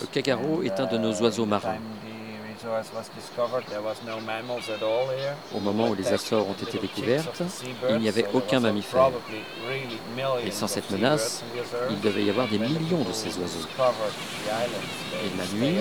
Le 0.00 0.06
kagaro 0.06 0.62
est 0.62 0.80
un 0.80 0.86
de 0.86 0.98
nos 0.98 1.12
oiseaux 1.20 1.46
marins. 1.46 1.78
Au 5.54 5.60
moment 5.60 5.88
où 5.88 5.94
les 5.94 6.12
Açores 6.12 6.48
ont 6.48 6.54
été 6.54 6.78
découvertes, 6.78 7.42
il 7.90 7.98
n'y 7.98 8.08
avait 8.08 8.26
aucun 8.32 8.60
mammifère. 8.60 9.10
Et 10.44 10.50
sans 10.50 10.66
cette 10.66 10.90
menace, 10.90 11.44
il 11.90 12.00
devait 12.00 12.24
y 12.24 12.30
avoir 12.30 12.48
des 12.48 12.58
millions 12.58 13.04
de 13.04 13.12
ces 13.12 13.28
oiseaux. 13.38 13.68
Et 15.24 15.36
la 15.36 15.46
nuit, 15.58 15.78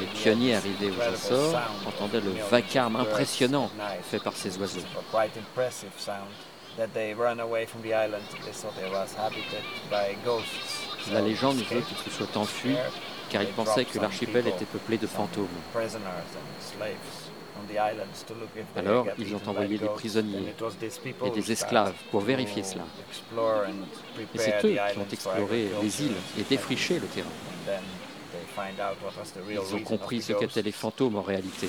les 0.00 0.06
pionniers 0.06 0.54
arrivés 0.56 0.90
aux 0.90 1.02
Açores 1.12 1.60
entendaient 1.86 2.20
le 2.20 2.32
vacarme 2.50 2.96
impressionnant 2.96 3.70
fait 4.02 4.22
par 4.22 4.34
ces 4.34 4.56
oiseaux. 4.58 4.80
La 11.12 11.20
légende 11.20 11.56
veut 11.56 11.80
qu'ils 11.80 11.96
se 11.96 12.10
soient 12.10 12.36
enfuis 12.36 12.76
car 13.30 13.42
ils 13.42 13.48
pensaient 13.48 13.84
que 13.84 13.98
l'archipel 13.98 14.46
était 14.46 14.64
peuplé 14.64 14.96
de 14.96 15.06
fantômes. 15.06 15.48
Alors, 18.76 19.06
ils 19.18 19.34
ont 19.34 19.40
envoyé 19.46 19.78
des 19.78 19.88
prisonniers 19.88 20.54
et 21.24 21.30
des 21.30 21.52
esclaves 21.52 21.94
pour 22.10 22.20
vérifier 22.20 22.62
cela. 22.62 22.84
Et 24.34 24.38
c'est 24.38 24.64
eux 24.64 24.78
qui 24.92 24.98
ont 24.98 25.06
exploré 25.12 25.68
les 25.82 26.02
îles 26.02 26.16
et 26.38 26.42
défriché 26.42 27.00
le 27.00 27.06
terrain. 27.06 27.28
Ils 29.50 29.74
ont 29.74 29.82
compris 29.82 30.22
ce 30.22 30.32
qu'étaient 30.32 30.62
les 30.62 30.72
fantômes 30.72 31.16
en 31.16 31.22
réalité. 31.22 31.68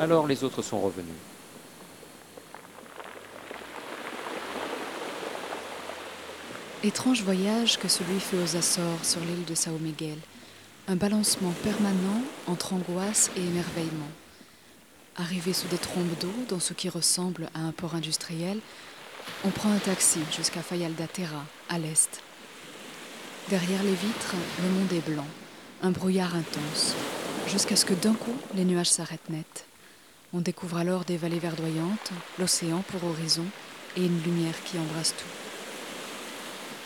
Alors 0.00 0.26
les 0.26 0.44
autres 0.44 0.62
sont 0.62 0.80
revenus. 0.80 1.14
Étrange 6.84 7.22
voyage 7.22 7.78
que 7.78 7.86
celui 7.86 8.18
fait 8.18 8.36
aux 8.38 8.56
Açores 8.56 9.04
sur 9.04 9.20
l'île 9.20 9.44
de 9.44 9.54
Sao 9.54 9.78
Miguel. 9.78 10.18
Un 10.88 10.96
balancement 10.96 11.52
permanent 11.62 12.22
entre 12.48 12.72
angoisse 12.72 13.30
et 13.36 13.40
émerveillement. 13.40 14.10
Arrivé 15.16 15.52
sous 15.52 15.68
des 15.68 15.78
trombes 15.78 16.18
d'eau 16.20 16.32
dans 16.48 16.58
ce 16.58 16.72
qui 16.72 16.88
ressemble 16.88 17.50
à 17.54 17.60
un 17.60 17.70
port 17.70 17.94
industriel, 17.94 18.58
on 19.44 19.50
prend 19.50 19.70
un 19.70 19.78
taxi 19.78 20.18
jusqu'à 20.36 20.60
Fayal 20.60 20.94
Terra, 21.12 21.44
à 21.68 21.78
l'est. 21.78 22.20
Derrière 23.48 23.84
les 23.84 23.94
vitres, 23.94 24.34
le 24.60 24.68
monde 24.70 24.92
est 24.92 25.08
blanc, 25.08 25.28
un 25.84 25.92
brouillard 25.92 26.34
intense, 26.34 26.96
jusqu'à 27.46 27.76
ce 27.76 27.84
que 27.84 27.94
d'un 27.94 28.14
coup 28.14 28.36
les 28.56 28.64
nuages 28.64 28.90
s'arrêtent 28.90 29.30
net. 29.30 29.66
On 30.32 30.40
découvre 30.40 30.78
alors 30.78 31.04
des 31.04 31.16
vallées 31.16 31.38
verdoyantes, 31.38 32.10
l'océan 32.40 32.82
pour 32.88 33.04
horizon 33.08 33.46
et 33.96 34.04
une 34.04 34.20
lumière 34.24 34.64
qui 34.64 34.80
embrasse 34.80 35.14
tout. 35.16 35.41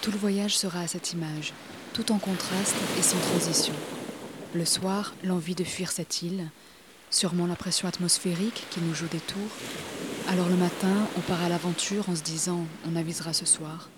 Tout 0.02 0.10
le 0.12 0.18
voyage 0.18 0.56
sera 0.56 0.80
à 0.80 0.86
cette 0.86 1.12
image, 1.12 1.52
tout 1.92 2.12
en 2.12 2.18
contraste 2.18 2.76
et 2.98 3.02
sans 3.02 3.18
transition. 3.18 3.74
Le 4.54 4.64
soir, 4.64 5.14
l'envie 5.24 5.54
de 5.54 5.64
fuir 5.64 5.90
cette 5.90 6.22
île, 6.22 6.50
sûrement 7.10 7.46
la 7.46 7.56
pression 7.56 7.88
atmosphérique 7.88 8.64
qui 8.70 8.80
nous 8.80 8.94
joue 8.94 9.08
des 9.08 9.20
tours. 9.20 9.40
Alors 10.28 10.48
le 10.48 10.56
matin, 10.56 11.08
on 11.16 11.20
part 11.20 11.42
à 11.42 11.48
l'aventure 11.48 12.08
en 12.08 12.16
se 12.16 12.22
disant 12.22 12.66
on 12.86 12.96
avisera 12.96 13.32
ce 13.32 13.46
soir. 13.46 13.88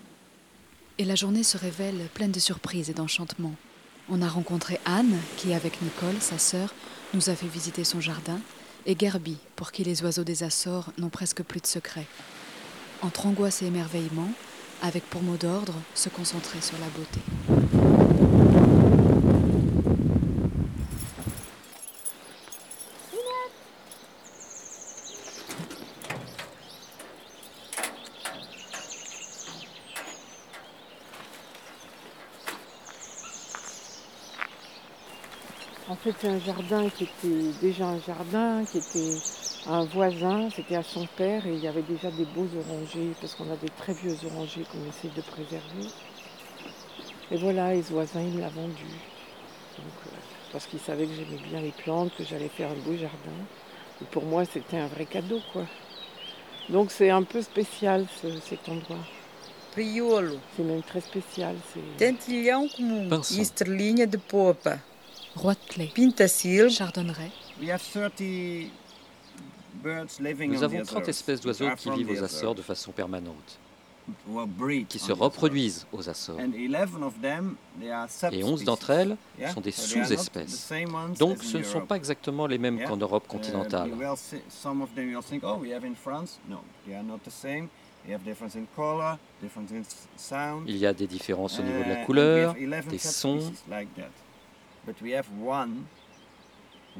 Et 0.98 1.04
la 1.04 1.14
journée 1.14 1.44
se 1.44 1.56
révèle 1.56 2.08
pleine 2.14 2.32
de 2.32 2.40
surprises 2.40 2.90
et 2.90 2.94
d'enchantements. 2.94 3.54
On 4.10 4.22
a 4.22 4.28
rencontré 4.28 4.80
Anne, 4.84 5.16
qui, 5.36 5.52
avec 5.52 5.80
Nicole, 5.82 6.20
sa 6.20 6.38
sœur, 6.38 6.74
nous 7.14 7.30
a 7.30 7.34
fait 7.34 7.46
visiter 7.46 7.84
son 7.84 8.00
jardin, 8.00 8.40
et 8.86 8.96
Gerby, 8.98 9.36
pour 9.54 9.70
qui 9.70 9.84
les 9.84 10.02
oiseaux 10.02 10.24
des 10.24 10.42
Açores 10.42 10.90
n'ont 10.98 11.10
presque 11.10 11.42
plus 11.42 11.60
de 11.60 11.66
secrets. 11.66 12.06
Entre 13.02 13.26
angoisse 13.26 13.62
et 13.62 13.66
émerveillement, 13.66 14.30
avec 14.82 15.04
pour 15.10 15.22
mot 15.22 15.36
d'ordre 15.36 15.74
se 15.94 16.08
concentrer 16.08 16.60
sur 16.60 16.78
la 16.78 16.86
beauté. 16.86 17.20
En 35.90 35.96
fait, 35.96 36.14
c'est 36.20 36.28
un 36.28 36.38
jardin 36.38 36.90
qui 36.90 37.04
était 37.04 37.52
déjà 37.62 37.86
un 37.86 37.98
jardin, 38.00 38.62
qui 38.70 38.78
était 38.78 39.16
un 39.66 39.84
voisin, 39.84 40.48
c'était 40.54 40.76
à 40.76 40.82
son 40.82 41.06
père, 41.16 41.46
et 41.46 41.52
il 41.52 41.58
y 41.58 41.68
avait 41.68 41.82
déjà 41.82 42.10
des 42.10 42.24
beaux 42.24 42.48
orangers, 42.66 43.12
parce 43.20 43.34
qu'on 43.34 43.50
a 43.52 43.56
des 43.56 43.68
très 43.70 43.92
vieux 43.92 44.16
orangers 44.32 44.64
qu'on 44.70 44.88
essaie 44.88 45.14
de 45.14 45.20
préserver. 45.22 45.88
Et 47.30 47.36
voilà, 47.36 47.74
et 47.74 47.82
ce 47.82 47.92
voisin, 47.92 48.20
il 48.22 48.32
me 48.34 48.40
l'a 48.40 48.48
vendu. 48.48 48.72
Donc, 49.76 49.94
euh, 50.06 50.10
parce 50.52 50.66
qu'il 50.66 50.80
savait 50.80 51.06
que 51.06 51.12
j'aimais 51.14 51.42
bien 51.50 51.60
les 51.60 51.72
plantes, 51.72 52.12
que 52.16 52.24
j'allais 52.24 52.48
faire 52.48 52.70
un 52.70 52.74
beau 52.74 52.96
jardin. 52.96 53.38
Et 54.00 54.04
pour 54.06 54.24
moi, 54.24 54.44
c'était 54.44 54.78
un 54.78 54.86
vrai 54.86 55.04
cadeau, 55.04 55.40
quoi. 55.52 55.66
Donc 56.70 56.90
c'est 56.90 57.10
un 57.10 57.22
peu 57.22 57.40
spécial, 57.42 58.06
ce- 58.22 58.40
cet 58.40 58.68
endroit. 58.68 58.98
Priolo, 59.72 60.36
C'est 60.56 60.62
même 60.62 60.82
très 60.82 61.00
spécial. 61.00 61.54
tentilhão 61.98 62.68
comum 62.68 63.08
estrelinha 63.38 64.06
de 64.06 64.18
popa, 64.18 64.78
Roi 65.34 65.54
de 65.54 65.60
clé, 65.72 65.86
pintacil, 65.94 66.68
chardonneret, 66.70 67.30
We 67.60 67.70
have 67.70 67.82
30 67.82 68.18
birds 68.18 68.20
living 68.20 68.70
Nous 69.84 70.60
on 70.60 70.62
avons 70.62 70.80
the 70.80 70.84
30 70.86 70.88
Azores. 71.02 71.08
espèces 71.08 71.40
d'oiseaux 71.40 71.70
qui 71.76 71.90
vivent 71.90 72.10
aux 72.10 72.24
Açores 72.24 72.54
de 72.54 72.62
façon 72.62 72.92
permanente, 72.92 73.58
qui 74.88 74.98
se 74.98 75.12
reproduisent 75.12 75.86
aux 75.92 76.08
Açores. 76.08 76.38
And 76.40 76.52
11 76.54 77.02
of 77.02 77.20
them, 77.20 77.56
they 77.80 77.90
are 77.90 78.08
Et 78.32 78.42
11 78.42 78.64
d'entre 78.64 78.90
elles 78.90 79.16
sont 79.52 79.60
des 79.60 79.70
sous-espèces. 79.70 80.72
Donc 81.18 81.42
ce 81.42 81.58
ne 81.58 81.62
sont 81.62 81.76
Europe. 81.78 81.88
pas 81.88 81.96
exactement 81.96 82.46
les 82.46 82.58
mêmes 82.58 82.82
qu'en 82.84 82.96
Europe 82.96 83.24
Uh, 83.26 83.30
continentale. 83.30 83.90
Il 90.66 90.76
y 90.76 90.86
a 90.86 90.92
des 90.94 91.06
différences 91.06 91.58
au 91.58 91.62
niveau 91.62 91.78
de 91.78 91.84
Uh, 91.84 91.88
la 91.88 92.00
and 92.00 92.04
couleur, 92.06 92.54
we 92.54 92.72
have 92.72 92.84
11 92.84 92.88
des 92.88 92.98
sons. 92.98 93.52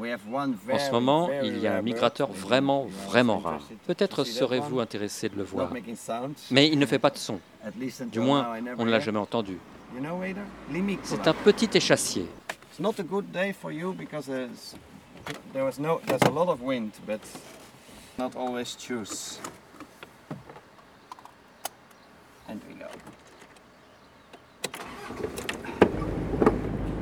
En 0.01 0.79
ce 0.79 0.91
moment, 0.91 1.27
very 1.27 1.49
il 1.49 1.59
y 1.59 1.67
a 1.67 1.77
un 1.77 1.83
migrateur 1.83 2.29
Maybe 2.29 2.41
vraiment, 2.41 2.87
vraiment 3.07 3.39
rare. 3.39 3.61
interested 3.61 3.79
to 3.79 3.87
Peut-être 3.87 4.25
serez-vous 4.25 4.81
intéressé 4.81 5.29
de 5.29 5.37
le 5.37 5.43
Not 5.43 5.49
voir. 5.49 5.73
Mais 6.51 6.69
il 6.69 6.79
ne 6.79 6.87
fait 6.87 6.99
pas 6.99 7.11
de 7.11 7.19
son. 7.19 7.41
At 7.65 7.73
least 7.79 8.03
Du 8.11 8.21
moins, 8.21 8.47
on 8.79 8.85
ne 8.85 8.91
l'a 8.91 9.01
jamais 9.01 9.19
entendu. 9.19 9.59
C'est 11.03 11.27
un 11.27 11.35
petit 11.35 11.71
échassier. 11.75 12.27
You 13.71 13.93
because 13.93 14.27
there's, 14.27 14.77
there 15.53 15.65
was 15.65 15.79
no, 15.81 16.01
there's 16.07 16.23
a 16.23 16.31
lot 16.31 16.49
of 16.49 16.63
wind, 16.63 16.93
but 17.07 17.21
not 18.19 18.37
always 18.37 18.77
choose. 18.77 19.41
And 22.49 22.61
we 22.69 22.75
go. 22.75 22.87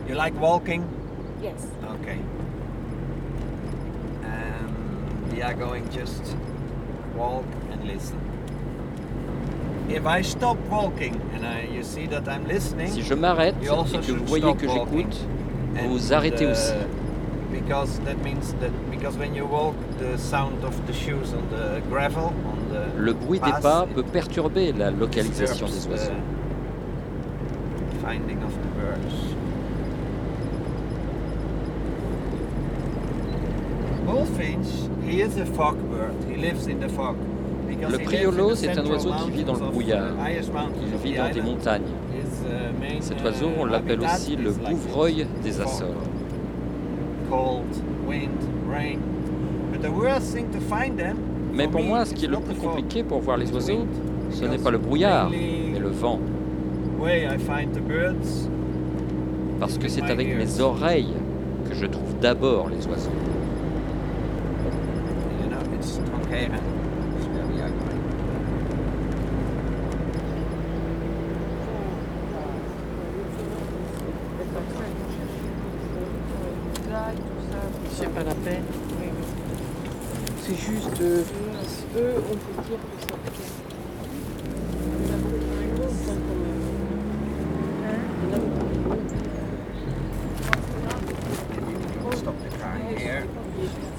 You 0.08 0.14
like 0.14 0.34
walking? 0.40 0.84
Yes. 1.42 1.66
Okay. 2.00 2.18
Um, 4.24 5.15
we 5.32 5.42
are 5.42 5.54
going 5.54 5.88
just 5.90 6.36
walk 7.16 7.44
and 7.70 7.84
listen. 7.84 8.20
If 9.88 10.04
I 10.04 10.22
stop 10.22 10.58
walking 10.68 11.20
and 11.34 11.46
I, 11.46 11.68
you 11.72 11.84
see 11.84 12.06
that 12.06 12.28
I'm 12.28 12.46
listening, 12.46 12.88
Si 12.92 13.02
je 13.02 13.14
m'arrête 13.14 13.54
et 13.62 13.66
que 13.66 14.12
vous 14.12 14.26
voyez 14.26 14.54
que 14.54 14.68
j'écoute, 14.68 15.16
vous 15.88 16.12
arrêtez 16.12 16.46
aussi. 16.46 16.72
Because 17.52 18.00
that 18.00 18.16
means 18.22 18.52
that 18.60 18.70
because 18.90 19.16
when 19.16 19.34
you 19.34 19.46
walk, 19.46 19.74
the 19.98 20.18
sound 20.18 20.62
of 20.64 20.74
the 20.86 20.92
shoes 20.92 21.32
on 21.32 21.48
the 21.50 21.80
gravel, 21.88 22.32
on 22.44 22.58
the 22.72 22.86
le 22.96 23.12
bruit 23.12 23.40
des 23.40 23.52
pas 23.62 23.86
peut 23.94 24.02
perturber 24.02 24.72
la 24.72 24.90
localisation 24.90 25.66
des 25.66 25.86
oiseaux. 25.86 26.12
the 27.92 28.06
Finding 28.06 28.42
of 28.42 28.52
the 28.52 28.68
birds. 28.78 29.36
Bullfinch, 34.06 34.68
he 35.04 35.20
is 35.20 35.36
a 35.36 35.44
fog 35.46 35.76
bird. 35.90 36.14
He 36.30 36.36
lives 36.36 36.68
in 36.68 36.78
the 36.78 36.88
fog. 36.88 37.16
Because 37.66 37.92
Le 37.92 37.98
priolo, 37.98 38.54
c'est 38.54 38.78
un 38.78 38.86
oiseau 38.86 39.10
qui 39.24 39.30
vit 39.32 39.44
dans 39.44 39.54
le 39.54 39.66
brouillard. 39.70 40.12
Il 40.80 40.96
vit 40.98 41.16
dans 41.16 41.30
des 41.30 41.42
montagnes. 41.42 41.82
Uh, 41.82 43.00
Cet 43.00 43.20
uh, 43.20 43.24
oiseau, 43.24 43.50
on 43.58 43.64
l'appelle 43.64 44.00
aussi 44.00 44.36
le 44.36 44.52
bouvreuil 44.52 45.26
des. 45.42 45.60
Açores. 45.60 45.88
Mais 51.52 51.68
pour 51.68 51.82
moi, 51.82 52.04
ce 52.04 52.14
qui 52.14 52.26
est 52.26 52.28
le 52.28 52.38
plus 52.38 52.54
compliqué 52.54 53.02
pour 53.02 53.20
voir 53.20 53.36
les 53.36 53.50
oiseaux, 53.50 53.86
ce 54.30 54.44
n'est 54.44 54.58
pas 54.58 54.70
le 54.70 54.78
brouillard, 54.78 55.30
mais 55.30 55.78
le 55.78 55.88
vent. 55.88 56.20
Parce 59.58 59.78
que 59.78 59.88
c'est 59.88 60.04
avec 60.04 60.36
mes 60.36 60.60
oreilles 60.60 61.14
que 61.68 61.74
je 61.74 61.86
trouve 61.86 62.14
d'abord 62.20 62.68
les 62.68 62.86
oiseaux. 62.86 63.10
You 65.42 65.48
know, 65.48 66.16
it's 66.36 66.44
okay. 66.44 66.48
That's 66.48 67.26
where 67.26 67.46
we 67.46 67.60
are 67.60 67.70
going. 67.70 67.96
travail, 76.96 77.16
tout 77.16 77.42
ça. 77.50 77.58
C'est 77.92 78.14
pas 78.14 78.24
la 78.24 78.34
peine. 78.34 78.64
Oui, 79.00 79.06
oui. 79.06 79.24
C'est 80.42 80.54
juste, 80.54 81.00
euh, 81.00 81.22
eux, 81.96 82.14
on 82.16 82.36
peut 82.36 82.62
dire 82.68 82.78
que 82.78 83.00
ça 83.02 83.16
fait. 83.24 83.50
Il 84.82 84.92
y 85.02 85.10
en 85.10 85.14
a 85.14 85.18
beaucoup 85.18 85.44
moins 85.46 85.66
longtemps, 85.76 86.18
quand 86.26 86.38
même. 86.42 86.62
Il 88.22 88.28
y 88.28 88.32
en 88.32 88.36
a 88.36 88.40
beaucoup 88.40 88.88
moins 88.88 88.96
Stop 92.16 92.36
the 92.38 92.48
car 92.58 92.76
here. 92.96 93.24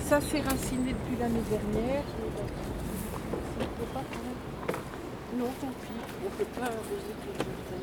Ça 0.08 0.22
s'est 0.22 0.40
raciné 0.40 0.94
depuis 0.94 1.18
l'année 1.20 1.44
dernière. 1.50 2.04
Ça 3.58 3.60
ne 3.60 3.66
peut 3.66 3.92
pas 3.94 4.04
quand 4.10 5.37
tant 5.60 5.72
pis. 5.82 5.88
On 6.22 6.26
ne 6.26 6.30
peut 6.30 6.46
pas 6.60 6.66
arroser 6.66 7.14
tout 7.22 7.32
le 7.32 7.38
jardin. 7.38 7.82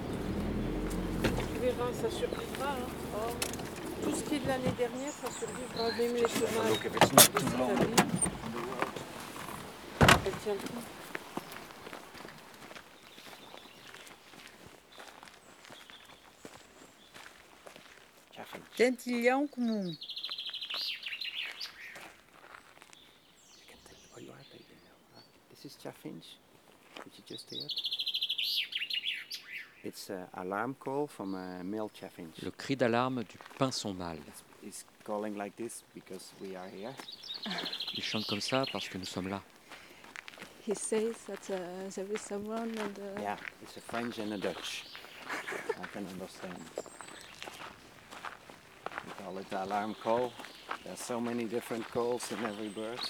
Tu 1.52 1.58
verras, 1.60 1.92
ça 1.92 2.10
survivra. 2.10 2.70
hein. 2.72 2.86
Oh. 3.16 3.32
Tout 4.02 4.14
ce 4.14 4.22
qui 4.24 4.34
est 4.36 4.40
de 4.40 4.48
l'année 4.48 4.72
dernière, 4.76 5.12
ça 5.12 5.30
survivra. 5.30 5.90
Même 5.96 6.14
les 6.14 6.28
chemins. 6.28 6.68
Elle 10.26 10.32
tient. 10.42 10.56
Tentilhão 18.76 19.46
comum. 19.48 19.96
This 25.50 25.64
is 25.64 25.76
chaffinch, 25.82 26.36
Le 32.42 32.50
cri 32.50 32.76
d'alarme 32.76 33.24
du 33.24 33.38
pinson 33.58 33.92
mâle. 33.94 34.18
It's, 34.28 34.42
it's 34.66 34.84
calling 35.04 35.36
like 35.36 35.54
this 35.56 35.82
because 35.94 36.32
we 36.40 36.56
are 36.56 36.68
here. 36.68 36.94
Il 37.96 38.02
chante 38.02 38.26
comme 38.26 38.40
ça 38.40 38.64
parce 38.72 38.88
que 38.88 38.98
nous 38.98 39.04
sommes 39.04 39.28
là. 39.28 39.42
He 40.66 40.74
says 40.74 41.14
that 41.26 41.50
uh, 41.50 41.90
there 41.94 42.06
is 42.10 42.20
someone 42.22 42.70
and 42.78 42.98
uh, 42.98 43.20
Yeah, 43.20 43.36
it's 43.62 43.76
a 43.76 43.80
French 43.80 44.18
and 44.18 44.32
a 44.32 44.38
Dutch. 44.38 44.84
I 45.28 45.86
can 45.92 46.06
understand. 46.06 46.58
We 49.06 49.12
call 49.22 49.38
it 49.38 49.50
the 49.50 49.62
alarm 49.64 49.94
call. 50.02 50.32
There 50.84 50.92
are 50.94 50.96
so 50.96 51.20
many 51.20 51.44
different 51.44 51.86
calls 51.90 52.32
in 52.32 52.42
every 52.46 52.68
bird. 52.68 53.00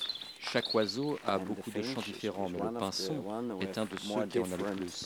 Chaque 0.55 0.73
oiseau 0.73 1.19
a 1.27 1.37
beaucoup 1.37 1.69
de 1.69 1.83
chants 1.83 2.01
différents, 2.01 2.49
is 2.49 2.53
mais 2.53 2.61
le 2.61 2.79
pinson 2.79 3.59
est 3.61 3.77
un 3.77 3.87
de 3.87 3.97
ceux 3.97 4.27
qui 4.29 4.39
en 4.39 4.53
a 4.53 4.57
le 4.57 4.77
plus. 4.77 5.05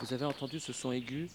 Vous 0.00 0.12
avez 0.12 0.24
entendu 0.24 0.58
ce 0.58 0.72
son 0.72 0.90
aigu 0.90 1.28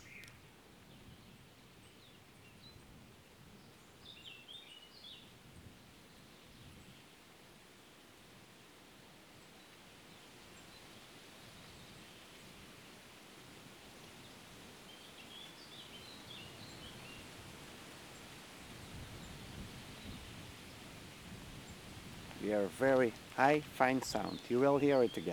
We 22.41 22.49
hear 22.49 22.50
a 22.50 22.50
very 22.50 22.50
high, 22.50 22.50
fine 22.50 22.50
sound. 22.50 22.50
You 22.50 22.50
will 22.50 22.50
hear 22.50 22.50
it 22.50 22.50
again. 22.50 22.50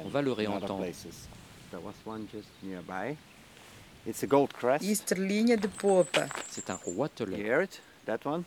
On 0.04 0.08
va 0.10 0.22
le 0.22 0.30
in 0.30 0.32
other 0.32 0.36
réentendre. 0.36 0.78
places. 0.78 1.28
There 1.70 1.80
was 1.80 1.94
one 2.06 2.26
just 2.32 2.48
nearby. 2.62 3.16
It's 4.06 4.22
a 4.22 4.26
gold 4.26 4.52
crest. 4.54 4.84
E 4.84 4.90
estrelinha 4.92 5.56
de 5.56 5.68
popa. 5.68 6.26
C'est 6.48 6.70
un 6.70 6.78
You 6.86 6.94
roitelet. 6.96 7.36
hear 7.36 7.60
it? 7.62 7.80
That 8.06 8.24
one? 8.24 8.44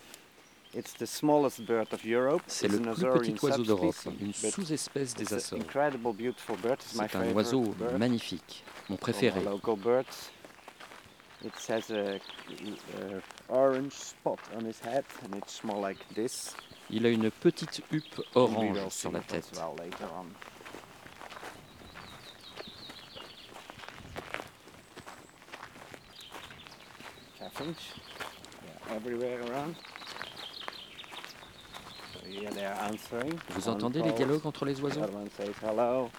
It's 0.74 0.94
the 0.94 1.06
smallest 1.06 1.66
bird 1.66 1.94
of 1.94 2.04
Europe. 2.06 2.42
C'est 2.48 2.68
It's 2.68 2.76
le 2.80 2.94
plus 2.94 3.34
petit 3.34 3.46
oiseau 3.46 3.64
d'Europe, 3.64 3.96
une 4.22 4.34
sous-espèce 4.34 5.14
des 5.14 5.34
Açores. 5.34 5.60
incredible, 5.60 6.14
beautiful 6.14 6.56
bird. 6.58 6.80
It's 6.82 6.94
my 6.96 7.00
C'est 7.10 7.18
un 7.18 7.22
favorite 7.26 7.36
oiseau 7.36 7.62
bird. 7.78 7.98
magnifique, 8.00 8.64
mon 8.90 8.96
préféré. 8.96 9.40
our 9.40 9.52
local 9.52 9.76
birds. 9.76 10.32
It 11.44 11.52
has 11.70 11.90
a, 11.92 12.16
a 12.18 13.22
orange 13.50 13.92
spot 13.94 14.40
on 14.58 14.64
his 14.66 14.80
head, 14.80 15.04
and 15.26 15.36
it's 15.36 15.62
more 15.64 15.80
like 15.82 15.98
this. 16.16 16.56
Il 16.92 17.06
a 17.06 17.10
une 17.10 17.32
petite 17.32 17.82
huppe 17.92 18.22
orange 18.36 18.90
sur 18.90 19.12
la 19.12 19.22
tête. 19.22 19.50
Vous 33.50 33.70
entendez 33.70 34.02
les 34.02 34.12
dialogues 34.12 34.46
entre 34.46 34.66
les 34.66 34.80
oiseaux 34.82 35.02
other 35.04 35.16
one 35.16 35.30
says 35.38 35.54
hello, 35.62 36.10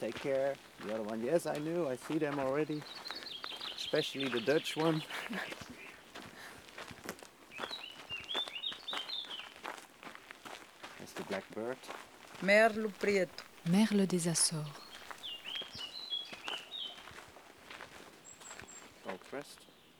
take 0.00 0.20
care. 0.20 0.54
The 0.86 0.94
other 0.94 1.02
one, 1.02 1.22
yes, 1.24 1.46
I 1.46 1.58
knew, 1.58 1.88
I 1.88 1.96
see 1.96 2.18
them 2.18 2.38
already. 2.38 2.82
Especially 3.76 4.28
the 4.28 4.40
Dutch 4.40 4.76
one. 4.76 5.02
That's 10.98 11.12
the 11.12 11.17
blackbird. 11.28 11.78
Merlo 12.42 12.90
preto. 12.98 13.44
Merle 13.66 14.06
des 14.06 14.28
Açores. 14.28 14.86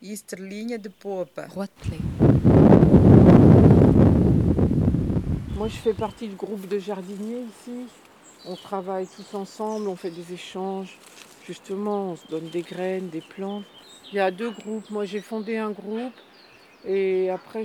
E 0.00 0.12
estrelinha 0.12 0.78
de 0.78 0.88
popa. 0.88 1.46
Roitelet. 1.46 1.98
Moi, 5.56 5.68
je 5.68 5.76
fais 5.76 5.92
partie 5.92 6.28
du 6.28 6.36
groupe 6.36 6.66
de 6.68 6.78
jardiniers 6.78 7.42
ici. 7.42 7.86
On 8.46 8.54
travaille 8.54 9.06
tous 9.08 9.34
ensemble, 9.34 9.88
on 9.88 9.96
fait 9.96 10.10
des 10.10 10.32
échanges. 10.32 10.96
Justement, 11.46 12.12
on 12.12 12.16
se 12.16 12.26
donne 12.28 12.48
des 12.48 12.62
graines, 12.62 13.08
des 13.08 13.20
plantes. 13.20 13.64
Il 14.12 14.16
y 14.16 14.20
a 14.20 14.30
deux 14.30 14.50
groupes. 14.50 14.88
Moi, 14.90 15.04
j'ai 15.04 15.20
fondé 15.20 15.56
un 15.56 15.70
groupe 15.70 16.14
et 16.86 17.30
après, 17.30 17.62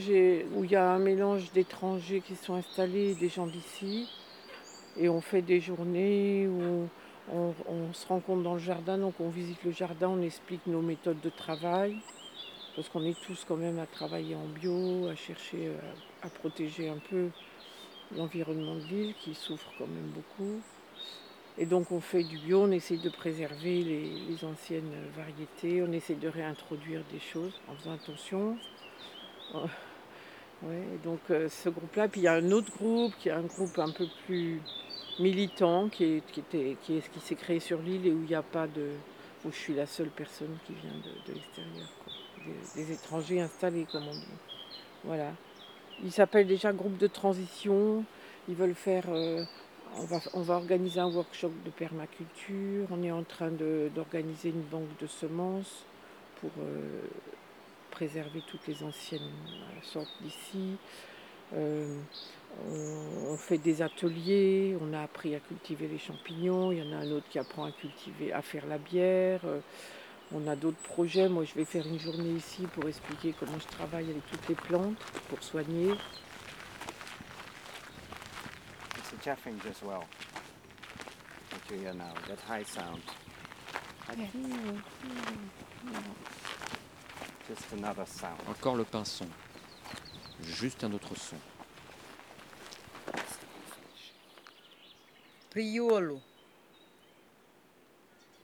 où 0.56 0.64
il 0.64 0.72
y 0.72 0.76
a 0.76 0.92
un 0.92 1.00
mélange 1.00 1.52
d'étrangers 1.52 2.22
qui 2.22 2.36
sont 2.36 2.56
installés 2.56 3.12
et 3.12 3.16
des 3.16 3.30
gens 3.30 3.48
d'ici. 3.48 4.10
Et 4.98 5.10
on 5.10 5.22
fait 5.22 5.42
des 5.42 5.60
journées 5.60 6.48
où 6.48 6.88
on, 7.32 7.94
se 7.94 8.08
rencontre 8.08 8.44
dans 8.44 8.54
le 8.54 8.60
jardin. 8.60 8.98
Donc, 8.98 9.16
on 9.20 9.30
visite 9.30 9.64
le 9.64 9.72
jardin, 9.72 10.10
on 10.10 10.22
explique 10.22 10.66
nos 10.66 10.82
méthodes 10.82 11.22
de 11.22 11.30
travail. 11.30 11.98
Parce 12.76 12.90
qu'on 12.90 13.06
est 13.06 13.20
tous 13.22 13.46
quand 13.48 13.56
même 13.56 13.78
à 13.78 13.86
travailler 13.86 14.36
en 14.36 14.48
bio, 14.48 15.08
à 15.08 15.16
chercher 15.16 15.68
euh, 15.68 15.78
à 16.24 16.30
protéger 16.30 16.90
un 16.90 16.98
peu 16.98 17.30
l'environnement 18.18 18.76
de 18.76 18.82
l'île 18.82 19.14
qui 19.22 19.36
souffre 19.36 19.72
quand 19.78 19.86
même 19.86 20.10
beaucoup. 20.10 20.60
Et 21.60 21.68
donc 21.68 21.92
on 21.92 22.02
fait 22.02 22.24
du 22.24 22.40
bio, 22.40 22.64
on 22.64 22.72
essaye 22.72 22.98
de 22.98 23.12
préserver 23.12 23.84
les, 23.84 24.10
les 24.28 24.44
anciennes 24.44 24.92
variétés, 25.16 25.84
on 25.88 25.92
essaye 25.92 26.16
de 26.16 26.28
réintroduire 26.28 27.04
des 27.12 27.20
choses 27.20 27.54
en 27.68 27.76
faisant 27.76 27.94
attention. 27.94 28.58
Ouais, 30.64 30.84
donc 31.04 31.20
euh, 31.30 31.50
ce 31.50 31.70
groupe-là, 31.70 32.08
puis 32.08 32.22
il 32.22 32.24
y 32.24 32.28
a 32.28 32.34
un 32.34 32.52
autre 32.52 32.72
groupe 32.78 33.14
qui 33.20 33.28
est 33.30 33.34
un 33.34 33.42
groupe 33.42 33.78
un 33.80 33.92
peu 33.92 34.08
plus 34.26 34.62
militant 35.20 35.90
qui, 35.90 36.06
est, 36.06 36.26
qui, 36.32 36.40
était, 36.40 36.78
qui, 36.84 36.98
est- 36.98 37.12
qui 37.12 37.20
s'est 37.20 37.36
créé 37.36 37.60
sur 37.60 37.82
l'île 37.82 38.08
et 38.08 38.12
où 38.12 38.22
il 38.24 38.30
n'y 38.30 38.36
a 38.36 38.42
pas 38.44 38.68
de. 38.68 38.88
où 39.46 39.52
je 39.52 39.58
suis 39.58 39.74
la 39.74 39.86
seule 39.86 40.10
personne 40.10 40.58
qui 40.66 40.74
vient 40.74 40.92
de, 41.28 41.34
l'extérieur. 41.34 41.88
Des, 42.76 42.92
étrangers 42.94 43.42
installés, 43.42 43.86
comme 43.92 44.08
on 44.08 44.14
dit. 44.14 44.28
Voilà. 45.04 45.32
Il 46.04 46.12
s'appelle 46.12 46.48
déjà 46.48 46.72
groupe 46.72 46.98
de 46.98 47.08
transition. 47.08 48.04
Ils 48.48 48.56
veulent 48.56 48.74
faire. 48.76 49.04
euh, 49.10 49.44
on, 49.98 50.06
va, 50.06 50.20
on 50.34 50.42
va 50.42 50.56
organiser 50.56 51.00
un 51.02 51.08
workshop 51.12 51.52
de 51.66 51.72
permaculture. 51.72 52.88
On 52.90 53.04
est 53.04 53.12
en 53.12 53.24
train 53.24 53.52
d'organiser 53.94 54.50
une 54.50 54.62
banque 54.64 54.98
de 55.02 55.08
semences 55.08 55.84
pour 56.40 56.52
euh, 56.60 57.02
préserver 57.94 58.42
toutes 58.48 58.66
les 58.68 58.84
anciennes 58.84 59.22
euh, 59.22 59.82
sortes 59.84 60.18
d'ici. 60.22 60.78
Euh, 61.56 62.00
on, 62.68 63.34
on 63.34 63.38
fait 63.38 63.60
des 63.60 63.82
ateliers. 63.84 64.76
On 64.82 64.94
a 64.94 65.02
appris 65.02 65.36
à 65.36 65.40
cultiver 65.40 65.88
les 65.88 66.00
champignons. 66.00 66.72
Il 66.72 66.80
y 66.80 66.82
en 66.82 66.92
a 66.92 67.02
un 67.02 67.12
autre 67.12 67.28
qui 67.30 67.38
apprend 67.38 67.66
à 67.66 67.72
cultiver, 67.72 68.34
à 68.34 68.42
faire 68.42 68.66
la 68.66 68.80
bière. 68.80 69.42
Euh, 69.46 69.60
on 70.34 70.48
a 70.48 70.56
d'autres 70.56 70.82
projets. 70.82 71.30
Moi, 71.30 71.44
je 71.44 71.54
vais 71.54 71.66
faire 71.66 71.86
une 71.86 72.00
journée 72.00 72.32
ici 72.32 72.64
pour 72.74 72.88
expliquer 72.88 73.36
comment 73.40 73.60
je 73.60 73.68
travaille 73.68 74.10
avec 74.10 74.26
toutes 74.32 74.50
les 74.50 74.56
plantes 74.56 74.98
pour 75.30 75.44
soigner. 75.44 75.92
It's 78.98 79.14
a 79.14 79.24
chaffinch 79.24 79.62
as 79.70 79.84
well. 79.84 80.04
What 81.52 81.70
you 81.70 81.82
hear 81.84 81.94
now, 81.94 82.14
that 82.28 82.40
high 82.48 82.66
sound. 82.66 83.04
Just 84.08 84.34
another 84.34 84.82
sound. 85.94 86.43
Encore 88.48 88.76
le 88.76 88.84
pinson. 88.84 89.28
Juste 90.42 90.84
un 90.84 90.94
autre 90.94 91.16
son. 91.16 91.38
Priolo. 95.52 96.16
You 96.16 96.22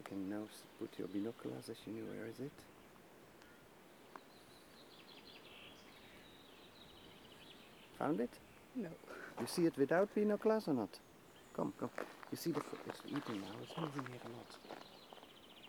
can 0.04 0.30
now 0.30 0.48
put 0.80 0.90
your 1.00 1.08
binoculars 1.08 1.70
as 1.70 1.78
you 1.88 1.94
know 1.94 2.06
where 2.12 2.28
is 2.28 2.40
it? 2.40 2.52
Found 7.98 8.22
it? 8.22 8.30
No. 8.76 8.90
You 9.40 9.48
see 9.48 9.66
it 9.66 9.78
without 9.78 10.14
binoculars 10.14 10.68
or 10.68 10.74
not? 10.74 11.00
Come, 11.56 11.74
come. 11.80 11.90
You 12.32 12.38
see 12.38 12.52
the 12.52 12.62
it's 12.88 13.02
eating 13.08 13.42
now. 13.42 13.56
It's 13.64 13.76
moving 13.78 14.06
here 14.12 14.22
a 14.24 14.30
lot. 14.30 14.56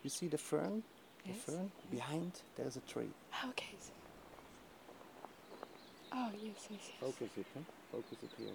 You 0.03 0.11
see 0.11 0.29
the 0.29 0.39
fern? 0.39 0.83
Yes. 1.27 1.37
The 1.45 1.53
fern 1.53 1.71
behind. 1.91 2.33
There's 2.57 2.77
a 2.77 2.81
tree. 2.81 3.11
Ah, 3.33 3.49
okay. 3.51 3.67
Oh, 6.13 6.29
yes, 6.43 6.67
yes, 6.71 6.81
yes. 6.83 7.01
Focus 7.01 7.31
it, 7.37 7.47
huh? 7.55 7.61
Focus 7.93 8.19
it 8.23 8.31
here. 8.37 8.53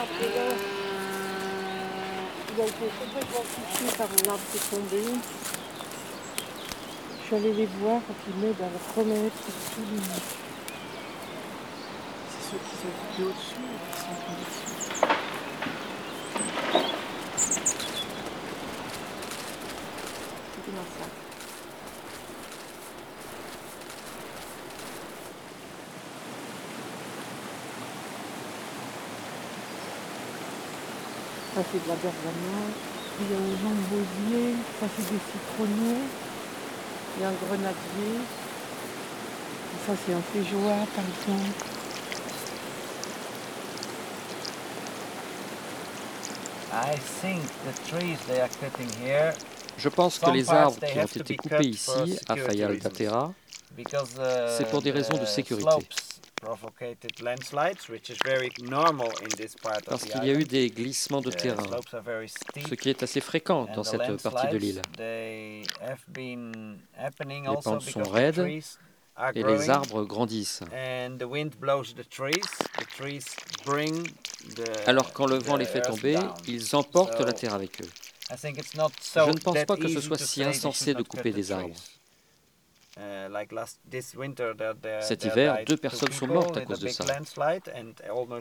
Cet 0.00 0.08
arbre-là, 0.08 0.54
il 2.54 2.60
a 2.60 2.64
été 2.64 2.86
complètement 2.98 3.44
touché 3.44 3.84
par 3.98 4.06
un 4.06 4.30
arbre 4.30 4.46
qui 4.50 4.56
est 4.56 4.68
tombé. 4.70 5.02
Je 7.20 7.26
suis 7.26 7.36
allée 7.36 7.52
les 7.52 7.66
voir 7.66 8.00
pour 8.00 8.16
qu'ils 8.24 8.34
m'aident 8.36 8.62
à 8.62 8.70
le 8.70 8.80
remettre 8.96 9.36
tous 9.36 9.84
les 9.92 10.00
C'est 12.30 12.44
ceux 12.50 12.56
qui 12.56 12.74
occupés 12.88 13.24
au-dessus 13.24 13.60
qui 13.92 14.00
sont 14.00 14.16
tombés 14.24 14.46
dessus. 14.48 14.70
C'était 20.54 20.72
ma 20.72 20.84
sac. 20.98 21.12
Ça 31.54 31.62
c'est 31.70 31.82
de 31.82 31.88
la 31.88 31.96
bergamote. 31.96 32.78
Il 33.20 33.26
y 33.30 33.34
a 33.34 33.38
un 33.38 33.56
jambosier, 33.62 34.54
ça 34.80 34.86
c'est 34.96 35.12
des 35.12 35.20
citronneux. 35.30 36.02
Il 37.16 37.22
y 37.22 37.24
a 37.24 37.28
un 37.28 37.32
grenadier. 37.32 38.16
Et 39.72 39.86
ça 39.86 39.92
c'est 40.06 40.14
un 40.14 40.22
feijoa 40.32 40.86
par 40.94 41.04
exemple. 41.04 41.80
I 46.72 46.96
think 47.20 47.42
the 47.64 47.74
trees 47.90 48.18
they 48.28 48.40
are 48.40 48.48
cutting 48.60 48.88
here 49.04 49.34
Je 49.76 49.88
pense 49.88 50.18
que 50.18 50.30
les 50.30 50.48
arbres 50.50 50.76
qui 50.78 50.98
ont 50.98 51.04
été 51.04 51.36
coupés 51.36 51.68
ici, 51.68 52.18
à 52.28 52.36
Fayal 52.36 52.78
d'Atera, 52.78 53.32
uh, 53.78 53.82
C'est 54.56 54.68
pour 54.68 54.82
des 54.82 54.90
raisons 54.90 55.16
de 55.16 55.24
sécurité. 55.24 55.68
Parce 59.86 60.04
qu'il 60.04 60.24
y 60.24 60.30
a 60.30 60.34
eu 60.34 60.44
des 60.44 60.70
glissements 60.70 61.20
de 61.20 61.30
terrain, 61.30 61.64
ce 62.68 62.74
qui 62.74 62.90
est 62.90 63.02
assez 63.02 63.20
fréquent 63.20 63.66
dans 63.74 63.84
cette 63.84 64.22
partie 64.22 64.48
de 64.48 64.56
l'île. 64.56 64.82
Les 64.98 65.62
pentes 67.62 67.82
sont 67.82 68.02
raides 68.02 68.62
Et 69.34 69.42
les 69.42 69.70
arbres 69.70 70.04
grandissent. 70.04 70.62
Alors 74.86 75.12
quand 75.12 75.26
le 75.26 75.38
vent 75.38 75.56
les 75.56 75.64
fait 75.66 75.82
tomber, 75.82 76.18
ils 76.46 76.74
emportent 76.76 77.20
la 77.20 77.32
terre 77.32 77.54
avec 77.54 77.82
eux. 77.82 77.88
Je 78.30 79.30
ne 79.30 79.38
pense 79.40 79.64
pas 79.64 79.76
que 79.76 79.88
ce 79.88 80.00
soit 80.00 80.18
si 80.18 80.42
insensé 80.42 80.94
de 80.94 81.02
couper 81.02 81.32
des 81.32 81.52
arbres. 81.52 81.74
Cet 85.00 85.20
there 85.20 85.32
hiver, 85.32 85.64
deux 85.66 85.76
personnes 85.76 86.12
sont 86.12 86.26
mortes 86.26 86.56
à 86.56 86.60
cause 86.62 86.80
de 86.80 86.88
ça. 86.88 87.04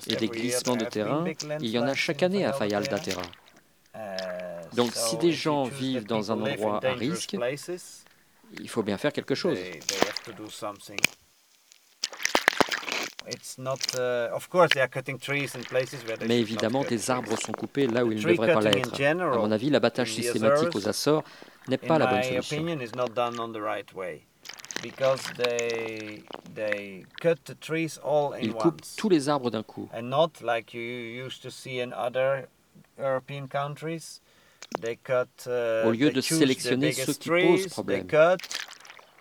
Et 0.07 0.15
des 0.15 0.27
glissements 0.27 0.75
de 0.75 0.85
terrain, 0.85 1.25
il 1.59 1.69
y 1.69 1.79
en 1.79 1.87
a 1.87 1.93
chaque 1.93 2.23
année 2.23 2.45
à 2.45 2.53
Fayal 2.53 2.83
Fayal 2.83 2.87
d'Atera. 2.87 3.21
d'Atera. 3.21 3.49
Uh, 3.95 4.75
Donc, 4.75 4.91
si 4.93 5.17
des 5.17 5.31
gens 5.31 5.63
vivent 5.63 6.05
dans 6.05 6.31
un 6.31 6.41
endroit 6.41 6.79
à 6.85 6.93
risque, 6.93 7.35
Il 8.59 8.69
faut 8.69 8.83
bien 8.83 8.97
faire 8.97 9.13
quelque 9.13 9.35
chose. 9.35 9.57
they, 9.57 9.79
they 9.79 9.97
have 10.07 10.23
to 10.23 10.31
do 10.31 10.49
something. 10.49 10.99
It's 13.27 13.57
not, 13.59 13.77
uh, 13.95 14.33
of 14.33 14.49
course, 14.49 14.69
they 14.71 14.81
are 14.81 14.89
cutting 14.89 15.19
trees 15.19 15.55
in 15.55 15.61
places 15.61 16.03
where 16.05 16.17
they 16.17 16.27
Mais 16.27 16.39
évidemment, 16.39 16.83
des 16.83 17.11
arbres 17.11 17.37
sont 17.37 17.51
coupés 17.51 17.85
là 17.85 18.03
où 18.03 18.11
ils 18.11 18.25
ne 18.25 18.31
devraient 18.31 18.53
pas 18.53 18.61
l'être. 18.61 18.99
À 19.01 19.37
mon 19.37 19.51
avis, 19.51 19.69
l'abattage 19.69 20.13
systématique 20.13 20.75
aux 20.75 20.87
Açores 20.87 21.23
n'est 21.67 21.77
pas 21.77 21.99
la 21.99 22.07
bonne 22.07 22.23
solution. 22.23 22.65
Because 24.81 25.21
they 25.37 26.23
they 26.55 27.05
cut 27.21 27.37
the 27.45 27.55
trees 27.55 27.99
all 28.03 28.33
in 28.33 28.43
Ils 28.45 28.53
coupent 28.53 28.81
once 28.81 28.95
tous 28.97 29.09
les 29.09 29.27
arbres 29.29 29.49
d'un 29.51 29.63
coup. 29.63 29.89
and 29.93 30.03
not 30.09 30.41
like 30.41 30.73
you 30.73 30.81
used 30.81 31.41
to 31.41 31.49
see 31.49 31.79
in 31.79 31.91
other 31.93 32.47
European 32.97 33.47
countries. 33.47 34.21
They 34.81 34.97
cut. 34.97 35.27
uh, 35.47 35.87
Au 35.87 35.91
lieu 35.91 36.07
they 36.07 36.13
de 36.15 36.21
sélectionner 36.21 36.91
ceux 36.93 37.13
qui 37.13 37.29
trees, 37.29 37.47
posent 37.47 37.63
They 37.63 37.69
problème. 37.69 38.07
cut 38.07 38.39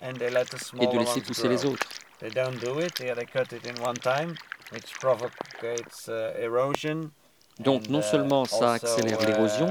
and 0.03 0.15
they 0.19 0.31
let 0.31 0.45
the 0.47 0.59
et 0.81 0.87
de 0.87 0.99
laisser 0.99 1.21
pousser 1.23 1.49
les 1.49 1.65
autres. 1.65 1.87
They 2.21 2.31
don't 2.31 2.59
do 2.61 2.81
it. 2.81 2.95
They 2.97 3.15
cut 3.27 3.53
it 3.53 3.67
in 3.67 3.81
one 3.83 3.97
time, 3.97 4.35
which 4.73 4.93
provocates 5.01 6.09
uh, 6.09 6.35
erosion. 6.39 7.11
Donc 7.61 7.87
and, 7.87 7.91
non 7.93 8.01
uh, 8.01 8.03
seulement 8.03 8.45
ça 8.45 8.75
accélère 8.75 9.21
uh, 9.23 9.27
l'érosion, 9.27 9.69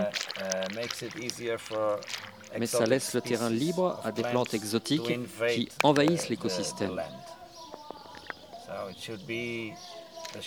mais 2.60 2.66
ça 2.68 2.80
exotic 2.80 2.90
laisse 2.92 3.14
le 3.14 3.22
terrain 3.22 3.50
libre 3.50 4.00
à 4.04 4.12
des 4.12 4.22
plants 4.22 4.32
plantes 4.32 4.54
exotiques 4.54 5.10
invade 5.10 5.52
qui 5.54 5.66
the- 5.66 5.72
envahissent 5.84 6.30
l'écosystème. 6.30 7.02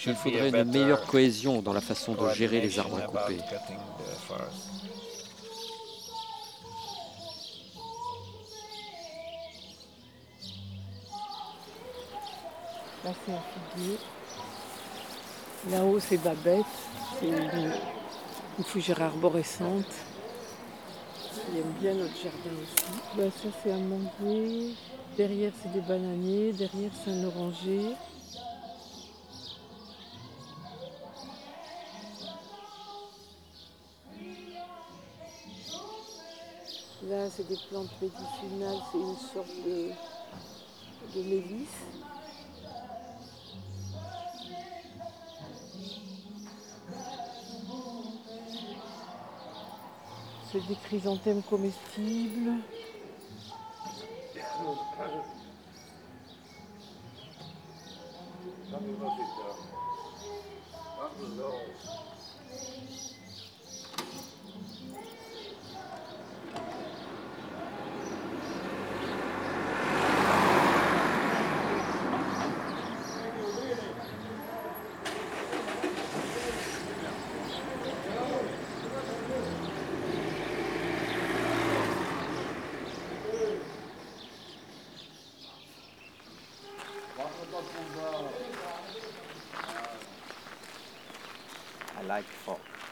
Il 0.07 0.15
faudrait 0.15 0.51
une 0.51 0.65
meilleure 0.65 1.07
cohésion 1.07 1.63
dans 1.63 1.73
la 1.73 1.81
façon 1.81 2.15
de 2.15 2.29
gérer 2.35 2.61
les 2.61 2.79
arbres 2.79 2.99
à 2.99 3.03
couper. 3.03 3.39
Là, 13.05 13.11
c'est 13.25 13.33
un 13.33 13.43
figuier. 13.77 13.99
Là-haut, 15.71 15.99
c'est 16.01 16.19
Babette. 16.19 16.65
C'est 17.19 17.27
une, 17.29 17.73
une 18.59 18.65
fougère 18.65 19.03
arborescente. 19.03 19.85
Il 21.33 21.59
aime 21.59 21.73
bien 21.81 21.95
notre 21.95 22.17
jardin 22.17 22.51
aussi. 22.63 23.01
Ben, 23.17 23.31
ça, 23.31 23.49
c'est 23.63 23.71
un 23.73 23.79
manguier. 23.79 24.75
Derrière, 25.17 25.53
c'est 25.63 25.73
des 25.73 25.81
bananiers. 25.81 26.53
Derrière, 26.53 26.91
c'est 27.05 27.11
un 27.11 27.25
oranger. 27.25 27.95
Là, 37.09 37.31
c'est 37.31 37.49
des 37.49 37.59
plantes 37.69 37.91
médicinales. 38.03 38.83
C'est 38.91 38.99
une 38.99 39.17
sorte 39.33 39.57
de, 39.65 39.91
de 41.15 41.23
mélisse. 41.29 41.69
C'est 50.53 50.67
des 50.67 50.75
chrysanthèmes 50.75 51.43
comestibles. 51.43 52.55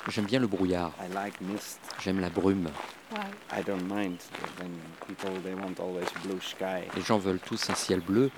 J'aime 0.09 0.25
bien 0.25 0.41
le 0.41 0.47
brouillard. 0.47 0.93
J'aime 2.01 2.21
la 2.21 2.31
brume. 2.31 2.69
Les 6.97 7.03
gens 7.03 7.19
veulent 7.19 7.41
tous 7.41 7.71
un 7.71 7.75
ciel 7.75 8.01
bleu. 8.01 8.31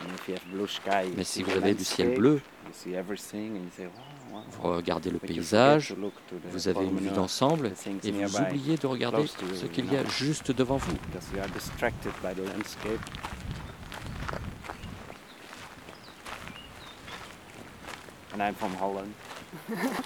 Mais 1.17 1.25
si 1.25 1.43
vous 1.43 1.53
avez 1.53 1.75
du 1.75 1.85
ciel 1.85 2.17
bleu, 2.17 2.41
vous 4.53 4.63
regardez 4.63 5.11
le 5.11 5.19
paysage, 5.19 5.95
vous 6.51 6.69
avez 6.69 6.85
une 6.85 6.99
vue 6.99 7.11
d'ensemble 7.11 7.73
et 8.05 8.11
vous 8.11 8.41
oubliez 8.41 8.77
de 8.77 8.87
regarder 8.87 9.27
ce 9.27 9.67
qu'il 9.67 9.93
y 9.93 9.97
a 9.97 10.05
juste 10.07 10.51
devant 10.51 10.77
vous. 10.77 10.97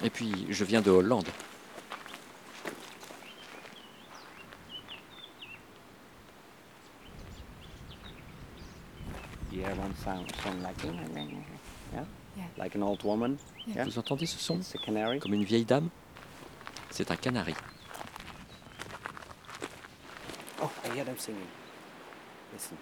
Et 0.03 0.09
puis, 0.09 0.47
je 0.49 0.63
viens 0.63 0.81
de 0.81 0.89
Hollande. 0.89 1.27
Vous 13.85 13.99
entendez 13.99 14.25
ce 14.25 14.39
son 14.39 14.59
Comme 15.19 15.33
une 15.33 15.43
vieille 15.43 15.65
dame 15.65 15.89
C'est 16.89 17.11
un 17.11 17.15
canari. 17.15 17.53
Oh, 20.61 20.69
I 20.85 20.97
hear 20.97 21.05
them 21.05 21.17
singing. 21.17 21.47
Listen. 22.53 22.77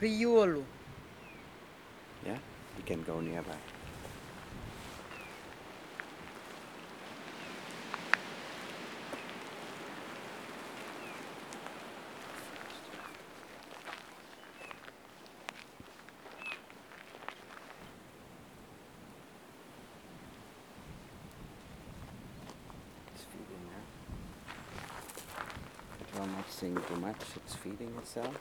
Priolo. 0.00 0.64
Yeah, 2.24 2.38
you 2.78 2.84
can 2.86 3.02
go 3.02 3.20
nearby. 3.20 3.79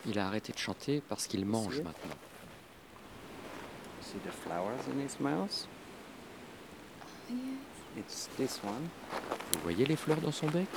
Il 0.06 0.20
a 0.20 0.28
arrêté 0.28 0.54
de 0.54 0.58
chanter 0.58 1.02
parce 1.08 1.28
qu'il 1.28 1.46
mange 1.46 1.78
maintenant. 1.82 2.18
See 4.02 4.18
the 4.20 4.32
flowers 4.32 4.88
in 4.88 5.00
his 5.00 5.20
mouth? 5.20 5.68
It's 7.98 8.30
this 8.38 8.60
one. 8.64 8.90
Vous 9.54 9.60
voyez 9.64 9.86
les 9.86 9.96
fleurs 9.96 10.22
dans 10.22 10.32
son 10.32 10.48
bec? 10.48 10.68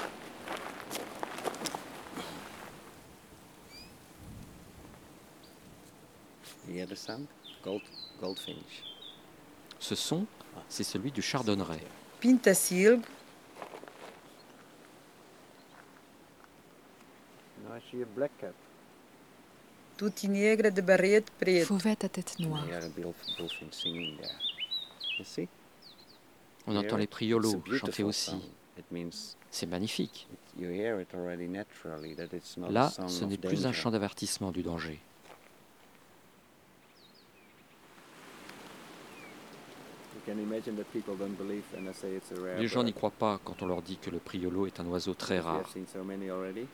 You 6.69 6.75
hear 6.75 6.87
the 6.87 6.97
sound? 6.97 7.27
Gold, 7.63 7.83
goldfinch. 8.21 8.83
Ce 9.79 9.95
son, 9.95 10.27
c'est 10.69 10.85
celui 10.85 11.11
du 11.11 11.23
chardonneret. 11.23 11.85
Black 18.15 18.33
cap. 18.39 18.55
Negra 20.29 20.71
de 20.71 20.81
barrete. 20.81 21.31
Fauvette 21.65 22.05
à 22.05 22.09
tête 22.09 22.39
noire. 22.41 22.65
You 22.67 22.73
hear 22.73 22.85
a 22.85 22.89
bull- 22.89 23.15
bullfinch 23.39 23.73
singing 23.73 24.17
there. 24.17 24.31
You 25.19 25.25
see? 25.25 25.49
On 26.67 26.73
You 26.73 26.79
entend 26.79 26.89
hear 26.89 26.99
les 26.99 27.07
priolos 27.07 27.63
chanter 27.79 28.03
aussi. 28.03 28.33
C'est 29.51 29.67
magnifique. 29.67 30.27
you 30.59 30.71
hear 30.71 30.99
it 31.01 31.15
already 31.15 31.47
naturally 31.47 32.15
that 32.15 32.33
it's 32.33 32.57
not 32.57 32.69
a 32.69 32.73
Là, 32.73 32.91
ce 33.07 33.25
of 33.25 33.31
n'est 33.31 33.37
plus 33.37 33.67
un 33.67 33.73
chant 33.73 33.91
d'avertissement 33.91 34.51
du 34.51 34.63
danger. 34.63 34.99
Les 42.59 42.69
gens 42.69 42.85
n'y 42.85 42.93
croient 42.93 43.11
pas 43.11 43.41
quand 43.45 43.63
on 43.63 43.67
leur 43.67 43.83
dit 43.83 43.97
que 43.97 44.11
le 44.11 44.19
priolo 44.19 44.67
est 44.67 44.81
un 44.81 44.87
oiseau 44.87 45.15
très 45.15 45.41
rare. 45.41 45.63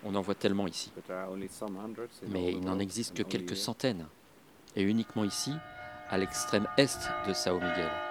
On 0.05 0.15
en 0.15 0.21
voit 0.21 0.35
tellement 0.35 0.67
ici. 0.67 0.93
Mais 2.29 2.53
il 2.53 2.61
n'en 2.61 2.79
existe 2.79 3.17
que 3.17 3.23
quelques 3.23 3.57
centaines. 3.57 4.07
Et 4.77 4.83
uniquement 4.83 5.25
ici, 5.25 5.53
à 6.09 6.19
l'extrême 6.19 6.67
est 6.77 6.99
de 7.27 7.33
Sao 7.33 7.55
Miguel. 7.55 8.08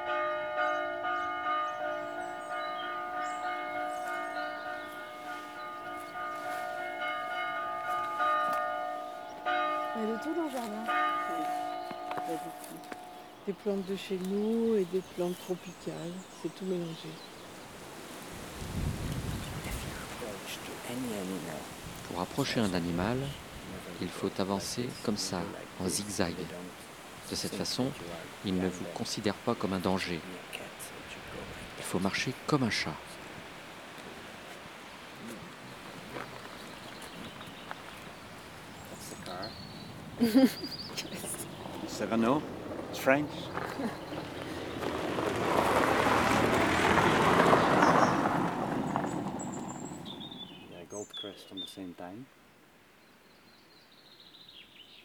Plantes 13.67 13.85
de 13.85 13.97
chez 13.97 14.17
nous 14.29 14.75
et 14.75 14.85
des 14.93 15.01
plantes 15.17 15.37
tropicales, 15.39 16.13
c'est 16.41 16.55
tout 16.55 16.63
mélangé. 16.63 17.09
Pour 22.07 22.21
approcher 22.21 22.61
un 22.61 22.73
animal, 22.73 23.17
il 24.01 24.07
faut 24.07 24.31
avancer 24.39 24.87
comme 25.03 25.17
ça, 25.17 25.41
en 25.81 25.89
zigzag. 25.89 26.33
De 27.29 27.35
cette 27.35 27.55
façon, 27.55 27.91
il 28.45 28.55
ne 28.55 28.69
vous 28.69 28.85
considère 28.93 29.35
pas 29.35 29.53
comme 29.53 29.73
un 29.73 29.79
danger. 29.79 30.21
Il 31.77 31.83
faut 31.83 31.99
marcher 31.99 32.33
comme 32.45 32.63
un 32.63 32.69
chat. 32.69 32.95
That's 41.99 42.56
French. 43.07 43.29
yeah, 50.69 50.83
gold 50.89 51.07
crest 51.17 51.45
on 51.53 51.59
the 51.61 51.67
same 51.67 51.93
time. 51.93 52.25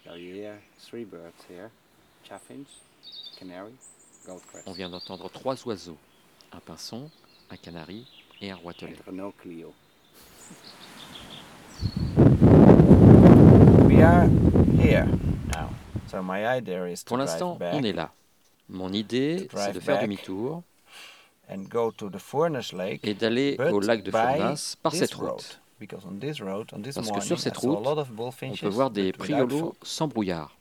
So 0.04 0.14
you 0.14 0.34
hear 0.34 0.58
three 0.80 1.04
birds 1.04 1.44
here. 1.48 1.70
Chaffinch, 2.28 2.66
canary, 3.38 3.74
gold 4.26 4.42
crest. 4.50 4.66
On 4.66 4.72
vient 4.72 4.90
d'entendre 4.90 5.30
trois 5.30 5.64
oiseaux, 5.64 5.96
un 6.50 6.58
pinson, 6.58 7.08
un 7.52 7.56
canari 7.56 8.04
et 8.40 8.50
un 8.50 8.56
roitelet. 8.56 8.96
And 8.98 9.12
Renault 9.12 9.34
Clio. 9.40 9.72
We 13.86 14.02
are 14.02 14.28
here 14.80 15.06
Pour 17.06 17.16
l'instant, 17.16 17.58
on 17.60 17.82
est 17.82 17.92
là. 17.92 18.10
Mon 18.68 18.92
idée, 18.92 19.48
To 19.50 19.58
c'est 19.58 19.72
de 19.72 19.80
faire 19.80 20.00
demi-tour 20.00 20.62
and 21.50 21.64
go 21.68 21.90
to 21.92 22.08
the 22.08 22.18
Furnace 22.18 22.72
Lake. 22.72 23.00
et 23.06 23.14
d'aller 23.14 23.56
au 23.58 23.80
lac 23.80 24.02
de 24.02 24.10
Furnas 24.10 24.76
par 24.82 24.94
cette 24.94 25.14
route. 25.14 25.60
Because 25.78 26.06
on 26.06 26.14
this 26.14 26.40
road, 26.40 26.68
on 26.72 26.80
this 26.80 26.94
Parce 26.94 27.10
que 27.10 27.20
sur 27.20 27.40
cette 27.40 27.56
route, 27.56 27.84
lot 27.84 27.98
of 27.98 28.08
On 28.16 28.30
peut 28.30 28.68
voir 28.68 28.90
des 28.90 29.12
priolos 29.12 29.74
sans 29.82 30.06
brouillard. 30.06 30.56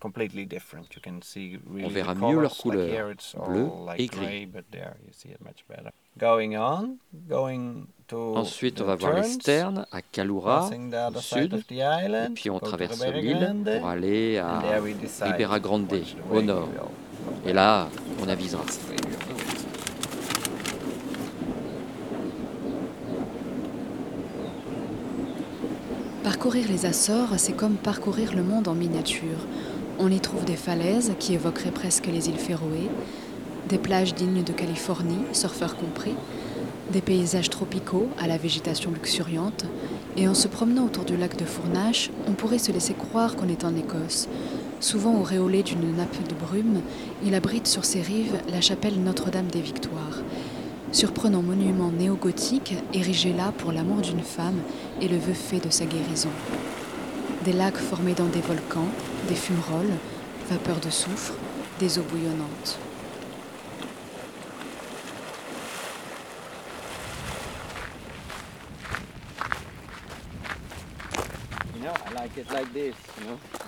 That's 0.00 0.12
completely 0.12 0.46
different. 0.46 0.94
You 0.94 1.00
can 1.02 1.20
see 1.22 1.58
really 1.66 1.86
On 1.86 1.88
verra 1.88 2.14
mieux 2.14 2.40
leur 2.40 2.56
colours. 2.56 2.76
Like 2.76 2.88
couleur, 2.88 2.88
here 2.88 3.10
it's 3.10 3.34
all 3.34 3.46
bleu 3.46 3.70
like 3.86 4.00
et 4.00 4.06
gris. 4.06 4.26
gray, 4.26 4.46
but 4.46 4.64
there 4.70 4.96
you 5.06 5.12
see 5.12 5.28
it 5.28 5.40
much 5.40 5.64
better. 5.68 5.90
Going 6.18 6.56
on, 6.56 6.98
going 7.28 7.86
to 8.08 8.36
Ensuite, 8.36 8.80
on 8.80 8.84
the 8.84 8.88
va 8.88 8.96
voir 8.96 9.14
les 9.14 9.28
sternes 9.28 9.86
à 9.92 10.02
Kalura, 10.02 10.68
au 10.68 11.20
sud, 11.20 11.54
of 11.54 11.66
the 11.68 11.80
island, 11.80 12.32
et 12.32 12.34
puis 12.34 12.50
on 12.50 12.58
go 12.58 12.60
to 12.60 12.66
traverse 12.66 13.04
l'île 13.04 13.64
pour 13.78 13.88
aller 13.88 14.40
and 14.40 14.48
à 14.48 15.26
Ribeira 15.26 15.60
Grande, 15.60 15.88
au 16.30 16.42
nord. 16.42 16.68
Et 17.46 17.52
là, 17.52 17.88
on 18.22 18.28
avisera. 18.28 18.64
Parcourir 26.24 26.66
les 26.68 26.86
Açores, 26.86 27.38
c'est 27.38 27.52
comme 27.52 27.76
parcourir 27.76 28.34
le 28.34 28.42
monde 28.42 28.68
en 28.68 28.74
miniature. 28.74 29.38
On 30.02 30.10
y 30.10 30.18
trouve 30.18 30.46
des 30.46 30.56
falaises 30.56 31.12
qui 31.18 31.34
évoqueraient 31.34 31.72
presque 31.72 32.06
les 32.06 32.30
îles 32.30 32.38
Féroé, 32.38 32.88
des 33.68 33.76
plages 33.76 34.14
dignes 34.14 34.42
de 34.42 34.52
Californie, 34.52 35.26
surfeurs 35.34 35.76
compris, 35.76 36.14
Des 36.90 37.02
paysages 37.02 37.50
tropicaux 37.50 38.08
à 38.18 38.26
la 38.26 38.38
végétation 38.38 38.92
luxuriante, 38.92 39.66
et 40.16 40.26
en 40.26 40.32
se 40.32 40.48
promenant 40.48 40.86
autour 40.86 41.04
du 41.04 41.18
lac 41.18 41.36
de 41.36 41.44
Fournache, 41.44 42.10
on 42.26 42.32
pourrait 42.32 42.58
se 42.58 42.72
laisser 42.72 42.94
croire 42.94 43.36
qu'on 43.36 43.50
est 43.50 43.62
en 43.62 43.76
Écosse. 43.76 44.26
Souvent 44.80 45.20
auréolé 45.20 45.62
d'une 45.62 45.94
nappe 45.94 46.26
de 46.26 46.34
brume, 46.34 46.80
il 47.22 47.34
abrite 47.34 47.66
sur 47.66 47.84
ses 47.84 48.00
rives 48.00 48.40
la 48.50 48.62
chapelle 48.62 48.98
Notre-Dame 49.04 49.48
des 49.48 49.60
Victoires, 49.60 50.22
surprenant 50.92 51.42
monument 51.42 51.92
néo-gothique 51.92 52.74
érigé 52.94 53.34
là 53.34 53.52
pour 53.58 53.70
l'amour 53.70 54.00
d'une 54.00 54.22
femme 54.22 54.60
et 55.02 55.08
le 55.08 55.18
vœu 55.18 55.34
fait 55.34 55.62
de 55.62 55.70
sa 55.70 55.84
guérison. 55.84 56.30
Des 57.44 57.52
lacs 57.52 57.76
formés 57.76 58.14
dans 58.14 58.26
des 58.26 58.40
volcans, 58.40 58.88
des 59.30 59.36
fumerolles, 59.36 59.96
vapeurs 60.48 60.80
de 60.80 60.90
soufre, 60.90 61.34
des 61.78 62.00
eaux 62.00 62.02
bouillonnantes. 62.02 62.78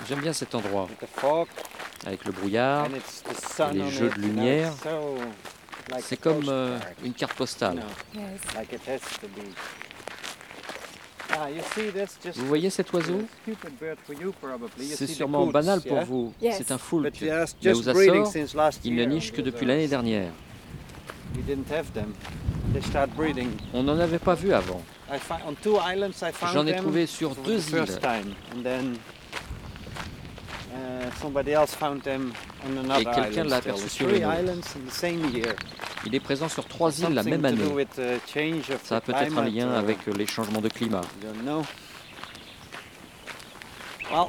J'aime 0.08 0.20
bien 0.20 0.32
cet 0.32 0.52
endroit, 0.56 0.88
avec 2.06 2.24
le 2.24 2.32
brouillard, 2.32 2.86
et 2.86 3.74
les 3.74 3.90
jeux 3.90 4.10
de 4.10 4.20
lumière. 4.20 4.72
C'est 6.00 6.20
comme 6.20 6.48
euh, 6.48 6.76
une 7.04 7.14
carte 7.14 7.34
postale. 7.34 7.82
Ah, 11.34 11.48
Vous 12.34 12.46
voyez 12.46 12.70
cet 12.70 12.92
oiseau 12.92 13.22
C'est 14.94 15.06
sûrement 15.06 15.46
banal 15.46 15.80
pour 15.80 16.00
vous. 16.02 16.32
C'est 16.40 16.70
un 16.70 16.78
foulque. 16.78 17.20
Mais 17.20 17.72
aux 17.72 17.88
Açores, 17.88 18.32
il 18.84 18.94
ne 18.94 19.04
niche 19.04 19.32
que 19.32 19.40
depuis 19.40 19.66
l'année 19.66 19.88
dernière. 19.88 20.30
On 23.72 23.82
n'en 23.82 23.98
avait 23.98 24.18
pas 24.18 24.34
vu 24.34 24.52
avant. 24.52 24.82
J'en 26.52 26.66
ai 26.66 26.76
trouvé 26.76 27.06
sur 27.06 27.34
deux 27.34 27.58
îles. 27.70 27.84
Et 32.98 33.04
quelqu'un 33.04 33.44
l'a 33.44 33.56
aperçu 33.56 33.88
sur 33.88 34.08
une 34.08 34.24
autre. 34.24 34.34
Il 36.06 36.14
est 36.14 36.20
présent 36.20 36.48
sur 36.48 36.66
trois 36.66 36.98
îles 37.00 37.14
la 37.14 37.22
même 37.22 37.44
année. 37.44 37.86
Ça 38.82 38.96
a 38.96 39.00
peut-être 39.00 39.38
un 39.38 39.44
lien 39.44 39.72
avec 39.72 40.06
les 40.06 40.26
changements 40.26 40.60
de 40.60 40.68
climat. 40.68 41.02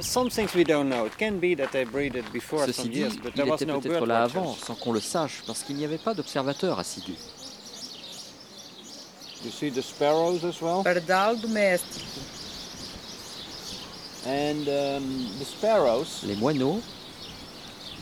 Ceci 0.01 0.29
dit, 2.89 3.05
il 3.35 3.41
était 3.41 3.65
peut-être 3.65 4.05
là 4.05 4.23
avant, 4.23 4.53
sans 4.53 4.75
qu'on 4.75 4.93
le 4.93 5.01
sache, 5.01 5.43
parce 5.45 5.63
qu'il 5.63 5.75
n'y 5.75 5.83
avait 5.83 5.97
pas 5.97 6.13
d'observateurs 6.13 6.79
assidus. 6.79 7.17
You 9.43 9.51
see 9.51 9.71
the 9.71 9.81
sparrows 9.81 10.45
as 10.45 10.61
well? 10.61 10.83
Pardal 10.83 11.41
domestique. 11.41 12.05
And 14.25 14.67
um, 14.69 15.27
the 15.39 15.45
sparrows. 15.45 16.23
Les 16.25 16.35
moineaux. 16.35 16.81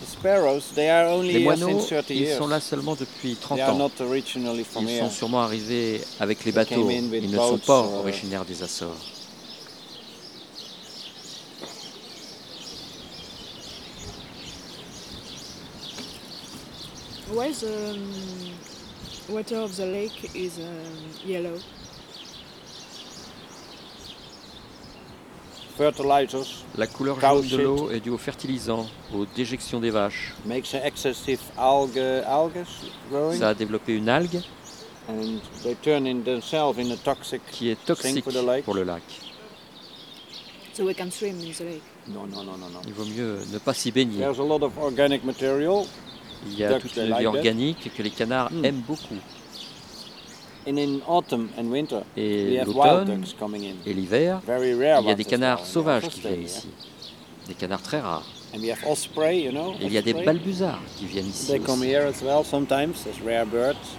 The 0.02 0.08
sparrows, 0.08 0.72
they 0.74 0.90
are 0.90 1.06
only 1.08 1.34
les 1.34 1.44
moineaux, 1.44 1.80
since 1.80 1.90
30 1.90 2.10
ils 2.10 2.18
years. 2.22 2.38
sont 2.38 2.48
là 2.48 2.60
seulement 2.60 2.96
depuis 2.96 3.36
30 3.36 3.58
They 3.58 3.62
are 3.64 3.74
ans. 3.74 3.78
not 3.78 3.92
originally 4.02 4.64
from 4.64 4.84
Ils 4.88 4.96
here. 4.96 5.04
sont 5.06 5.10
sûrement 5.12 5.42
arrivés 5.42 6.02
avec 6.20 6.44
les 6.44 6.52
They 6.52 6.66
came 6.66 6.80
bateaux. 6.80 6.90
in 6.90 7.10
with 7.12 7.24
Ils 7.24 7.30
ne 7.32 7.38
sont 7.38 7.50
boats 7.52 7.66
pas 7.68 7.80
or- 7.82 8.00
originaires 8.00 8.46
des 8.46 8.64
Açores. 8.64 8.98
Why 17.32 17.52
the 17.54 17.92
um, 17.92 18.14
water 19.30 19.56
of 19.58 19.76
the 19.78 19.86
lake 19.86 20.36
is 20.36 20.60
um, 20.60 21.12
yellow? 21.26 21.60
La 26.78 26.86
couleur 26.88 27.20
jaune 27.20 27.48
de 27.48 27.58
l'eau 27.58 27.90
est 27.90 28.00
due 28.02 28.12
aux 28.12 28.18
fertilisants, 28.20 28.88
aux 29.16 29.26
déjections 29.26 29.80
des 29.80 29.90
vaches. 29.90 30.34
makes 30.46 30.74
an 30.76 30.82
excessive 30.86 31.40
algae, 31.58 32.24
algae 32.28 32.66
growing, 33.10 33.40
Ça 33.40 33.50
a 33.50 33.54
développé 33.56 33.96
une 33.96 34.08
algue 34.08 34.42
and 35.10 35.40
they 35.64 35.76
turn 35.82 36.06
in 36.06 36.22
themselves 36.24 36.78
in 36.80 36.92
a 36.92 36.98
toxic. 36.98 37.42
qui 37.52 37.70
est 37.70 37.84
toxique 37.86 38.24
for 38.24 38.32
the 38.32 38.46
lake. 38.46 38.64
pour 38.64 38.76
le 38.76 38.84
lac. 38.84 39.02
So 40.74 40.86
we 40.86 40.94
can 40.96 41.10
swim 41.10 41.40
in 41.40 41.52
the 41.52 41.64
lake. 41.64 41.82
No, 42.08 42.28
no, 42.28 42.44
no, 42.44 42.56
no, 42.58 42.70
no. 42.72 42.80
Il 42.86 42.94
vaut 42.94 43.06
mieux 43.06 43.40
ne 43.52 43.58
pas 43.58 43.74
s'y 43.74 43.92
baigner. 43.92 44.20
There's 44.20 44.40
a 44.40 44.44
lot 44.44 44.62
of 44.64 44.72
organic 44.80 45.24
material, 45.24 45.86
Il 46.48 46.58
y 46.60 46.64
a 46.64 46.80
toute 46.80 46.96
une 46.96 47.10
like 47.10 47.18
vie 47.20 47.24
that. 47.26 47.30
organique 47.30 47.92
que 47.96 48.04
les 48.04 48.12
canards 48.12 48.52
Hmm. 48.52 48.66
aiment 48.66 48.84
beaucoup. 48.88 49.06
and 49.08 49.10
in 49.10 49.16
autumn 49.16 50.61
and 50.61 50.61
winter 50.61 50.61
we 50.61 50.61
Et 52.18 52.64
l'automne 52.66 53.22
ducks 53.22 53.38
coming 53.38 53.72
in. 53.72 53.76
et 53.86 53.94
l'hiver, 53.94 54.42
il 54.48 55.08
y 55.08 55.12
a 55.12 55.16
des 55.16 55.26
canards 55.26 55.66
sauvages 55.66 56.08
qui 56.10 56.22
viennent 56.22 56.44
ici. 56.44 56.68
Des 57.48 57.54
canards 57.54 57.82
très 57.82 58.00
rares. 58.00 58.26
And 58.54 58.60
we 58.62 58.70
have 58.70 58.84
osprey, 58.86 59.44
you 59.44 59.52
know. 59.52 59.74
Et 59.80 59.86
il 59.86 59.94
y 59.94 59.98
a 59.98 60.02
des 60.02 60.14
balbuzards 60.14 60.82
qui 60.98 61.06
viennent 61.06 61.28
ici. 61.30 61.48
They 61.48 61.60
come 61.60 61.80
aussi. 61.80 61.90
here 61.90 62.06
as 62.06 62.22
well 62.22 62.44
sometimes 62.44 63.08
as 63.08 63.22
rare 63.22 63.46
birds. 63.46 63.98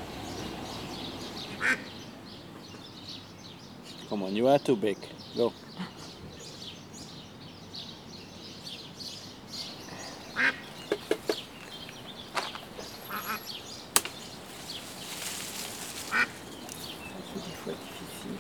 Come 4.11 4.25
on, 4.25 4.37
you 4.37 4.47
are 4.47 4.59
too 4.59 4.77
big. 4.77 4.99
Go. 5.35 5.53
C'est 17.33 17.43
des 17.43 17.57
fois 17.57 17.73
difficile. 17.73 18.37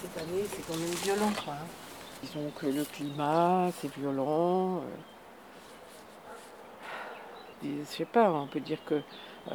Cette 0.00 0.22
année, 0.22 0.44
c'est 0.66 0.72
quand 0.72 0.78
même 0.78 0.94
violent. 1.02 1.32
Quoi. 1.44 1.54
hein. 1.54 1.66
Disons 2.22 2.50
que 2.58 2.66
le 2.66 2.84
climat, 2.84 3.70
c'est 3.80 3.92
violent. 3.96 4.78
euh. 4.78 4.80
Je 7.62 7.84
sais 7.84 8.04
pas, 8.04 8.30
on 8.30 8.46
peut 8.46 8.60
dire 8.60 8.78
que 8.84 8.94
euh, 8.94 9.00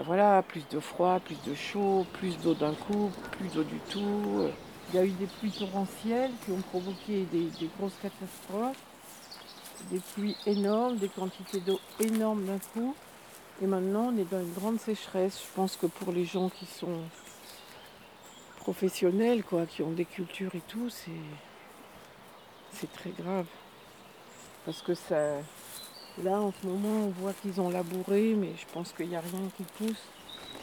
voilà, 0.06 0.42
plus 0.42 0.68
de 0.70 0.80
froid, 0.80 1.20
plus 1.20 1.38
de 1.46 1.54
chaud, 1.54 2.06
plus 2.14 2.38
d'eau 2.40 2.54
d'un 2.54 2.74
coup, 2.74 3.12
plus 3.32 3.50
d'eau 3.50 3.64
du 3.64 3.80
tout. 3.90 4.40
euh. 4.40 4.52
Il 4.92 4.96
y 4.96 5.00
a 5.00 5.06
eu 5.06 5.12
des 5.12 5.28
pluies 5.28 5.52
torrentielles 5.52 6.32
qui 6.44 6.52
ont 6.52 6.62
provoqué 6.62 7.26
des 7.32 7.52
grosses 7.78 7.94
catastrophes, 8.02 8.78
des 9.92 10.00
pluies 10.16 10.36
énormes, 10.48 10.98
des 10.98 11.10
quantités 11.10 11.60
d'eau 11.60 11.80
énormes 12.00 12.46
d'un 12.46 12.58
coup. 12.74 12.96
Et 13.62 13.68
maintenant, 13.68 14.12
on 14.12 14.18
est 14.18 14.30
dans 14.32 14.40
une 14.40 14.54
grande 14.54 14.80
sécheresse. 14.80 15.40
Je 15.42 15.56
pense 15.56 15.76
que 15.76 15.86
pour 15.86 16.12
les 16.12 16.26
gens 16.26 16.50
qui 16.50 16.66
sont 16.66 17.02
professionnels, 18.60 19.44
quoi, 19.44 19.66
qui 19.66 19.82
ont 19.82 19.92
des 19.92 20.06
cultures 20.06 20.54
et 20.56 20.62
tout, 20.68 20.90
c'est 20.90 21.12
c'est 22.74 22.92
très 22.94 23.10
grave. 23.20 23.46
Parce 24.66 24.82
que 24.82 24.94
ça, 24.94 25.38
là, 26.24 26.40
en 26.40 26.54
ce 26.62 26.68
moment, 26.68 27.06
on 27.08 27.10
voit 27.22 27.34
qu'ils 27.42 27.60
ont 27.60 27.70
labouré, 27.70 28.36
mais 28.38 28.52
je 28.58 28.66
pense 28.72 28.92
qu'il 28.94 29.08
n'y 29.10 29.16
a 29.16 29.22
rien 29.22 29.50
qui 29.58 29.64
pousse. 29.78 30.04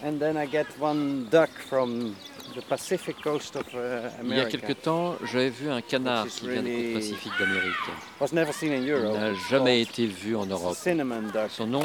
And 0.05 0.19
then 0.19 0.37
I 0.37 0.47
get 0.51 0.67
one 0.81 1.27
duck 1.31 1.49
from 1.69 2.15
the 2.55 2.61
Pacific 2.69 3.17
coast 3.23 3.57
of 3.57 3.65
uh, 3.73 4.11
Il 4.23 4.29
y 4.29 4.33
a 4.35 4.43
America. 4.43 4.51
quelque 4.59 4.73
temps, 4.75 5.17
j'avais 5.25 5.49
vu 5.49 5.71
un 5.71 5.81
canard 5.81 6.27
qui 6.27 6.49
vient 6.49 6.63
des 6.63 6.71
really- 6.71 6.93
côtes 6.93 7.03
pacifiques 7.03 7.33
d'Amérique. 7.39 7.75
Was 8.21 8.33
never 8.33 8.53
seen 8.53 8.73
in 8.73 8.83
Il 8.83 8.91
Europe. 8.91 9.19
n'a 9.19 9.35
jamais 9.51 9.81
été 9.81 10.07
vu 10.07 10.37
en 10.37 10.45
Europe. 10.47 10.77
Cinnamon 10.77 11.23
duck. 11.33 11.51
Son 11.51 11.67
nom, 11.67 11.83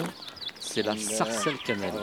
c'est 0.71 0.84
la 0.84 0.93
uh, 0.93 0.99
sarcelle 0.99 1.57
cannelle. 1.57 1.93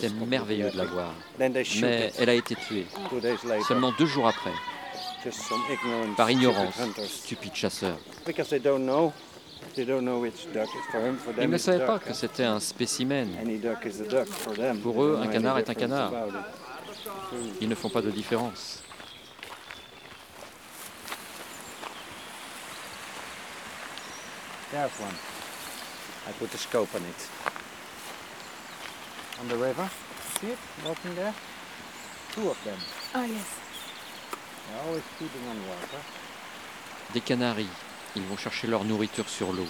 C'était 0.00 0.14
merveilleux 0.26 0.70
de 0.70 0.76
la 0.76 0.84
voir. 0.84 1.14
Mais 1.38 2.12
elle 2.18 2.28
a 2.28 2.34
été 2.34 2.56
tuée 2.56 2.86
seulement 3.66 3.92
deux 3.98 4.06
jours 4.06 4.28
après, 4.28 4.52
par 6.16 6.30
ignorance, 6.30 6.74
stupide 7.06 7.54
chasseur. 7.54 7.96
Ils 9.76 11.50
ne 11.50 11.58
savaient 11.58 11.86
pas 11.86 11.98
que 11.98 12.12
c'était 12.12 12.44
un 12.44 12.60
spécimen. 12.60 13.28
Pour 14.82 15.04
eux, 15.04 15.20
un 15.22 15.28
canard 15.28 15.58
est 15.58 15.70
un 15.70 15.74
canard. 15.74 16.12
Ils 17.60 17.68
ne 17.68 17.74
font 17.74 17.90
pas 17.90 18.02
de 18.02 18.10
différence. 18.10 18.82
There's 24.72 25.00
one. 25.00 25.14
I 26.28 26.32
put 26.38 26.54
a 26.54 26.58
scope 26.58 26.94
on 26.94 26.98
it. 26.98 27.49
On 29.40 29.48
the 29.48 29.56
river. 29.56 29.88
See 30.40 30.48
it 30.48 30.58
walking 30.84 31.14
there? 31.14 31.34
Two 32.32 32.50
of 32.50 32.58
them. 32.64 32.78
Ah 33.14 33.24
yes. 33.24 33.46
They're 34.68 34.82
always 34.86 35.02
feeding 35.18 35.48
on 35.48 35.56
water. 35.68 36.02
Des 37.12 37.20
canaris, 37.20 37.68
ils 38.16 38.22
vont 38.24 38.36
chercher 38.36 38.66
leur 38.68 38.84
nourriture 38.84 39.28
sur 39.28 39.52
l'eau. 39.52 39.66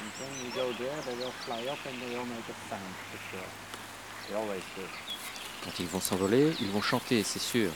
And 0.00 0.10
when 0.20 0.32
you 0.44 0.50
go 0.54 0.72
there, 0.78 1.00
they 1.06 1.14
will 1.22 1.32
fly 1.44 1.66
up 1.70 1.78
and 1.86 2.00
they 2.00 2.16
will 2.16 2.26
make 2.26 2.48
a 2.48 2.54
sound 2.68 2.94
for 3.10 3.18
sure. 3.30 3.50
They 4.28 4.34
always 4.34 4.62
do. 4.76 4.82
Quand 5.64 5.78
ils 5.78 5.86
vont 5.88 6.00
s'envoler, 6.00 6.54
ils 6.60 6.70
vont 6.70 6.82
chanter, 6.82 7.22
c'est 7.24 7.38
sûr. 7.38 7.70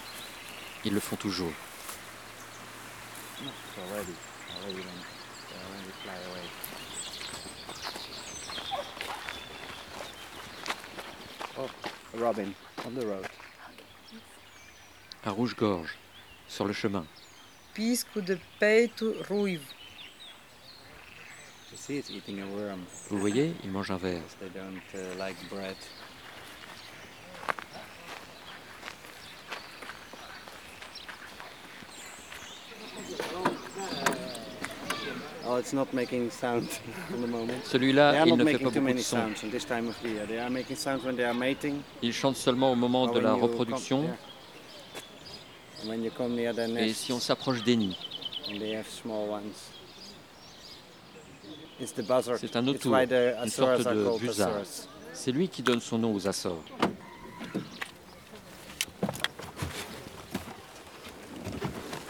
Ils 0.85 0.95
le 0.95 1.01
font 1.01 1.17
toujours. 1.17 1.53
It's 3.41 3.79
already, 3.79 4.15
already 4.57 4.81
when 4.81 5.01
already 5.69 5.93
fly 6.03 6.17
away. 6.31 6.47
Oh, 11.59 11.69
robin 12.15 12.55
on 12.87 12.95
the 12.95 13.07
road. 13.07 13.27
Un 15.25 15.31
rouge-gorge, 15.31 15.97
sur 16.49 16.65
le 16.65 16.73
chemin. 16.73 17.07
Pisco 17.75 18.21
de 18.21 18.39
peito 18.59 19.15
ruivo. 19.29 19.65
You 21.71 21.79
see 21.79 21.97
it's 21.97 22.11
eating 22.11 22.41
a 22.41 22.47
worm. 22.47 22.85
Vous 23.09 23.19
voyez, 23.19 23.55
il 23.65 23.71
mange 23.71 23.91
un 23.91 23.97
ver. 23.97 24.21
They 24.41 24.51
don't 24.51 24.83
uh, 24.95 25.17
like 25.19 25.37
bread. 25.49 25.77
Oh, 35.53 35.59
it's 35.59 35.73
not 35.75 35.93
making 35.93 36.31
sound 36.31 36.69
for 37.11 37.17
the 37.19 37.27
moment. 37.27 37.63
They 37.65 37.71
Celui-là, 37.71 38.25
il 38.27 38.37
ne 38.37 38.45
fait 38.45 38.59
pas 38.59 38.71
beaucoup 38.71 38.93
de 38.93 38.99
son. 38.99 39.17
sounds 39.17 39.45
in 39.45 39.51
this 39.51 39.67
time 39.67 39.89
of 39.89 40.01
the 40.03 40.09
year. 40.09 40.27
They 40.27 40.39
are 40.39 40.49
making 40.51 40.77
sounds 40.77 41.05
when 41.05 41.15
they 41.17 41.25
are 41.25 41.35
mating. 41.35 41.83
Il 42.01 42.13
chante 42.13 42.37
seulement 42.37 42.73
au 42.73 42.75
moment 42.75 43.07
de 43.09 43.19
la 43.21 43.35
reproduction 43.35 44.05
et 46.79 46.93
si 46.93 47.13
on 47.13 47.19
s'approche 47.19 47.63
des 47.65 47.77
nids. 47.77 47.97
C'est 52.37 52.57
un 52.57 52.63
the 52.63 52.87
une 53.45 53.51
sorte 53.51 53.83
de. 53.85 54.29
Azores. 54.29 54.89
C'est 55.13 55.33
lui 55.33 55.49
qui 55.49 55.63
donne 55.63 55.81
son 55.81 55.99
nom 55.99 56.15
aux 56.15 56.27
Açores. 56.27 56.65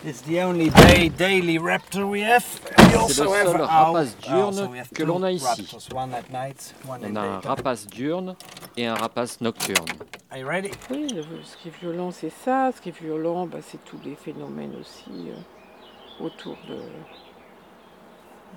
It's 0.05 0.21
the 0.23 0.41
only 0.43 0.69
day, 0.71 1.09
daily 1.11 1.59
raptor 1.59 2.05
we 2.09 2.23
have. 2.23 2.45
We 2.77 2.85
C'est 2.91 2.97
also 2.97 3.25
le 3.25 3.31
have 3.37 3.47
seul 3.47 3.61
an 3.63 3.67
rapace 3.69 4.17
diurne 4.21 4.59
Also 4.59 4.67
we 4.69 4.79
have 4.81 4.91
que 4.91 5.05
l'on 5.05 5.23
a 5.23 5.31
ici. 5.31 5.45
raptors, 5.63 5.89
one 5.95 6.13
at 6.13 6.29
night, 6.33 6.75
one 6.89 7.05
in 7.05 7.17
On 7.17 7.17
a 7.17 7.21
un 7.37 7.41
rapace 7.41 7.87
diurne 7.87 8.35
et 8.77 8.87
un 8.87 8.95
rapace 8.97 9.41
nocturne. 9.41 9.87
Are 10.33 10.39
you 10.39 10.47
ready? 10.49 10.71
Oui, 10.91 11.07
ce 11.45 11.57
qui 11.57 11.69
est 11.69 11.79
violent, 11.81 12.11
c'est 12.11 12.31
ça. 12.31 12.73
Ce 12.75 12.81
qui 12.81 12.89
est 12.89 12.99
violent, 13.01 13.47
bah, 13.47 13.59
c'est 13.63 13.85
tous 13.85 13.99
les 14.05 14.17
phénomènes 14.17 14.75
aussi 14.81 15.11
euh, 15.29 16.25
autour 16.25 16.57
de, 16.69 16.75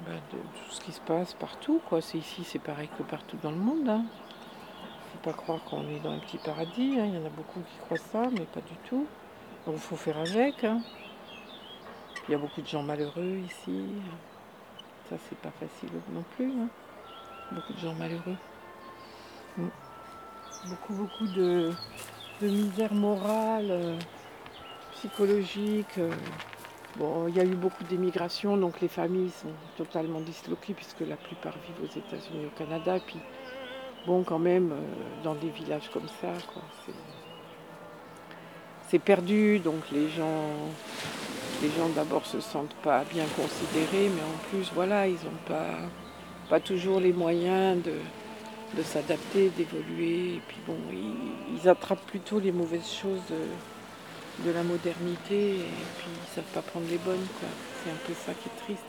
bah, 0.07 0.13
de 0.33 0.37
tout 0.37 0.71
ce 0.71 0.81
qui 0.81 0.93
se 0.93 1.01
passe 1.01 1.33
partout. 1.33 1.79
Quoi. 1.87 2.01
C'est 2.01 2.17
ici, 2.17 2.43
c'est 2.43 2.57
pareil 2.59 2.89
que 2.97 3.03
partout 3.03 3.37
dans 3.43 3.51
le 3.51 3.57
monde. 3.57 3.87
Hein. 3.87 4.03
Faut 5.13 5.29
pas 5.31 5.33
croire 5.37 5.63
qu'on 5.65 5.87
est 5.89 5.99
dans 6.03 6.11
un 6.13 6.19
petit 6.19 6.39
paradis. 6.39 6.95
hein. 6.99 7.05
Il 7.05 7.13
y 7.13 7.17
en 7.21 7.25
a 7.27 7.29
beaucoup 7.29 7.59
qui 7.59 7.77
croient 7.85 7.99
ça, 8.11 8.29
mais 8.31 8.45
pas 8.45 8.61
du 8.61 8.75
tout. 8.89 9.05
Donc 9.67 9.75
il 9.75 9.81
faut 9.81 9.95
faire 9.95 10.17
avec. 10.17 10.63
hein. 10.63 10.81
Il 12.27 12.31
y 12.31 12.35
a 12.35 12.37
beaucoup 12.37 12.61
de 12.61 12.67
gens 12.67 12.81
malheureux 12.83 13.37
ici. 13.45 13.85
Ça, 15.09 15.15
c'est 15.29 15.37
pas 15.37 15.51
facile 15.51 15.89
non 16.11 16.23
plus. 16.35 16.51
hein. 16.51 16.67
Beaucoup 17.51 17.73
de 17.73 17.79
gens 17.79 17.93
malheureux. 17.93 18.35
Beaucoup, 20.65 20.93
beaucoup 20.93 21.27
de, 21.27 21.71
misère 22.41 22.93
morale, 22.93 23.67
euh, 23.69 23.99
psychologique. 24.93 25.97
euh. 25.99 26.11
Bon, 26.97 27.27
il 27.27 27.35
y 27.35 27.39
a 27.39 27.43
eu 27.43 27.55
beaucoup 27.55 27.83
d'émigration, 27.83 28.55
donc 28.57 28.79
les 28.81 28.87
familles 28.87 29.29
sont 29.29 29.51
totalement 29.77 30.21
disloquées 30.21 30.73
puisque 30.73 31.01
la 31.01 31.17
plupart 31.17 31.53
vivent 31.53 31.89
aux 31.89 31.93
États-Unis 31.93 32.45
au 32.47 32.57
Canada. 32.57 32.97
Puis, 33.05 33.19
bon, 34.07 34.23
quand 34.23 34.39
même, 34.39 34.71
euh, 34.71 35.23
dans 35.23 35.35
des 35.35 35.49
villages 35.49 35.89
comme 35.91 36.07
ça, 36.21 36.31
quoi, 36.53 36.63
c'est 38.87 38.99
perdu, 38.99 39.59
donc 39.59 39.91
les 39.91 40.09
gens, 40.09 40.53
les 41.65 41.71
gens 41.71 41.89
d'abord 41.89 42.25
se 42.25 42.39
sentent 42.39 42.75
pas 42.83 43.03
bien 43.11 43.25
considérés, 43.35 44.09
mais 44.09 44.21
en 44.21 44.37
plus, 44.49 44.71
voilà, 44.75 45.07
ils 45.07 45.13
n'ont 45.13 45.43
pas, 45.47 45.79
pas 46.49 46.59
toujours 46.59 46.99
les 46.99 47.13
moyens 47.13 47.81
de, 47.81 47.93
de 48.77 48.83
s'adapter, 48.83 49.49
d'évoluer. 49.49 50.35
Et 50.35 50.41
puis 50.47 50.59
bon, 50.67 50.77
ils, 50.91 51.67
attrapent 51.67 52.05
plutôt 52.05 52.39
les 52.39 52.51
mauvaises 52.51 52.91
choses 52.91 53.21
de, 53.29 54.51
la 54.51 54.61
modernité 54.61 55.55
et 55.55 55.85
puis 55.97 56.09
ils 56.11 56.35
savent 56.35 56.53
pas 56.53 56.61
prendre 56.61 56.85
les 56.89 56.99
bonnes. 56.99 57.25
C'est 57.83 57.89
un 57.89 57.95
peu 58.05 58.13
ça 58.13 58.33
qui 58.33 58.49
est 58.49 58.63
triste. 58.63 58.85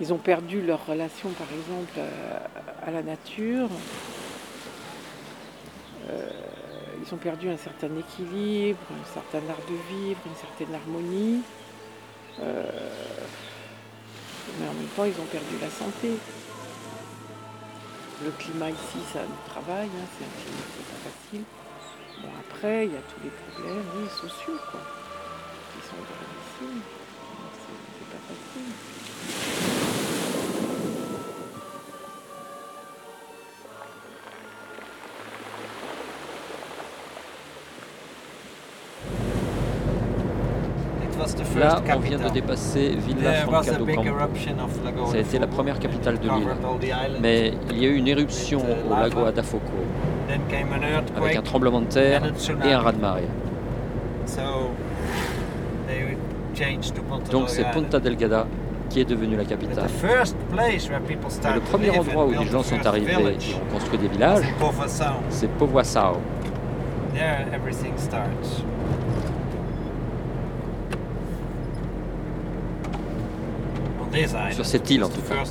Ils 0.00 0.12
ont 0.12 0.18
perdu 0.18 0.62
leur 0.62 0.86
relation, 0.86 1.28
par 1.30 1.48
exemple, 1.52 2.00
à, 2.00 2.88
à 2.88 2.90
la 2.90 3.02
nature. 3.02 3.68
Euh, 6.08 6.30
ils 7.02 7.14
ont 7.14 7.18
perdu 7.18 7.48
un 7.48 7.56
certain 7.56 7.88
équilibre, 7.96 8.78
un 8.90 9.12
certain 9.12 9.42
art 9.50 9.64
de 9.68 9.74
vivre, 9.94 10.20
une 10.24 10.36
certaine 10.36 10.74
harmonie. 10.74 11.42
Euh, 12.40 12.62
mais 14.58 14.68
en 14.68 14.74
même 14.74 14.86
temps, 14.96 15.04
ils 15.04 15.20
ont 15.20 15.26
perdu 15.26 15.58
la 15.60 15.70
santé. 15.70 16.16
Le 18.24 18.30
climat 18.30 18.70
ici, 18.70 18.98
ça 19.12 19.20
nous 19.20 19.52
travaille, 19.52 19.88
hein, 19.88 20.06
c'est 20.16 20.24
un 20.24 20.34
climat 20.42 20.66
qui 20.70 20.78
n'est 20.78 20.90
pas 20.94 21.02
facile. 21.10 21.44
Bon, 22.22 22.28
après, 22.38 22.86
il 22.86 22.92
y 22.92 22.96
a 22.96 23.00
tous 23.00 23.22
les 23.24 23.30
problèmes 23.30 24.08
sociaux, 24.08 24.58
quoi, 24.70 24.80
qui 25.72 25.88
sont 25.88 25.96
C'est 26.54 26.66
c'est 27.98 28.10
pas 28.10 28.22
facile. 28.28 29.01
Là, 41.62 41.82
on 41.94 41.98
vient 42.00 42.18
de 42.18 42.28
dépasser 42.28 42.96
Villa 43.06 43.32
There 43.32 43.46
was 43.48 43.68
a 43.68 43.74
Francado 43.74 43.84
big 43.84 43.96
Campo. 43.96 44.08
eruption 44.08 44.58
of 44.64 44.84
Lago 44.84 45.06
Ça 45.06 45.16
a 45.16 45.20
été 45.20 45.38
la 45.38 45.46
première 45.46 45.78
capitale 45.78 46.18
de 46.18 46.28
l'île. 46.28 46.48
Mais 47.20 47.52
il 47.70 47.78
y 47.78 47.86
a 47.86 47.88
eu 47.88 47.96
une 47.96 48.08
éruption 48.08 48.60
au 48.60 48.94
lago 48.98 49.24
Adafoco 49.24 49.72
avec 51.16 51.36
un 51.36 51.42
tremblement 51.42 51.80
de 51.80 51.86
terre 51.86 52.22
et 52.64 52.72
un 52.72 52.78
raz-de-marée. 52.78 53.28
Donc 57.30 57.48
c'est. 57.48 57.70
Ponta 57.72 57.98
Delgada 57.98 58.46
qui 58.90 59.00
est 59.00 59.04
devenue 59.06 59.36
la 59.36 59.44
capitale. 59.44 59.88
le 61.54 61.60
premier 61.60 61.90
endroit 61.90 62.26
où 62.26 62.32
les 62.32 62.46
gens 62.46 62.62
sont 62.62 62.84
arrivés 62.86 63.12
et 63.12 63.54
ont 63.54 63.72
construit 63.72 63.98
des 63.98 64.08
villages, 64.08 64.44
c'est 65.30 65.48
Povoaçao. 65.52 66.18
There 67.14 67.46
everything 67.52 67.92
starts. 67.96 68.62
On 74.00 74.01
this 74.01 74.01
island, 74.01 74.01
Sur 74.52 74.66
cette 74.66 74.90
île, 74.90 75.04
en 75.04 75.08
tout 75.08 75.22
cas. 75.22 75.42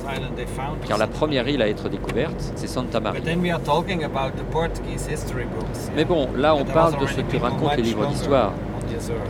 Car 0.86 0.98
la 0.98 1.06
première 1.06 1.48
île 1.48 1.62
à 1.62 1.68
être 1.68 1.88
découverte, 1.88 2.52
c'est 2.54 2.68
Santa 2.68 3.00
But 3.00 3.04
Maria. 3.04 3.20
then 3.22 3.40
we 3.40 3.50
are 3.50 3.60
talking 3.62 4.04
about 4.04 4.36
the 4.36 4.44
Portuguese 4.50 5.06
history 5.08 5.44
books. 5.44 5.90
Mais 5.96 6.04
bon, 6.04 6.28
là 6.36 6.54
on 6.54 6.64
parle 6.64 6.98
de 7.00 7.06
ce 7.06 7.20
que 7.20 7.36
racontent 7.36 7.74
les 7.76 7.82
livres 7.82 8.06
d'histoire. 8.06 8.52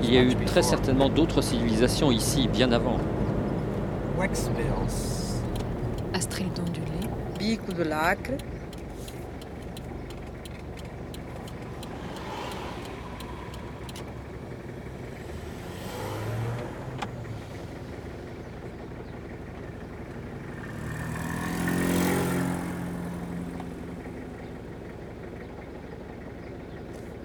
Il 0.02 0.12
y 0.12 0.18
a 0.18 0.22
eu 0.22 0.34
très 0.44 0.62
certainement 0.62 1.08
d'autres 1.08 1.40
civilisations 1.40 2.10
ici 2.10 2.48
bien 2.48 2.72
avant. 2.72 2.98
Bico 7.38 7.72
do 7.72 7.82
lacre. 7.82 8.36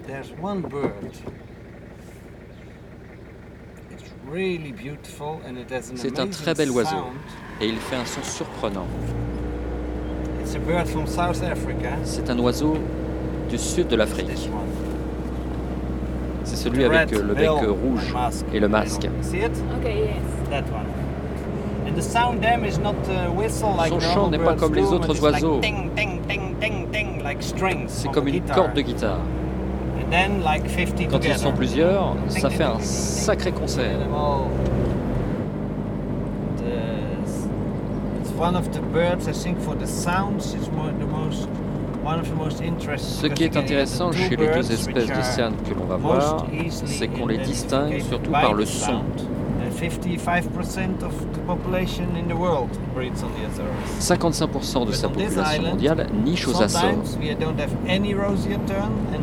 There's 0.08 0.32
one 0.48 0.62
bird. 0.62 1.12
It's 3.90 4.10
really 4.26 4.72
beautiful 4.72 5.40
and 5.46 5.58
it 5.58 5.70
has 5.70 5.90
an 5.90 5.96
C'est 5.96 6.18
un 6.18 6.28
très 6.28 6.54
bel 6.54 6.70
oiseau. 6.70 7.04
Et 7.60 7.66
il 7.66 7.76
fait 7.76 7.96
un 7.96 8.06
son 8.06 8.22
surprenant. 8.22 8.86
It's 10.40 10.54
a 10.54 10.58
bird 10.58 10.88
from 10.88 11.06
South 11.06 11.42
Africa. 11.42 11.90
C'est 12.04 12.30
un 12.30 12.38
oiseau 12.38 12.78
du 13.50 13.58
sud 13.58 13.88
de 13.88 13.96
l'Afrique. 13.96 14.48
C'est 16.44 16.56
celui 16.56 16.84
avec 16.84 17.12
euh, 17.12 17.22
le 17.22 17.34
bec 17.34 17.50
rouge 17.50 18.14
et 18.54 18.58
le 18.58 18.68
masque. 18.68 19.06
See 19.20 19.40
it? 19.40 19.52
Okay, 19.78 19.98
yes. 19.98 20.48
That 20.48 20.64
one. 20.72 20.86
And 21.86 21.94
the 21.94 22.02
sound 22.02 22.42
them 22.42 22.64
is 22.64 22.78
not 22.78 22.96
a 23.10 23.30
whistle 23.30 23.74
like 23.76 23.90
Son 23.90 24.00
chant 24.00 24.30
n'est 24.30 24.38
pas 24.38 24.54
birds 24.54 24.60
comme 24.60 24.74
les 24.74 24.84
autres 24.84 25.22
oiseaux. 25.22 25.60
C'est 27.88 28.10
comme 28.10 28.26
a 28.26 28.30
une 28.30 28.36
guitar. 28.36 28.56
corde 28.56 28.74
de 28.74 28.80
guitare. 28.80 29.20
Then 30.10 30.42
like 30.42 30.66
50 30.68 31.08
Quand 31.08 31.16
ils 31.18 31.20
together. 31.20 31.38
sont 31.38 31.52
plusieurs, 31.52 32.14
ça 32.28 32.48
fait 32.50 32.64
un 32.64 32.78
sacré 32.80 33.52
concert. 33.52 33.90
And 33.96 34.00
them 34.00 34.14
all. 34.14 34.48
The- 36.56 38.20
It's 38.20 38.32
one 38.38 38.56
of 38.56 38.70
the 38.72 38.80
birds, 38.92 39.28
I 39.28 39.32
think, 39.32 39.58
for 39.60 39.74
the 39.76 39.86
sounds, 39.86 40.54
it's 40.54 40.70
more, 40.72 40.90
the 40.98 41.06
most, 41.06 41.48
one 42.04 42.18
of 42.20 42.28
the 42.28 42.34
most 42.34 42.60
interesting. 42.62 43.28
Ce 43.30 43.34
qui 43.34 43.44
est 43.44 43.56
intéressant 43.56 44.12
chez 44.12 44.30
les 44.36 44.46
deux 44.48 44.72
espèces 44.72 45.06
de 45.08 45.22
cernes 45.22 45.54
que 45.68 45.74
l'on 45.74 45.84
va 45.84 45.96
voir, 45.96 46.46
c'est 46.86 47.08
qu'on 47.08 47.26
les 47.26 47.38
distingue 47.38 48.00
surtout 48.00 48.30
par 48.30 48.54
le 48.54 48.64
son. 48.64 49.02
Sound. 49.78 50.98
And 52.18 52.28
55% 54.00 54.86
de 54.86 54.92
sa 54.92 55.08
population 55.08 55.62
mondiale 55.62 56.06
niche 56.24 56.48
aux 56.48 56.62
Açores. 56.62 57.18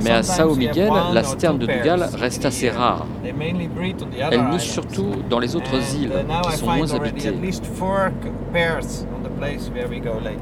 Mais 0.03 0.11
à 0.11 0.23
Sao 0.23 0.55
Miguel, 0.55 0.91
la 1.13 1.23
sterne 1.23 1.59
de 1.59 1.65
Dougal 1.65 2.09
reste 2.15 2.45
assez 2.45 2.69
rare. 2.69 3.05
Elle 4.31 4.49
niche 4.49 4.69
surtout 4.69 5.11
dans 5.29 5.39
les 5.39 5.55
autres 5.55 5.75
uh, 5.75 6.03
îles 6.03 6.25
qui 6.49 6.57
sont 6.57 6.71
moins 6.71 6.93
habitées. 6.93 7.33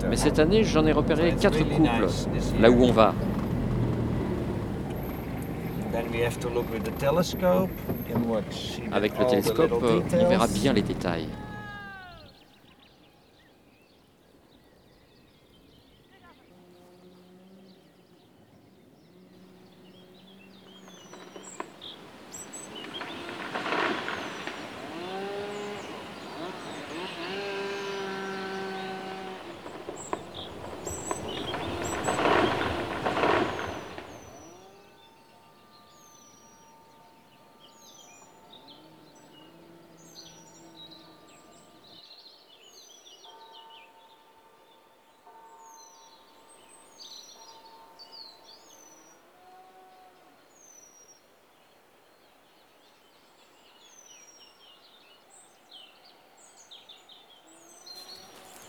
Mais 0.10 0.16
cette 0.16 0.40
année, 0.40 0.64
j'en 0.64 0.86
ai 0.86 0.92
repéré 0.92 1.34
quatre 1.40 1.64
couples 1.70 2.08
là 2.60 2.70
où 2.70 2.84
on 2.84 2.92
va. 2.92 3.14
Avec 8.92 9.18
le 9.18 9.26
télescope, 9.26 9.72
on 9.82 10.30
verra 10.30 10.48
bien 10.48 10.74
les 10.74 10.82
détails. 10.82 11.28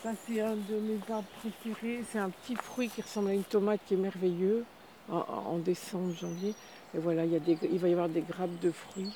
Ça, 0.04 0.10
c'est 0.34 0.40
un 0.40 0.54
de 0.54 0.80
mes 0.80 0.98
arbres 1.12 1.28
préférés. 1.40 2.02
C'est 2.10 2.18
un 2.18 2.30
petit 2.30 2.56
fruit 2.56 2.88
qui 2.88 3.02
ressemble 3.02 3.30
à 3.30 3.34
une 3.34 3.44
tomate 3.44 3.80
qui 3.86 3.94
est 3.94 3.98
merveilleux 3.98 4.64
en, 5.08 5.58
décembre, 5.58 6.14
janvier. 6.20 6.54
Et 6.94 6.98
voilà, 6.98 7.24
il, 7.24 7.32
y 7.32 7.36
a 7.36 7.40
des, 7.40 7.56
il 7.70 7.78
va 7.78 7.88
y 7.88 7.92
avoir 7.92 8.08
des 8.08 8.22
grappes 8.22 8.58
de 8.60 8.70
fruits. 8.70 9.12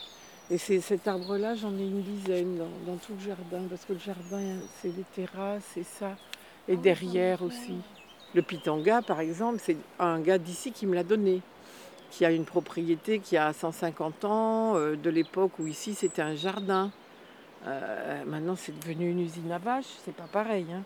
Et 0.50 0.58
c'est 0.58 0.80
cet 0.80 1.08
arbre-là, 1.08 1.54
j'en 1.56 1.76
ai 1.76 1.82
une 1.82 2.02
dizaine 2.02 2.58
dans, 2.86 2.96
tout 2.96 3.14
le 3.14 3.26
jardin, 3.26 3.66
parce 3.68 3.84
que 3.84 3.92
le 3.92 3.98
jardin, 3.98 4.56
c'est 4.80 4.88
les 4.88 5.04
terrasses 5.14 5.76
et 5.76 5.82
ça. 5.82 6.16
Et 6.68 6.74
ah 6.74 6.76
derrière 6.76 7.42
aussi. 7.42 7.74
Le 8.34 8.42
pitanga, 8.42 9.02
par 9.02 9.20
exemple, 9.20 9.58
c'est 9.62 9.76
un 9.98 10.20
gars 10.20 10.38
d'ici 10.38 10.72
qui 10.72 10.86
me 10.86 10.94
l'a 10.94 11.02
donné, 11.02 11.40
qui 12.10 12.24
a 12.24 12.30
une 12.30 12.44
propriété 12.44 13.18
qui 13.18 13.36
a 13.36 13.52
150 13.52 14.24
ans, 14.24 14.76
euh, 14.76 14.96
de 14.96 15.10
l'époque 15.10 15.52
où 15.58 15.66
ici 15.66 15.94
c'était 15.94 16.22
un 16.22 16.34
jardin. 16.34 16.90
Euh, 17.66 18.24
maintenant, 18.26 18.54
c'est 18.56 18.78
devenu 18.78 19.10
une 19.10 19.20
usine 19.20 19.50
à 19.50 19.58
vaches, 19.58 19.86
c'est 20.04 20.14
pas 20.14 20.28
pareil. 20.30 20.66
Hein. 20.72 20.82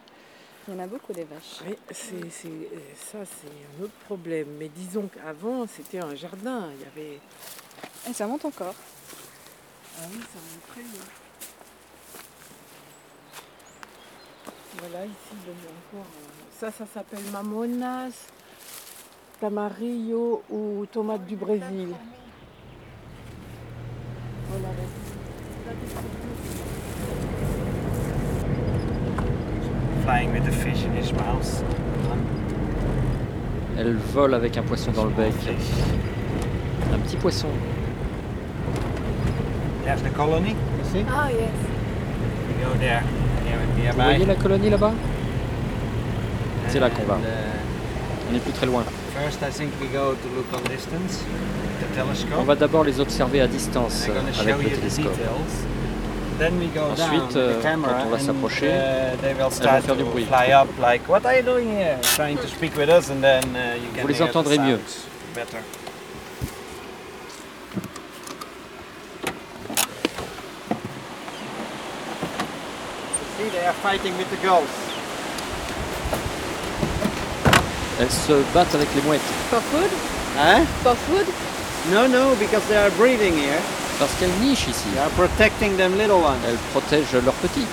Il 0.69 0.75
y 0.75 0.77
en 0.77 0.81
a 0.81 0.87
beaucoup 0.87 1.13
des 1.13 1.25
vaches. 1.25 1.61
Oui, 1.67 1.77
c'est, 1.91 2.31
ça, 2.31 3.19
c'est 3.25 3.49
un 3.49 3.85
autre 3.85 3.93
problème. 4.05 4.47
Mais 4.59 4.69
disons 4.69 5.09
qu'avant, 5.09 5.67
c'était 5.67 5.99
un 5.99 6.15
jardin. 6.15 6.69
Il 6.77 6.83
y 6.83 6.85
avait. 6.85 7.21
Et 8.09 8.13
ça 8.13 8.27
monte 8.29 8.45
encore. 8.45 8.75
Ah 9.99 10.05
oui, 10.13 10.21
ça 10.21 10.39
monte 10.39 10.67
très 10.69 10.83
bien. 10.83 11.03
Voilà, 14.79 15.05
ici, 15.05 15.15
encore. 15.35 16.07
Euh, 16.07 16.61
ça, 16.61 16.71
ça 16.71 16.87
s'appelle 16.93 17.25
mamonas, 17.33 18.13
tamarillo 19.41 20.43
ou 20.49 20.87
tomate 20.91 21.27
du 21.27 21.37
Brésil. 21.37 21.89
Voilà, 24.49 24.69
flying 30.05 30.33
with 30.33 30.45
the 30.45 30.53
fish 30.53 30.85
in 30.85 30.93
his 30.97 31.13
mouth. 31.13 31.63
Elle 33.79 33.97
vole 34.15 34.35
avec 34.35 34.57
un 34.57 34.63
poisson 34.63 34.93
dans 34.93 35.05
le 35.05 35.11
bec. 35.11 35.33
Un 36.93 36.99
petit 36.99 37.17
poisson. 37.17 37.49
There's 39.85 40.03
the 40.03 40.11
colony, 40.11 40.51
you 40.51 40.85
see? 40.93 41.05
Oh 41.09 41.29
yes. 41.29 41.51
We 42.49 42.65
go 42.65 42.79
there. 42.79 43.03
Vous 43.95 44.03
voyez 44.03 44.25
la 44.25 44.35
colonie 44.35 44.71
là-bas? 44.71 44.93
C'est 46.69 46.81
là 46.81 46.89
qu'on 46.91 47.05
va. 47.05 47.15
Uh, 47.15 47.53
On 48.29 48.33
n'est 48.33 48.39
plus 48.39 48.53
très 48.53 48.67
loin. 48.67 48.85
First, 49.15 49.43
I 49.43 49.51
think 49.51 49.73
we 49.81 49.89
go 49.89 50.15
to 50.15 50.29
look 50.35 50.47
on 50.55 50.63
distance, 50.71 51.25
the 51.81 51.95
telescope. 51.95 52.39
On 52.39 52.45
va 52.45 52.55
d'abord 52.55 52.85
les 52.85 53.01
observer 53.01 53.41
à 53.41 53.47
distance 53.47 54.09
avec 54.41 54.63
le 54.63 54.71
télescope. 54.71 55.13
Ensuite, 56.43 57.37
euh, 57.37 57.61
quand 57.63 58.05
on 58.07 58.09
va 58.09 58.19
s'approcher, 58.19 58.67
uh, 58.67 59.17
elles 59.25 59.37
vont 59.37 59.51
faire 59.51 59.97
du 59.97 60.05
bruit. 60.05 60.27
Vous 64.01 64.09
les 64.09 64.23
entendrez 64.23 64.59
mieux. 64.59 64.81
Elles 78.01 78.11
se 78.11 78.33
battent 78.53 78.75
avec 78.75 78.89
les 78.97 79.03
mouettes. 79.03 79.21
For 79.49 79.61
food? 79.61 79.91
Hein? 80.39 80.65
For 80.83 80.97
food? 80.97 81.27
No, 81.93 82.09
no, 82.09 82.35
because 82.37 82.65
they 82.69 82.77
are 82.77 82.91
breeding 82.91 83.35
here. 83.35 83.61
Parce 83.99 84.15
qu'elles 84.19 84.31
nichent 84.41 84.69
ici. 84.69 84.89
They 84.93 85.01
are 85.01 85.11
protecting 85.11 85.77
them 85.77 85.97
little 85.97 86.23
ones. 86.23 86.41
Elles 86.47 86.59
protègent 86.73 87.23
leurs 87.25 87.35
petits. 87.35 87.67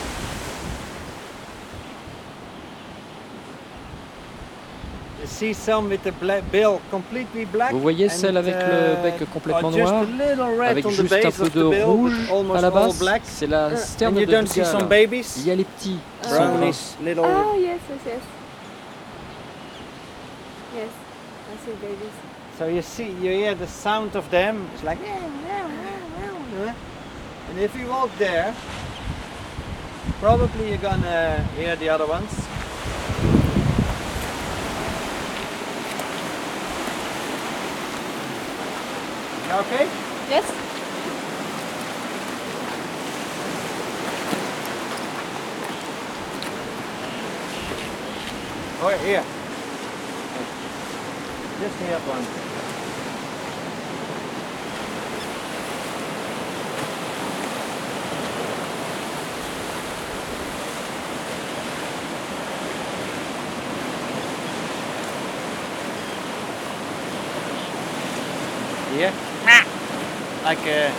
You 5.22 5.28
see 5.28 5.54
some 5.54 5.90
with 5.90 6.04
the 6.04 6.12
black 6.12 6.44
bill 6.52 6.80
completely 6.92 7.46
black. 7.46 7.72
Vous 7.72 7.80
voyez 7.80 8.10
celle 8.10 8.38
avec 8.38 8.56
le 8.56 8.94
uh, 8.94 9.02
bec 9.04 9.30
complètement 9.32 9.72
noir, 9.72 10.06
avec 10.66 10.88
juste 10.90 11.14
un 11.14 11.32
peu 11.32 11.50
de 11.50 11.84
rouge 11.84 12.14
à 12.56 12.62
la 12.62 12.70
base. 12.70 13.02
C'est 13.24 13.48
la 13.48 13.76
sterne 13.76 14.16
de. 14.16 14.22
Il 14.22 14.28
y 15.46 15.52
a 15.52 15.56
les 15.56 15.64
petits 15.64 16.00
brownish 16.24 16.96
little. 17.04 17.24
Oh 17.26 17.56
yes, 17.58 17.80
yes, 17.90 18.00
yes. 18.06 18.22
Yes, 20.76 20.90
I 21.52 21.58
see 21.66 21.74
babies. 21.82 22.14
So 22.58 22.66
you 22.68 22.82
see, 22.82 23.16
you 23.22 23.32
hear 23.32 23.56
the 23.56 23.68
sound 23.68 24.16
of 24.16 24.30
them. 24.30 24.68
It's 24.76 24.84
like. 24.84 25.00
And 26.68 27.60
if 27.60 27.76
you 27.78 27.88
walk 27.88 28.10
there, 28.18 28.54
probably 30.20 30.70
you're 30.70 30.78
gonna 30.78 31.44
hear 31.56 31.76
the 31.76 31.90
other 31.90 32.06
ones. 32.06 32.50
okay? 39.60 39.86
Yes. 40.30 40.46
Oh, 48.82 48.98
here. 49.04 49.24
Just 51.60 51.80
here 51.82 52.00
one. 52.00 52.49
Like 70.50 70.66
uh, 70.66 70.90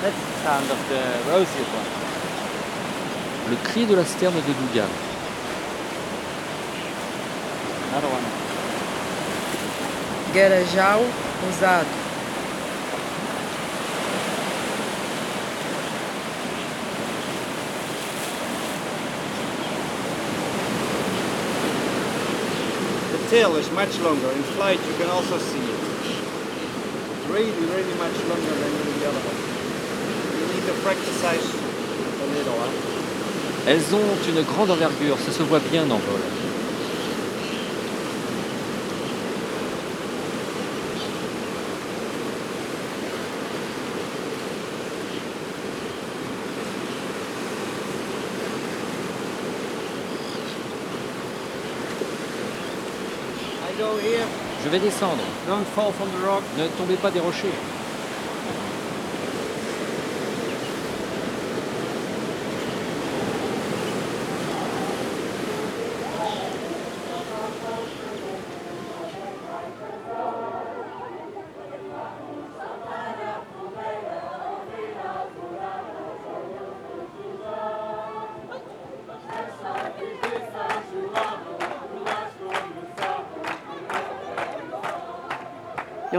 that's 0.00 0.16
the 0.16 0.32
sound 0.42 0.70
of 0.70 0.80
the 0.88 1.02
rosiest 1.30 1.68
one. 1.68 3.50
Le 3.50 3.56
cri 3.62 3.84
de 3.84 3.94
la 3.94 4.04
sterne 4.04 4.40
de 4.40 4.54
Dougal. 4.54 4.88
Another 7.90 8.08
one. 8.08 8.24
Guerajal 10.32 11.04
usado. 11.50 11.84
The 23.12 23.28
tail 23.28 23.56
is 23.56 23.70
much 23.72 23.98
longer. 23.98 24.32
In 24.32 24.42
flight 24.56 24.80
you 24.86 24.94
can 24.94 25.10
also 25.10 25.36
see 25.36 25.58
it. 25.58 25.87
Really, 27.30 27.52
really 27.52 27.84
need 30.54 30.64
to 30.66 30.74
Elles 33.66 33.94
ont 33.94 34.16
une 34.28 34.42
grande 34.42 34.70
envergure, 34.70 35.18
ça 35.18 35.32
se 35.32 35.42
voit 35.42 35.60
bien 35.70 35.84
en 35.84 35.98
vol. 35.98 36.47
Je 54.68 54.72
vais 54.74 54.80
descendre. 54.80 55.22
Ne 56.58 56.66
tombez 56.76 56.96
pas 56.96 57.10
des 57.10 57.20
rochers. 57.20 57.48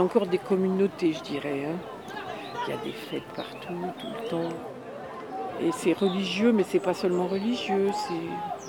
Encore 0.00 0.26
des 0.26 0.38
communautés, 0.38 1.12
je 1.12 1.22
dirais. 1.22 1.66
Hein. 1.66 1.76
Il 2.66 2.74
y 2.74 2.76
a 2.76 2.80
des 2.82 2.92
fêtes 2.92 3.28
partout, 3.34 3.92
tout 3.98 4.06
le 4.22 4.28
temps. 4.28 4.48
Et 5.62 5.72
c'est 5.72 5.92
religieux, 5.92 6.52
mais 6.52 6.62
c'est 6.62 6.78
pas 6.78 6.94
seulement 6.94 7.26
religieux, 7.26 7.90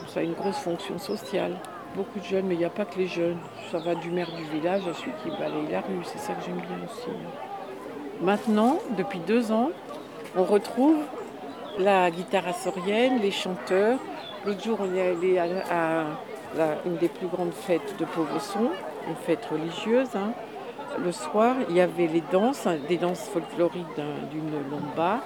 ça 0.07 0.19
a 0.19 0.23
une 0.23 0.33
grosse 0.33 0.57
fonction 0.57 0.97
sociale. 0.97 1.57
Beaucoup 1.95 2.19
de 2.19 2.25
jeunes, 2.25 2.45
mais 2.47 2.55
il 2.55 2.59
n'y 2.59 2.65
a 2.65 2.69
pas 2.69 2.85
que 2.85 2.97
les 2.97 3.07
jeunes. 3.07 3.37
Ça 3.71 3.79
va 3.79 3.95
du 3.95 4.11
maire 4.11 4.29
du 4.35 4.43
village 4.43 4.87
à 4.87 4.93
celui 4.93 5.11
qui 5.23 5.29
balaye 5.29 5.71
la 5.71 5.81
rue, 5.81 5.99
c'est 6.03 6.19
ça 6.19 6.33
que 6.33 6.43
j'aime 6.45 6.55
bien 6.55 6.85
aussi. 6.85 7.09
Hein. 7.09 7.29
Maintenant, 8.21 8.79
depuis 8.97 9.19
deux 9.19 9.51
ans, 9.51 9.71
on 10.35 10.43
retrouve 10.43 10.97
la 11.77 12.11
guitare 12.11 12.47
açorienne, 12.47 13.19
les 13.21 13.31
chanteurs. 13.31 13.99
L'autre 14.45 14.63
jour, 14.63 14.79
on 14.81 14.95
est 14.95 15.37
allé 15.37 15.63
à, 15.69 16.05
une 16.85 16.97
des 16.97 17.07
plus 17.07 17.27
grandes 17.27 17.53
fêtes 17.53 17.95
de 17.99 18.05
Pauvreson, 18.05 18.69
une 19.07 19.15
fête 19.15 19.45
religieuse. 19.45 20.09
Hein 20.15 20.33
le 20.97 21.11
soir, 21.11 21.55
il 21.69 21.75
y 21.75 21.81
avait 21.81 22.07
les 22.07 22.23
danses, 22.31 22.67
des 22.87 22.97
danses 22.97 23.29
folkloriques 23.29 23.85
d'une 24.31 24.51
lomba, 24.69 25.21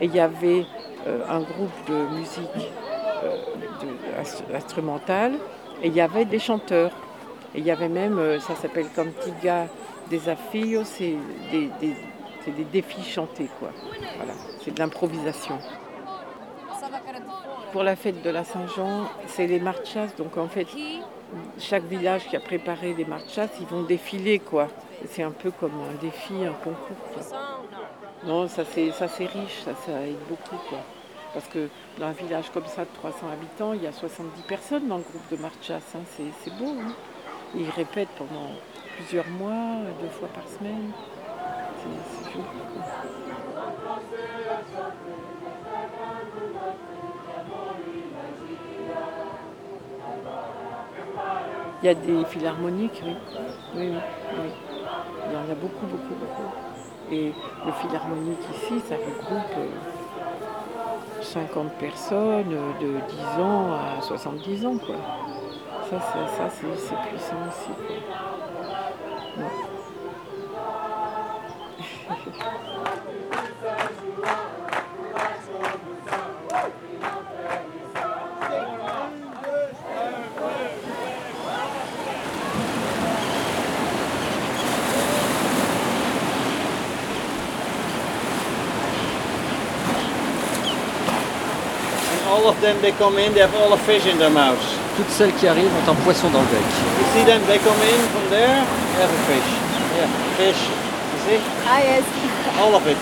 et 0.00 0.06
il 0.06 0.14
y 0.14 0.20
avait 0.20 0.64
euh, 1.06 1.24
un 1.28 1.40
groupe 1.40 1.70
de 1.88 2.16
musique 2.16 2.70
euh, 3.22 3.36
instrumentale, 4.54 5.34
et 5.82 5.88
il 5.88 5.94
y 5.94 6.00
avait 6.00 6.24
des 6.24 6.38
chanteurs. 6.38 6.92
Et 7.54 7.58
il 7.58 7.64
y 7.64 7.70
avait 7.70 7.88
même, 7.88 8.18
euh, 8.18 8.40
ça 8.40 8.54
s'appelle 8.56 8.86
comme 8.94 9.12
Tiga 9.12 9.68
des 10.10 10.28
Afillos, 10.28 10.84
c'est 10.84 11.14
des, 11.50 11.70
des, 11.80 12.64
défis 12.72 13.04
chantés, 13.04 13.48
quoi. 13.58 13.70
Voilà, 14.16 14.32
c'est 14.62 14.74
de 14.74 14.78
l'improvisation. 14.78 15.58
Pour 17.72 17.82
la 17.82 17.96
fête 17.96 18.22
de 18.22 18.30
la 18.30 18.44
Saint-Jean, 18.44 19.08
c'est 19.26 19.46
les 19.46 19.60
marchas, 19.60 20.08
donc 20.18 20.36
en 20.36 20.48
fait, 20.48 20.66
chaque 21.58 21.84
village 21.84 22.26
qui 22.28 22.36
a 22.36 22.40
préparé 22.40 22.94
les 22.94 23.04
marchas, 23.04 23.48
ils 23.60 23.66
vont 23.66 23.82
défiler, 23.82 24.38
quoi. 24.38 24.68
C'est 25.08 25.22
un 25.22 25.30
peu 25.30 25.50
comme 25.50 25.72
un 25.72 25.94
défi, 26.00 26.34
un 26.44 26.52
concours. 26.52 26.96
Non, 28.24 28.48
ça 28.48 28.64
c'est 28.64 28.90
riche, 29.26 29.62
ça, 29.64 30.00
aide 30.02 30.16
beaucoup 30.28 30.56
quoi. 30.68 30.78
Parce 31.32 31.46
que 31.48 31.68
dans 31.98 32.06
un 32.06 32.12
village 32.12 32.50
comme 32.52 32.66
ça 32.66 32.82
de 32.82 32.90
300 32.94 33.28
habitants, 33.32 33.72
il 33.72 33.82
y 33.82 33.86
a 33.86 33.92
70 33.92 34.42
personnes 34.42 34.88
dans 34.88 34.98
le 34.98 35.02
groupe 35.02 35.30
de 35.30 35.36
marchas. 35.36 35.80
Hein. 35.94 36.00
C'est 36.08 36.54
beau. 36.56 36.70
Hein. 36.70 36.94
ils 37.54 37.68
répètent 37.70 38.08
pendant 38.16 38.50
plusieurs 38.96 39.28
mois, 39.28 39.78
deux 40.00 40.08
fois 40.08 40.28
par 40.28 40.46
semaine. 40.48 40.92
C'est. 41.78 42.40
Il 51.82 51.86
y 51.86 51.90
a 51.90 51.94
des 51.94 52.24
philharmoniques, 52.24 53.02
oui. 53.04 53.14
Oui, 53.74 53.92
oui, 54.38 54.50
Il 55.34 55.36
y 55.36 55.40
en 55.40 55.50
a 55.50 55.54
beaucoup, 55.56 55.86
beaucoup, 55.86 56.14
beaucoup. 56.14 56.52
Et 57.10 57.32
le 57.66 57.72
philharmonique 57.72 58.38
ici, 58.54 58.80
ça 58.88 58.94
regroupe 58.94 59.68
50 61.20 61.66
euh, 61.66 61.70
personnes 61.80 62.56
de 62.80 63.00
10 63.36 63.42
ans 63.42 63.72
à 63.72 64.00
70 64.00 64.66
ans. 64.66 64.76
Quoi. 64.78 64.94
Ça, 65.90 65.98
ça, 65.98 66.48
c'est 66.50 67.08
puissant 67.08 67.34
aussi. 67.48 67.72
All 92.34 92.48
of 92.48 92.60
them 92.60 92.76
they 92.82 92.92
come 92.98 93.16
in, 93.18 93.32
they 93.32 93.40
have 93.46 93.54
all 93.54 93.70
the 93.70 93.82
fish 93.86 94.06
in 94.06 94.18
their 94.18 94.30
mouths. 94.30 94.66
Toutes 94.96 95.10
celles 95.10 95.32
qui 95.38 95.46
arrivent 95.46 95.70
ont 95.86 95.90
un 95.90 95.94
poisson 96.04 96.28
dans 96.30 96.40
le 96.40 96.50
bec. 96.50 96.66
You 96.98 97.06
see 97.14 97.24
them, 97.24 97.40
they 97.46 97.58
come 97.58 97.80
in 97.82 98.00
from 98.10 98.26
there, 98.30 98.58
they 98.92 99.02
have 99.02 99.14
a 99.14 99.22
fish. 99.30 99.50
Yeah, 99.96 100.08
fish. 100.36 100.60
You 101.12 101.20
see? 101.26 101.40
Ah 101.66 101.80
yes. 101.80 102.04
All 102.60 102.74
of 102.74 102.86
it. 102.86 102.98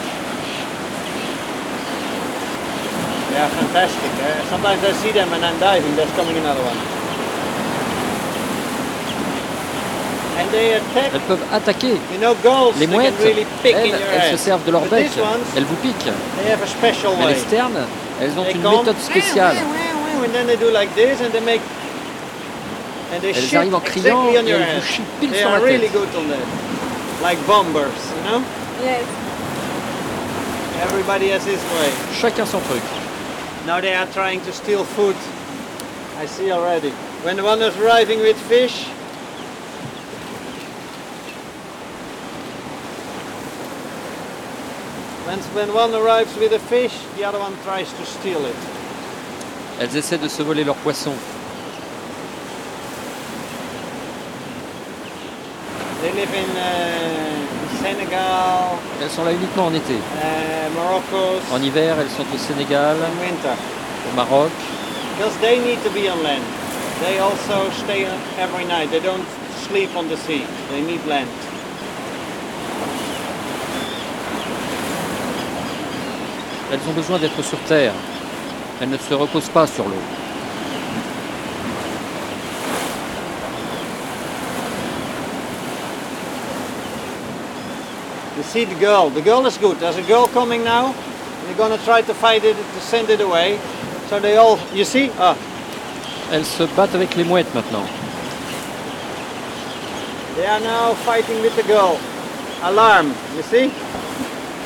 Yeah, 3.32 3.48
fantastic. 3.48 4.12
Eh? 4.20 4.50
Sometimes 4.50 4.84
I 4.84 4.92
see 5.00 5.12
them 5.12 5.32
and 5.32 5.42
I'm 5.44 5.58
diving, 5.58 5.96
there's 5.96 6.12
coming 6.12 6.36
another 6.36 6.62
one. 6.62 6.76
And 10.38 10.50
they 10.50 10.74
attack. 10.74 11.12
Elles 11.14 11.20
peuvent 11.28 11.44
attaquer. 11.52 11.96
You 12.12 12.18
know, 12.20 12.34
gulls, 12.42 12.74
les 12.78 12.86
mouettes, 12.86 13.18
really 13.22 13.46
pick 13.62 13.74
elles, 13.76 13.86
in 13.86 13.98
your 13.98 14.08
elles 14.12 14.30
se 14.32 14.44
servent 14.44 14.64
de 14.64 14.72
leur 14.72 14.82
bec, 14.82 15.10
ones, 15.18 15.40
elles 15.56 15.64
vous 15.64 15.76
piquent. 15.76 16.12
They 16.42 16.50
have 16.50 16.62
a 16.62 16.66
special 16.66 17.16
Mais 17.18 17.26
way. 17.26 17.32
les 17.34 17.38
sternes, 17.40 17.86
elles 18.20 18.38
ont 18.38 18.44
une 18.50 18.62
méthode 18.62 18.98
spéciale. 18.98 19.56
Elles 23.12 23.56
arrivent 23.56 23.74
en 23.74 23.80
criant 23.80 24.28
et 24.30 24.34
elles 24.34 24.80
vous 24.80 24.86
chient 24.86 25.04
pile 25.20 25.34
sur 25.34 25.50
la 25.50 25.60
tête. 25.60 25.68
Really 25.68 25.88
good 25.88 26.08
on 26.16 26.28
that. 26.28 26.46
Like 27.22 27.38
bombers, 27.46 27.92
you 28.16 28.22
know? 28.30 28.42
Yes. 28.82 29.04
Everybody 30.82 31.30
has 31.30 31.44
his 31.44 31.60
way. 31.78 31.90
Chacun 32.20 32.46
son 32.46 32.60
truc. 32.62 32.82
Now 33.66 33.80
they 33.80 33.94
are 33.94 34.06
trying 34.12 34.40
to 34.40 34.52
steal 34.52 34.84
food. 34.84 35.14
I 36.18 36.26
see 36.26 36.50
already. 36.50 36.92
When 37.22 37.40
one 37.42 37.62
is 37.62 37.76
arriving 37.78 38.20
with 38.20 38.36
fish, 38.48 38.88
when 45.21 45.21
one 45.21 45.21
arrives 45.21 45.21
with 45.21 45.21
a 45.21 45.21
fish, 45.21 45.21
the 45.21 45.21
other 45.21 45.21
one 45.21 45.21
tries 45.21 45.21
to 45.21 45.21
steal 45.21 45.21
it. 45.21 45.21
Elles 49.80 49.96
essaient 49.96 50.18
de 50.18 50.28
se 50.28 50.42
voler 50.42 50.64
leurs 50.64 50.76
poissons. 50.76 51.14
They 56.02 56.12
live 56.12 56.34
in 56.34 56.50
uh, 56.56 57.82
Senegal. 57.82 58.78
Elles 59.00 59.10
sont 59.10 59.24
là 59.24 59.32
uniquement 59.32 59.66
en 59.66 59.74
été. 59.74 59.94
Uh. 59.94 61.54
En 61.54 61.62
hiver, 61.62 61.96
elles 62.00 62.10
sont 62.10 62.26
au 62.34 62.38
Sénégal. 62.38 62.96
In. 62.96 63.50
Au 64.10 64.16
Maroc. 64.16 64.50
Because 65.16 65.36
they 65.40 65.58
need 65.60 65.82
to 65.84 65.90
be 65.90 66.08
on 66.08 66.22
land. 66.22 66.42
They 67.00 67.18
also 67.18 67.70
stay 67.84 68.06
every 68.38 68.64
night. 68.64 68.90
They 68.90 69.00
don't 69.00 69.24
sleep 69.68 69.90
on 69.96 70.08
the 70.08 70.16
sea. 70.16 70.44
They 70.70 70.82
need 70.82 71.04
land. 71.06 71.28
Elles 76.72 76.80
ont 76.88 76.94
besoin 76.94 77.18
d'être 77.18 77.42
sur 77.42 77.58
Terre. 77.68 77.92
Elles 78.80 78.88
ne 78.88 78.96
se 78.96 79.12
reposent 79.12 79.50
pas 79.50 79.66
sur 79.66 79.84
l'eau. 79.84 80.02
You 88.38 88.42
see 88.42 88.64
the 88.64 88.74
girl. 88.80 89.10
The 89.10 89.20
girl 89.20 89.46
is 89.46 89.58
good. 89.58 89.78
There's 89.78 89.98
a 89.98 90.02
girl 90.02 90.26
coming 90.28 90.64
now. 90.64 90.94
They're 91.44 91.56
going 91.56 91.78
to 91.78 91.84
try 91.84 92.00
to 92.00 92.14
fight 92.14 92.42
it, 92.44 92.56
to 92.56 92.80
send 92.80 93.10
it 93.10 93.20
away. 93.20 93.58
So 94.08 94.18
they 94.18 94.36
all, 94.36 94.58
you 94.72 94.84
see? 94.84 95.10
Ah. 95.18 95.36
Elles 96.32 96.46
se 96.46 96.64
battent 96.74 96.94
avec 96.94 97.14
les 97.16 97.24
mouettes 97.24 97.52
maintenant. 97.54 97.84
They 100.36 100.46
are 100.46 100.60
now 100.60 100.94
fighting 101.04 101.42
with 101.42 101.54
the 101.54 101.64
girl. 101.64 101.98
Alarm, 102.62 103.14
you 103.36 103.42
see? 103.42 103.70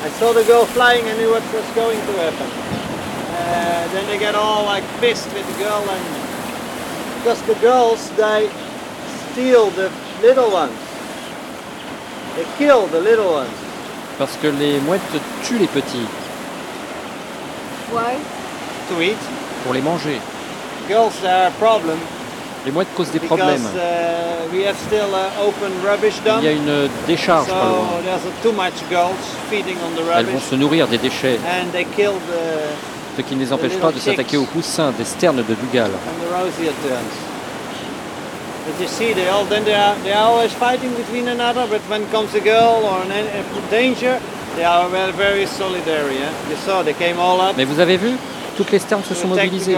I 0.02 0.08
saw 0.18 0.32
the 0.32 0.44
girl 0.44 0.66
flying, 0.66 1.04
I 1.04 1.16
knew 1.16 1.30
what 1.30 1.42
was 1.52 1.64
going 1.74 1.98
to 1.98 2.12
happen. 2.20 2.48
Uh, 3.36 3.92
then 3.92 4.06
they 4.06 4.18
get 4.18 4.34
all 4.34 4.64
like 4.64 4.84
pissed 5.00 5.32
with 5.34 5.46
the 5.46 5.64
girl 5.64 5.82
and 5.88 6.26
because 7.18 7.42
the 7.42 7.54
girls 7.56 8.10
they 8.12 8.48
steal 9.32 9.70
the 9.70 9.90
little 10.22 10.50
ones. 10.50 10.78
They 12.36 12.46
kill 12.56 12.86
the 12.86 13.00
little 13.00 13.32
ones. 13.32 13.52
Parce 14.18 14.36
que 14.36 14.48
les 14.48 14.80
mouettes 14.80 15.20
tuent 15.44 15.58
les 15.58 15.66
petits. 15.66 16.06
Why? 17.90 18.20
To 18.88 19.02
eat. 19.02 19.18
Pour 19.64 19.74
les 19.74 19.82
manger. 19.82 20.20
Girls 20.88 21.22
are 21.24 21.48
a 21.48 21.50
problem. 21.58 21.98
Les 22.66 22.72
mouettes 22.72 22.92
causent 22.96 23.12
des 23.12 23.20
problèmes. 23.20 23.64
Uh, 23.64 24.52
we 24.52 24.66
have 24.66 24.76
still 24.76 25.14
uh, 25.14 25.46
open 25.46 25.70
rubbish 25.84 26.20
dump. 26.24 26.42
Il 26.42 26.46
y 26.46 26.48
a 26.48 26.52
une 26.52 26.88
décharge 27.06 27.46
so 27.46 27.54
pas 27.54 27.64
loin. 27.64 28.02
there's 28.04 28.42
too 28.42 28.52
much 28.52 28.74
girls 28.90 29.14
feeding 29.48 29.76
on 29.86 29.94
the 29.94 30.02
Elles 30.12 30.26
vont 30.26 30.32
rubbish. 30.32 30.50
se 30.50 30.54
nourrir 30.56 30.88
des 30.88 30.98
déchets, 30.98 31.38
And 31.46 31.70
they 31.72 31.84
kill 31.96 32.14
the 32.28 33.16
ce 33.16 33.22
qui 33.22 33.36
ne 33.36 33.40
les 33.40 33.52
empêche 33.52 33.78
pas 33.78 33.92
de 33.92 33.98
s'attaquer 34.00 34.36
aux 34.36 34.44
poussins 34.44 34.92
des 34.98 35.04
sternes 35.04 35.36
de 35.36 35.54
Dougal. 35.54 35.90
But 38.66 38.80
you 38.80 38.88
see, 38.88 39.14
they 39.14 39.28
all 39.28 39.44
then 39.44 39.62
they 39.64 39.74
are 39.74 39.94
they 40.02 40.12
are 40.12 40.26
always 40.26 40.52
fighting 40.52 40.90
between 40.96 41.28
another. 41.28 41.68
But 41.68 41.82
when 41.88 42.04
comes 42.10 42.34
a 42.34 42.40
girl 42.40 42.82
or 42.84 43.00
an, 43.02 43.12
a 43.12 43.70
danger, 43.70 44.18
they 44.56 44.64
are 44.64 44.88
very, 44.88 45.12
very 45.12 45.46
solidary. 45.46 46.16
Eh? 46.18 46.50
You 46.50 46.56
saw 46.66 46.82
they 46.82 46.94
came 46.94 47.20
all 47.20 47.40
up 47.40 47.56
Mais 47.56 47.64
vous 47.64 47.78
avez 47.78 47.96
vu? 47.96 48.16
Toutes 48.56 48.72
les 48.72 48.80
sternes 48.80 49.04
se 49.04 49.14
sont 49.14 49.28
mobilisées. 49.28 49.76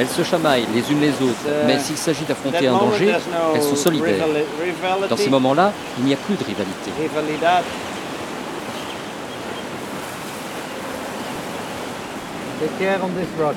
Elles 0.00 0.08
se 0.08 0.22
chamaillent 0.22 0.66
les 0.74 0.90
unes 0.90 1.00
les 1.00 1.10
autres. 1.10 1.44
Euh, 1.46 1.64
Mais 1.66 1.78
s'il 1.78 1.98
s'agit 1.98 2.24
d'affronter 2.24 2.66
un 2.68 2.72
danger, 2.72 3.12
elles 3.54 3.62
sont 3.62 3.76
solidaires. 3.76 4.24
Dans 5.10 5.16
ces 5.16 5.28
moments-là, 5.28 5.74
il 5.98 6.04
n'y 6.04 6.14
a 6.14 6.16
plus 6.16 6.36
de 6.36 6.44
rivalité. 6.44 6.90
rivalidad. 6.98 7.62
Take 12.60 12.78
care 12.78 12.98
on 13.02 13.08
this 13.08 13.28
rock, 13.38 13.56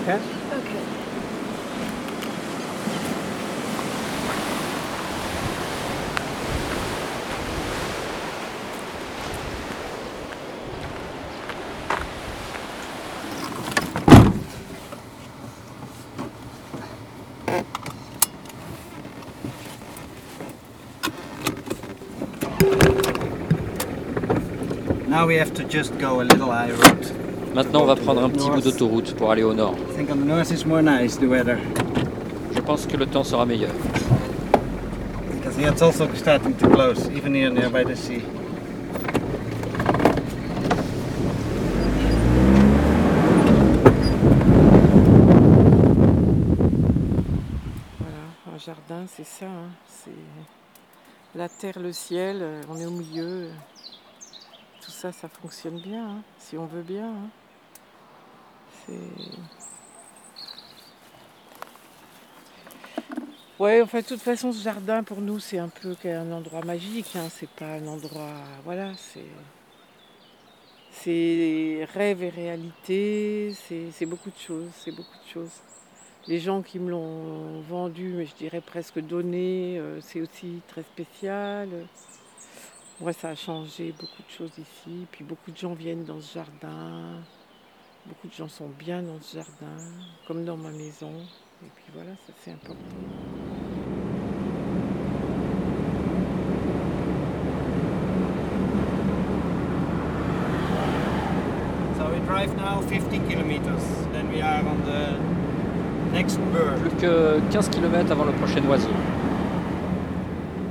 Now 25.23 25.27
we 25.27 25.35
have 25.35 25.53
to 25.53 25.63
just 25.63 25.97
go 25.99 26.19
a 26.19 26.25
little 26.25 26.51
high 26.51 26.71
road. 26.71 27.55
Maintenant, 27.55 27.83
on 27.83 27.85
va 27.85 27.95
prendre 27.95 28.25
un 28.25 28.29
petit 28.29 28.49
bout 28.49 28.59
d'autoroute 28.59 29.15
pour 29.15 29.31
aller 29.31 29.43
au 29.43 29.53
nord. 29.53 29.77
I 29.89 29.95
think 29.95 30.11
on 30.11 30.17
the 30.19 30.25
north 30.25 30.51
is 30.51 30.65
more 30.65 30.81
nice, 30.81 31.15
the 31.15 31.29
weather. 31.29 31.57
Je 32.53 32.59
pense 32.59 32.85
que 32.85 32.97
le 32.97 33.05
temps 33.05 33.23
sera 33.23 33.45
meilleur. 33.45 33.71
Because 35.31 35.55
here 35.55 35.69
it's 35.69 35.81
also 35.81 36.13
starting 36.15 36.53
to 36.57 36.67
close, 36.67 37.09
even 37.15 37.33
here 37.33 37.49
near 37.49 37.69
by 37.69 37.85
the 37.85 37.95
sea. 37.95 38.21
Voilà, 47.99 48.55
un 48.55 48.57
jardin, 48.57 49.05
c'est 49.07 49.25
ça. 49.25 49.45
hein, 49.45 49.69
C'est 49.87 50.11
la 51.35 51.49
terre, 51.49 51.79
le 51.79 51.91
ciel, 51.91 52.39
euh, 52.41 52.61
on 52.69 52.77
est 52.77 52.85
au 52.85 52.91
milieu. 52.91 53.49
Ça, 55.03 55.11
ça 55.11 55.27
fonctionne 55.27 55.81
bien, 55.81 56.11
hein, 56.11 56.21
si 56.39 56.57
on 56.57 56.65
veut 56.65 56.81
bien. 56.81 57.13
hein. 58.87 58.93
Ouais, 63.59 63.81
enfin, 63.81 63.99
de 63.99 64.05
toute 64.05 64.21
façon, 64.21 64.53
ce 64.53 64.63
jardin, 64.63 65.03
pour 65.03 65.19
nous, 65.19 65.39
c'est 65.39 65.57
un 65.57 65.67
peu 65.67 65.93
un 66.05 66.31
endroit 66.31 66.63
magique. 66.63 67.17
Hein, 67.17 67.27
c'est 67.29 67.49
pas 67.49 67.73
un 67.73 67.87
endroit. 67.87 68.31
Voilà, 68.63 68.93
c'est. 68.95 69.25
C'est 70.91 71.85
rêve 71.93 72.23
et 72.23 72.29
réalité, 72.29 73.53
c'est 73.67 73.91
c'est 73.91 74.05
beaucoup 74.05 74.29
de 74.29 74.37
choses, 74.37 74.69
c'est 74.77 74.91
beaucoup 74.91 75.17
de 75.25 75.29
choses. 75.33 75.51
Les 76.27 76.39
gens 76.39 76.61
qui 76.61 76.79
me 76.79 76.89
l'ont 76.89 77.59
vendu, 77.61 78.13
mais 78.15 78.25
je 78.25 78.35
dirais 78.35 78.61
presque 78.61 78.99
donné, 79.01 79.79
euh, 79.79 79.99
c'est 79.99 80.21
aussi 80.21 80.61
très 80.69 80.83
spécial. 80.83 81.67
Ouais, 83.01 83.11
ça 83.11 83.29
a 83.29 83.35
changé 83.35 83.93
beaucoup 83.99 84.21
de 84.21 84.31
choses 84.31 84.51
ici. 84.57 85.05
Puis 85.11 85.25
beaucoup 85.25 85.51
de 85.51 85.57
gens 85.57 85.73
viennent 85.73 86.05
dans 86.05 86.21
ce 86.21 86.35
jardin. 86.35 87.19
Beaucoup 88.05 88.27
de 88.27 88.33
gens 88.33 88.47
sont 88.47 88.69
bien 88.77 89.01
dans 89.01 89.19
ce 89.21 89.37
jardin, 89.37 89.83
comme 90.27 90.45
dans 90.45 90.57
ma 90.57 90.71
maison. 90.71 91.11
Et 91.63 91.69
puis 91.75 91.85
voilà, 91.93 92.11
ça 92.27 92.33
c'est 92.43 92.51
important. 92.51 92.77
So 101.97 102.09
we 102.11 102.19
drive 102.27 102.55
now 102.57 102.81
50 102.81 103.27
kilometers, 103.29 103.83
then 104.11 104.29
we 104.29 104.41
are 104.41 104.63
on 104.65 104.81
the 104.85 105.17
next 106.13 106.37
bird. 106.51 106.79
Plus 106.81 106.95
que 107.01 107.39
15 107.51 107.69
km 107.69 108.11
avant 108.11 108.25
le 108.25 108.33
prochain 108.33 108.63
oiseau. 108.67 108.89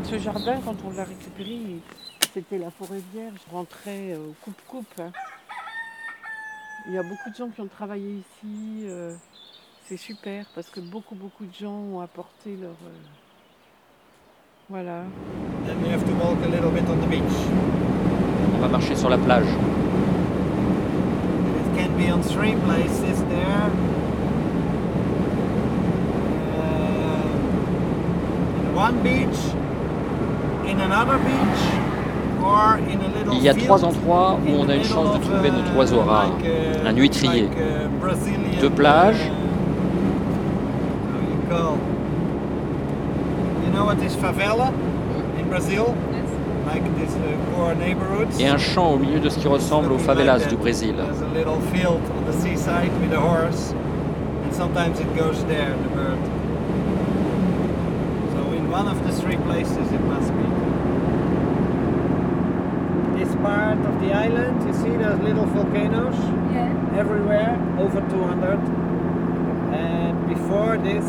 Ce 0.05 0.19
jardin, 0.19 0.61
quand 0.63 0.77
on 0.87 0.91
l'a 0.95 1.05
récupéré, 1.05 1.81
c'était 2.35 2.59
la 2.59 2.71
forêt 2.71 3.03
vierge. 3.13 3.37
Je 3.49 3.53
rentrais 3.55 4.13
euh, 4.13 4.29
au 4.31 4.35
coupe-coupe. 4.43 5.01
hein. 5.01 5.11
Il 6.89 6.95
y 6.95 6.99
a 6.99 7.03
beaucoup 7.03 7.31
de 7.31 7.35
gens 7.35 7.49
qui 7.49 7.61
ont 7.61 7.69
travaillé 7.69 8.09
ici. 8.21 8.85
euh, 8.87 9.15
c'est 9.87 9.97
super 9.97 10.47
parce 10.55 10.69
que 10.71 10.81
beaucoup, 10.81 11.15
beaucoup 11.15 11.45
de 11.45 11.55
gens 11.55 11.73
ont 11.73 12.01
apporté 12.01 12.57
leur. 12.61 12.71
euh, 12.71 12.91
Voilà. 14.69 15.03
Then 15.67 15.77
we 15.83 15.91
have 15.93 16.05
to 16.05 16.13
walk 16.15 16.39
a 16.45 16.49
little 16.49 16.71
bit 16.71 16.85
on 16.89 16.97
the 17.05 17.09
beach. 17.09 17.37
On 18.57 18.61
va 18.61 18.69
marcher 18.69 18.97
sur 18.97 19.09
la 19.11 19.19
plage. 19.19 19.47
It 21.57 21.77
can 21.77 21.91
be 21.97 22.11
on 22.13 22.23
three 22.23 22.55
places 22.65 23.23
there. 23.29 23.71
Uh, 26.59 27.29
in 28.61 28.75
one 28.75 29.03
beach, 29.03 29.39
in 30.71 30.81
another 30.81 31.19
beach, 31.19 31.92
Il 33.33 33.43
y 33.43 33.49
a 33.49 33.55
trois 33.55 33.85
endroits 33.85 34.39
où 34.47 34.51
on 34.61 34.69
a 34.69 34.75
une 34.75 34.85
chance 34.85 35.19
de 35.19 35.25
trouver 35.25 35.51
notre 35.51 35.77
oiseau 35.77 36.01
rare. 36.01 36.31
Un 36.87 36.95
huîtrier. 36.95 37.49
Deux 38.61 38.71
plages. 38.71 39.31
Et 48.39 48.49
un 48.49 48.59
champ 48.59 48.93
au 48.93 48.99
milieu 48.99 49.21
de 49.21 49.29
ce 49.29 49.39
qui 49.39 49.49
ressemble 49.49 49.93
aux 49.93 49.99
favelas 49.99 50.47
du 50.49 50.57
Brésil. 50.57 50.95
Sometimes 54.53 55.01
it 55.01 55.09
goes 55.17 55.43
there, 55.49 55.75
the 55.83 55.89
bird. 55.97 56.19
So 58.35 58.53
in 58.53 58.71
one 58.71 58.87
of 58.87 59.03
the 59.07 59.11
three 59.11 59.39
places 59.39 59.91
it 59.91 60.01
must 60.05 60.31
be. 60.31 60.45
This 63.19 63.32
part 63.43 63.79
of 63.79 64.01
the 64.01 64.13
island, 64.13 64.63
you 64.67 64.73
see 64.75 64.97
those 64.97 65.21
little 65.21 65.47
volcanoes? 65.47 66.17
Yeah. 66.53 66.73
everywhere, 66.97 67.57
over 67.79 68.01
200. 68.01 68.59
And 69.75 70.29
before 70.29 70.77
this, 70.79 71.05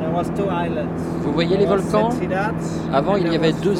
there 0.00 0.10
was 0.10 0.28
two 0.36 0.48
islands. 0.48 1.00
Vous 1.24 1.32
voyez 1.32 1.56
les 1.56 1.66
volcans? 1.66 2.10
Avant, 2.92 3.16
il 3.16 3.32
y 3.32 3.36
avait 3.36 3.52
deux 3.52 3.74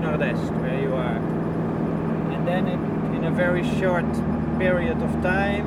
Nordest, 0.00 0.52
where 0.60 0.80
you 0.80 0.92
are. 0.94 1.16
And 2.34 2.46
then 2.46 2.66
it, 2.66 2.78
in 3.16 3.24
a 3.24 3.30
very 3.30 3.64
short 3.78 4.04
period 4.58 5.00
of 5.02 5.10
time, 5.22 5.64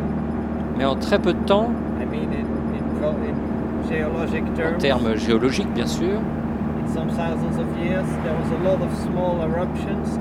Mais 0.78 0.86
en 0.86 0.96
très 0.96 1.20
peu 1.20 1.34
de 1.34 1.46
temps, 1.46 1.70
I 2.02 2.06
mean 2.06 2.34
in, 2.34 2.48
in, 2.74 3.28
in 3.28 3.88
geologic 3.88 4.44
en 4.44 4.56
terms, 4.56 4.82
termes 4.82 5.16
géologiques 5.18 5.72
bien 5.74 5.86
sûr, 5.86 6.20
in 6.80 6.91
some 6.91 7.10
thousands 7.10 7.60
of 7.60 7.68
years, 7.78 8.08
there 8.24 8.34
was 8.34 8.50
a 8.52 8.64
lot 8.64 8.82
of 8.82 8.91
small 9.04 9.41
eruptions 9.44 10.18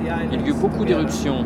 il 0.00 0.06
y 0.06 0.10
a 0.10 0.48
eu 0.48 0.52
beaucoup 0.52 0.84
d'éruptions. 0.84 1.44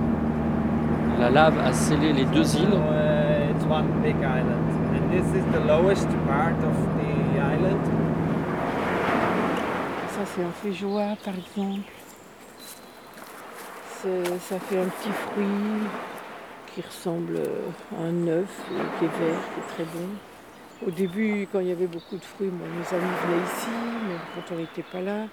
La 1.19 1.31
lave 1.31 1.59
a 1.59 1.73
scellé 1.73 2.13
les 2.13 2.25
deux 2.25 2.57
îles. 2.57 2.69
uh, 2.73 3.55
it's 3.55 3.65
one 3.65 3.87
big 4.03 4.17
island. 4.17 4.65
And 4.95 5.11
this 5.11 5.27
is 5.35 5.45
the 5.53 5.61
lowest 5.67 6.09
part 6.27 6.57
of 6.65 6.77
the 6.99 7.39
island. 7.39 7.81
Ça, 10.09 10.25
c'est 10.35 10.43
un 10.43 10.53
feijoa, 10.63 11.17
par 11.25 11.35
exemple. 11.35 11.91
Ça 14.03 14.59
fait 14.59 14.81
un 14.81 14.87
petit 14.87 15.13
fruit 15.13 15.89
qui 16.75 16.83
ressemble 16.83 17.39
à 17.97 18.03
un 18.03 18.27
œuf, 18.27 18.61
qui 18.99 19.05
est 19.05 19.09
vert, 19.09 19.41
qui 19.55 19.61
est 19.61 19.75
très 19.75 19.85
bon. 19.85 20.09
Au 20.87 20.91
début, 20.91 21.47
quand 21.53 21.61
il 21.61 21.69
y 21.69 21.73
avait 21.73 21.87
beaucoup 21.87 22.17
de 22.17 22.25
fruits, 22.25 22.51
moi, 22.51 22.67
mes 22.67 22.97
amis 22.97 23.15
venaient 23.25 23.45
ici, 23.45 23.69
mais 24.09 24.17
quand 24.35 24.55
on 24.55 24.59
n'était 24.59 24.83
pas 24.83 25.01
là, 25.01 25.29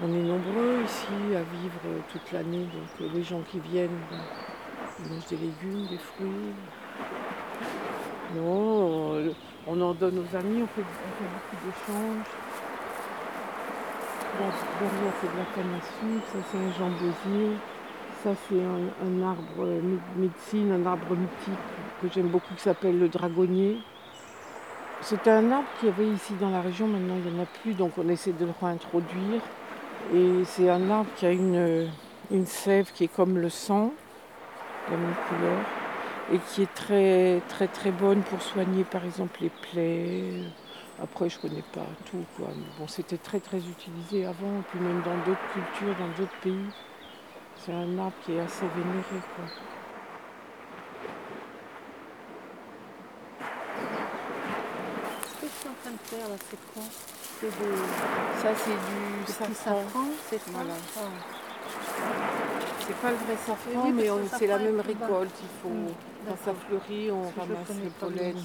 On 0.00 0.08
est 0.08 0.22
nombreux 0.22 0.82
ici 0.84 1.36
à 1.36 1.42
vivre 1.42 2.02
toute 2.10 2.32
l'année, 2.32 2.66
donc 2.72 3.12
les 3.12 3.22
gens 3.22 3.40
qui 3.50 3.60
viennent, 3.60 3.90
ils 4.98 5.12
mangent 5.12 5.26
des 5.26 5.36
légumes, 5.36 5.86
des 5.88 5.98
fruits. 5.98 6.54
Non, 8.34 9.18
on 9.66 9.80
en 9.80 9.94
donne 9.94 10.18
aux 10.18 10.36
amis, 10.36 10.62
on 10.62 10.66
fait, 10.68 10.82
beaucoup 10.82 11.66
d'échanges. 11.66 12.26
Derrière, 14.80 15.12
c'est 15.20 15.30
de 15.30 15.38
la 15.38 15.44
canne 15.54 15.74
à 15.74 15.82
sucre, 15.82 16.26
ça 16.32 16.38
c'est 16.50 16.58
un 16.58 16.72
jambosier. 16.78 17.56
Ça 18.24 18.30
c'est 18.48 18.62
un, 18.62 19.22
arbre 19.22 19.66
médecine, 20.16 20.70
un 20.70 20.86
arbre 20.86 21.16
mythique 21.16 21.58
que 22.00 22.08
j'aime 22.08 22.28
beaucoup 22.28 22.54
qui 22.54 22.62
s'appelle 22.62 22.98
le 22.98 23.08
dragonnier. 23.08 23.78
C'est 25.00 25.26
un 25.26 25.50
arbre 25.50 25.66
qu'il 25.78 25.88
y 25.88 25.92
avait 25.92 26.08
ici 26.08 26.34
dans 26.40 26.50
la 26.50 26.60
région, 26.60 26.86
maintenant 26.86 27.16
il 27.16 27.32
n'y 27.32 27.40
en 27.40 27.42
a 27.42 27.46
plus, 27.46 27.74
donc 27.74 27.98
on 27.98 28.08
essaie 28.08 28.32
de 28.32 28.44
le 28.44 28.52
réintroduire. 28.60 29.42
Et 30.14 30.44
c'est 30.44 30.68
un 30.68 30.90
arbre 30.90 31.10
qui 31.16 31.26
a 31.26 31.30
une, 31.32 31.88
une 32.30 32.46
sève 32.46 32.92
qui 32.92 33.04
est 33.04 33.14
comme 33.14 33.38
le 33.38 33.48
sang, 33.48 33.92
la 34.90 34.96
même 34.96 35.14
couleur 35.28 35.58
et 36.32 36.38
qui 36.38 36.62
est 36.62 36.74
très 36.74 37.40
très 37.48 37.68
très 37.68 37.90
bonne 37.90 38.22
pour 38.22 38.40
soigner 38.42 38.84
par 38.84 39.04
exemple 39.04 39.40
les 39.40 39.50
plaies. 39.50 40.44
Après 41.02 41.28
je 41.28 41.38
connais 41.38 41.64
pas 41.72 41.86
tout 42.10 42.24
quoi. 42.36 42.48
bon 42.78 42.86
c'était 42.86 43.16
très 43.16 43.40
très 43.40 43.58
utilisé 43.58 44.24
avant, 44.26 44.62
puis 44.70 44.78
même 44.80 45.02
dans 45.02 45.16
d'autres 45.24 45.48
cultures, 45.52 45.94
dans 45.98 46.08
d'autres 46.18 46.38
pays. 46.42 46.70
C'est 47.56 47.72
un 47.72 47.98
arbre 47.98 48.14
qui 48.24 48.32
est 48.32 48.40
assez 48.40 48.66
vénéré 48.66 49.22
quoi. 49.36 49.44
Ce 55.26 55.40
que 55.40 55.46
je 55.46 56.01
faire 56.12 56.28
là, 56.28 56.36
c'est 56.50 56.60
quoi? 56.72 56.82
C'est 57.40 57.46
de... 57.46 57.68
Ça 58.42 58.50
c'est 58.56 58.78
du 58.88 59.32
safran. 59.32 59.84
C'est 60.28 60.38
ça? 60.38 60.50
Voilà. 60.52 60.74
Ah. 60.96 61.00
C'est 62.86 62.96
pas 62.96 63.10
le 63.10 63.16
vrai 63.16 63.36
safran, 63.46 63.90
mais 63.90 64.08
c'est 64.38 64.46
la 64.46 64.58
même 64.58 64.80
récolte. 64.80 65.34
Il 65.40 65.48
faut, 65.62 65.68
mm. 65.68 65.94
quand 66.28 66.36
ça 66.44 66.52
fleurit, 66.66 67.10
on 67.10 67.22
ramasse 67.22 67.68
le 67.82 67.90
pollen 67.98 68.36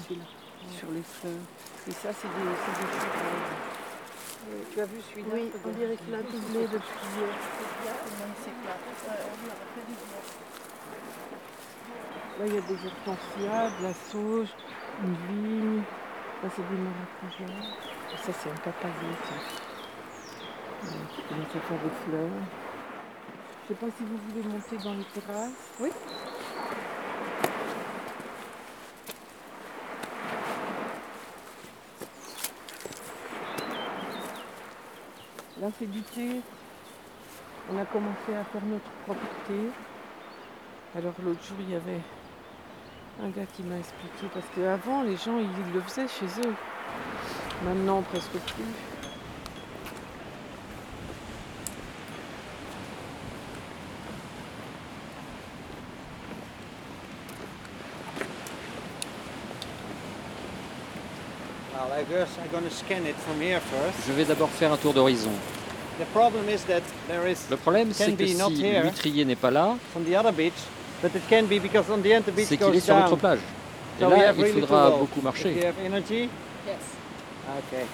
sur 0.70 0.90
les 0.90 1.02
fleurs. 1.02 1.32
Et 1.88 1.92
ça, 1.92 2.10
c'est 2.12 2.28
des, 2.28 2.44
des 2.44 2.88
Tu 4.72 4.80
as 4.80 4.84
vu 4.84 5.00
celui-là 5.10 5.28
Oui, 5.32 5.50
on 5.64 5.70
dirait 5.70 5.96
qu'il 5.96 6.14
a 6.14 6.22
doublé 6.22 6.66
depuis 6.66 6.98
hier. 7.16 7.28
Là, 12.38 12.44
il 12.46 12.54
y 12.54 12.58
a 12.58 12.60
des 12.60 12.76
de 12.76 13.82
la 13.82 13.94
sauge, 14.10 14.48
une 15.02 15.16
vigne. 15.28 15.82
Là, 16.40 16.48
c'est 16.54 16.62
des 16.62 16.76
maracujas. 16.76 17.52
Ça, 18.16 18.32
c'est 18.32 18.48
un 18.48 18.54
papayer, 18.54 18.94
qui 21.10 21.22
commence 21.22 21.56
à 21.56 21.60
faire 21.60 21.78
des 21.82 21.90
fleurs. 22.04 22.30
Je 23.66 23.74
ne 23.74 23.78
sais 23.78 23.86
pas 23.86 23.86
si 23.96 24.04
vous 24.04 24.18
voulez 24.28 24.42
monter 24.48 24.76
dans 24.84 24.94
les 24.94 25.04
terrasses. 25.04 25.74
Oui. 25.80 25.90
Là, 35.60 35.68
c'est 35.76 35.90
du 35.90 36.02
thé. 36.02 36.40
On 37.72 37.78
a 37.78 37.84
commencé 37.84 38.32
à 38.32 38.44
faire 38.44 38.64
notre 38.64 38.90
propre 39.04 39.26
thé. 39.48 39.70
Alors 40.94 41.14
l'autre 41.20 41.42
jour, 41.42 41.56
il 41.60 41.70
y 41.70 41.74
avait 41.74 42.00
un 43.22 43.28
gars 43.30 43.46
qui 43.56 43.62
m'a 43.62 43.78
expliqué, 43.78 44.26
parce 44.32 44.46
qu'avant, 44.54 45.02
les 45.02 45.16
gens, 45.16 45.38
ils 45.38 45.74
le 45.74 45.80
faisaient 45.80 46.06
chez 46.08 46.26
eux. 46.46 46.54
Maintenant, 47.64 48.02
presque 48.02 48.30
plus. 48.30 48.64
Je 64.06 64.12
vais 64.12 64.24
d'abord 64.24 64.48
faire 64.50 64.72
un 64.72 64.76
tour 64.76 64.94
d'horizon. 64.94 65.30
Le 67.50 67.56
problème, 67.56 67.88
c'est 67.92 68.12
que 68.12 68.26
si 68.26 68.36
l'huîtrier 68.36 69.24
n'est 69.24 69.36
pas 69.36 69.50
là, 69.50 69.76
c'est 71.02 72.56
qu'il 72.56 72.74
est 72.74 72.80
sur 72.80 72.96
l'autre 72.96 73.16
plage. 73.16 73.38
Et 74.00 74.04
là, 74.04 74.32
il 74.36 74.46
faudra 74.46 74.90
beaucoup 74.90 75.20
marcher. 75.20 75.50
If 75.50 75.56
you 75.56 75.66
have 75.66 75.78
energy? 75.84 76.30
Yes. 76.66 76.76
Okay. 77.58 77.84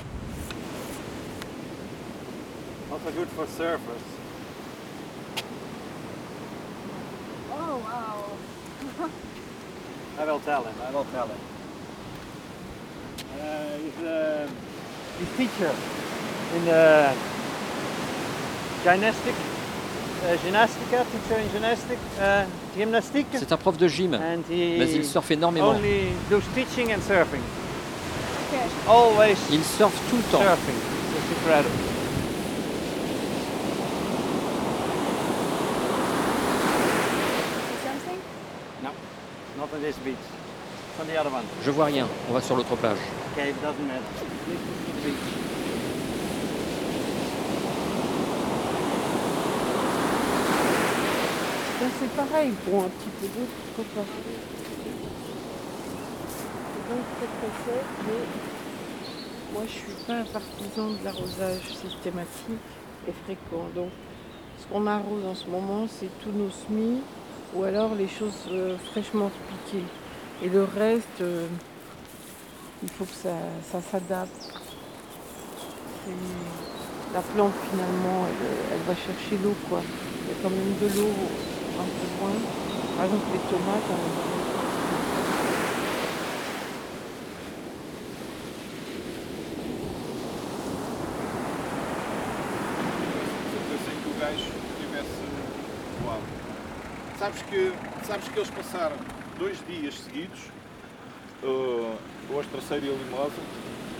Also 2.91 3.11
good 3.17 3.29
for 3.31 3.47
surfers. 3.47 4.05
Oh 7.53 7.77
wow. 7.79 9.09
I 10.19 10.25
will 10.25 10.41
tell 10.41 10.63
him. 10.63 10.75
I 10.87 10.91
will 10.93 11.07
tell 11.13 11.27
him. 11.27 11.39
Uh, 13.41 13.79
he's, 13.79 14.05
uh, 14.05 14.49
he's 15.19 15.37
teacher 15.37 15.75
in 16.57 16.65
the 16.67 17.13
gymnastic, 18.85 19.35
C'est 23.33 23.53
un 23.53 23.57
prof 23.59 23.77
de 23.77 23.89
gym, 23.89 24.15
and 24.15 24.43
he 24.51 24.79
mais 24.79 24.91
il 24.91 25.05
surfe 25.05 25.31
énormément. 25.31 25.69
Only 25.69 26.15
does 26.31 26.43
teaching 26.55 26.95
and 26.95 27.03
surfing. 27.03 27.43
Okay. 28.49 28.67
Always. 28.89 29.37
Il 29.53 29.63
surfe 29.63 30.01
tout 30.09 30.17
le 30.17 30.23
temps. 30.23 30.41
Surfing. 30.41 30.79
It's 31.15 31.31
incredible. 31.39 31.71
No, 38.83 38.91
not 39.59 39.69
on 39.75 39.81
this 39.83 39.97
beach. 39.99 40.17
On 41.01 41.05
the 41.05 41.19
other 41.19 41.31
one. 41.31 41.45
Je 41.65 41.71
vois 41.71 41.87
rien. 41.87 42.07
On 42.31 42.33
va 42.33 42.41
sur 42.41 42.57
l'autre 42.57 42.77
plage. 42.77 42.99
Okay, 43.37 43.51
it 43.51 43.61
doesn't 43.63 43.87
matter. 43.87 44.01
C'est 51.99 52.11
pareil, 52.17 52.51
pour 52.65 52.85
un 52.85 52.89
petit 52.89 53.11
peu 53.21 53.27
d'eau, 53.27 53.47
pourquoi 53.77 54.03
pas. 54.03 54.11
Donc 56.91 57.01
sec, 57.65 57.85
mais 58.07 59.55
moi 59.55 59.63
je 59.67 59.73
suis 59.73 60.05
pas 60.07 60.15
un 60.15 60.25
partisan 60.25 60.91
de 60.91 61.05
l'arrosage 61.05 61.63
systématique 61.63 62.59
et 63.09 63.13
fréquent. 63.25 63.69
Donc 63.75 63.91
ce 64.59 64.67
qu'on 64.67 64.87
arrose 64.87 65.25
en 65.25 65.35
ce 65.35 65.47
moment, 65.49 65.87
c'est 65.89 66.11
tous 66.23 66.31
nos 66.31 66.51
semis 66.51 67.01
ou 67.55 67.65
alors 67.65 67.95
les 67.95 68.09
choses 68.09 68.49
euh, 68.51 68.77
fraîchement 68.91 69.31
piquées. 69.49 69.85
Et 70.43 70.49
le 70.49 70.65
reste, 70.65 71.21
euh, 71.21 71.47
il 72.83 72.91
faut 72.91 73.05
que 73.05 73.15
ça, 73.15 73.81
s'adapte. 73.91 74.53
La 77.15 77.21
plante 77.21 77.53
finalement, 77.71 78.27
elle, 78.73 78.81
va 78.87 78.95
chercher 78.95 79.43
l'eau 79.43 79.55
quoi. 79.71 79.81
Il 79.81 80.29
y 80.29 80.33
a 80.33 80.43
quand 80.43 80.51
même 80.51 80.75
de 80.83 80.99
l'eau 80.99 81.13
un 81.81 81.89
peu 81.97 82.07
loin. 82.21 82.39
Par 82.97 83.05
exemple 83.07 83.27
les 83.33 83.41
tomates, 83.51 83.91
on 83.91 84.35
Sabes 97.25 97.43
que, 97.45 97.73
sabes 98.07 98.29
que 98.29 98.39
eles 98.39 98.51
passaram 98.51 98.97
dois 99.39 99.57
dias 99.67 99.95
seguidos, 99.95 100.41
uh, 101.43 101.97
o 102.31 102.41
Astraceiro 102.41 102.85
e 102.85 102.91
a 102.91 102.93
Limosa, 102.93 103.33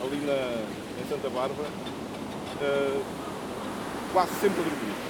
ali 0.03 0.17
na, 0.27 0.63
em 1.01 1.09
Santa 1.09 1.31
Bárbara, 1.31 1.69
uh, 2.61 3.05
quase 4.13 4.35
sempre 4.41 4.61
a 4.61 4.65
dormir. 4.65 5.04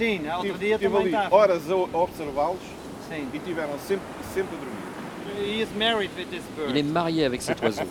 Sim, 0.00 0.26
outro 0.30 0.56
dia 0.56 0.78
tive 0.78 0.96
também 0.96 1.14
ali 1.14 1.28
horas 1.30 1.70
a, 1.70 1.74
observá-los 1.76 2.58
e 3.10 3.38
tiveram 3.40 3.78
sempre, 3.80 4.06
sempre 4.32 4.56
a 4.56 4.58
dormir. 4.58 4.80
He 5.38 5.60
is 5.60 5.68
married 5.76 6.10
with 6.16 6.30
this 6.30 6.42
bird. 6.56 6.70
Il 6.70 6.78
est 6.78 6.82
marié 6.82 7.26
avec 7.26 7.42
cet 7.42 7.62
oiseau. 7.62 7.84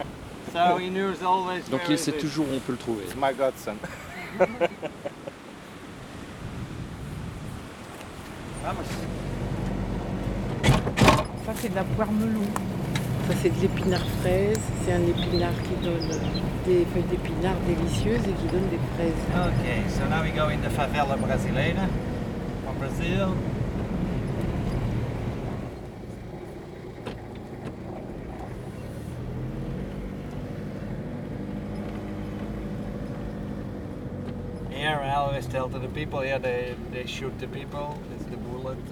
so 0.52 0.76
he 0.76 0.90
knows 0.90 1.22
always 1.22 1.62
Donc 1.70 1.80
il 1.88 1.98
sait 1.98 2.12
toujours 2.12 2.46
où 2.50 2.54
on 2.54 2.60
peut 2.60 2.72
le 2.72 2.78
trouver. 2.78 3.04
It's 3.04 3.14
my 3.16 3.32
godson. 3.32 3.78
Vamos. 8.62 8.84
Ça, 11.46 11.52
c'est 11.62 11.70
de 11.70 11.76
la 11.76 11.84
poire 11.84 12.12
melon. 12.12 12.42
Ça, 13.26 13.32
c'est 13.40 13.56
de 13.56 13.60
l'épinard 13.62 14.04
fraise. 14.20 14.60
C'est 14.84 14.92
un 14.92 15.02
épinard 15.02 15.54
qui 15.62 15.82
donne 15.82 16.08
des 16.66 16.84
feuilles 16.84 17.02
d'épinard 17.08 17.56
délicieuses 17.66 18.20
et 18.20 18.32
qui 18.32 18.46
donne 18.52 18.68
des 18.68 18.80
fraises. 18.94 19.12
Ok, 19.34 19.66
so 19.88 20.06
now 20.08 20.22
we 20.22 20.30
go 20.30 20.48
in 20.48 20.60
the 20.60 20.70
favela 20.70 21.16
brasileira 21.16 21.88
from 22.64 22.76
Brazil. 22.78 23.28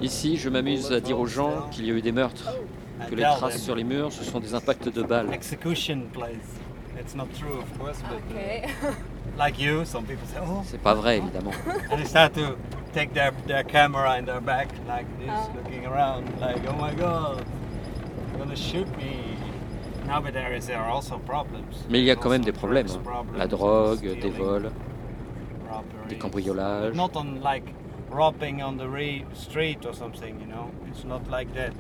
Ici, 0.01 0.37
je 0.37 0.49
m'amuse 0.49 0.93
à 0.93 1.01
dire 1.01 1.19
aux 1.19 1.27
gens 1.27 1.69
qu'il 1.71 1.87
y 1.87 1.91
a 1.91 1.95
eu 1.95 2.03
des 2.03 2.13
meurtres, 2.13 2.57
que 3.09 3.15
les 3.15 3.23
traces 3.23 3.63
sur 3.63 3.75
les 3.75 3.85
murs, 3.85 4.13
ce 4.13 4.25
sont 4.25 4.41
des 4.41 4.55
impacts 4.55 4.89
de 4.89 5.03
balles. 5.03 5.29
C'est 10.65 10.81
pas 10.81 10.95
vrai, 10.95 11.19
évidemment. 11.19 11.53
take 12.93 13.15
their, 13.15 13.33
their 13.47 13.65
camera 13.65 14.17
in 14.19 14.25
their 14.25 14.41
back 14.41 14.69
like 14.87 15.07
this, 15.19 15.31
oh. 15.31 15.51
looking 15.57 15.87
around, 15.87 16.29
like, 16.41 16.63
oh 16.69 16.77
my 16.77 16.95
god, 16.95 17.45
they're 18.29 18.39
gonna 18.39 18.57
shoot 18.57 18.87
me. 18.97 19.37
Nowadays 20.07 20.67
there 20.67 20.79
are 20.79 20.91
also 20.91 21.19
problems. 21.19 21.87
Mais 21.89 22.01
il 22.01 22.05
y 22.05 22.11
a 22.11 22.17
quand 22.17 22.31
même 22.31 22.45
des 22.45 22.53
problèmes. 22.53 22.89
Hein. 22.89 23.25
La 23.37 23.47
drogue, 23.47 24.03
des 24.21 24.31
vols, 24.31 24.71
des 26.09 26.17
cambriolages. 26.17 26.95
Not 26.95 27.17
on 27.17 27.41
like 27.43 27.65
robbing 28.11 28.63
on 28.63 28.77
the 28.77 28.87
street 29.35 29.87
or 29.87 29.95
something, 29.95 30.39
you 30.41 30.47
know? 30.47 30.71
It's 30.91 31.05
not 31.05 31.23
like 31.31 31.55
that. 31.55 31.73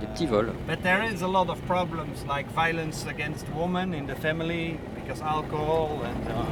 Des 0.00 0.06
petits 0.06 0.26
vols. 0.26 0.52
But 0.66 0.82
there 0.82 1.02
is 1.02 1.22
a 1.22 1.28
lot 1.28 1.48
of 1.48 1.58
problems 1.66 2.24
like 2.28 2.46
violence 2.52 3.06
against 3.08 3.46
women 3.54 3.94
in 3.94 4.06
the 4.06 4.16
family 4.16 4.78
because 4.94 5.22
alcohol 5.22 6.02
and 6.04 6.30
uh, 6.30 6.44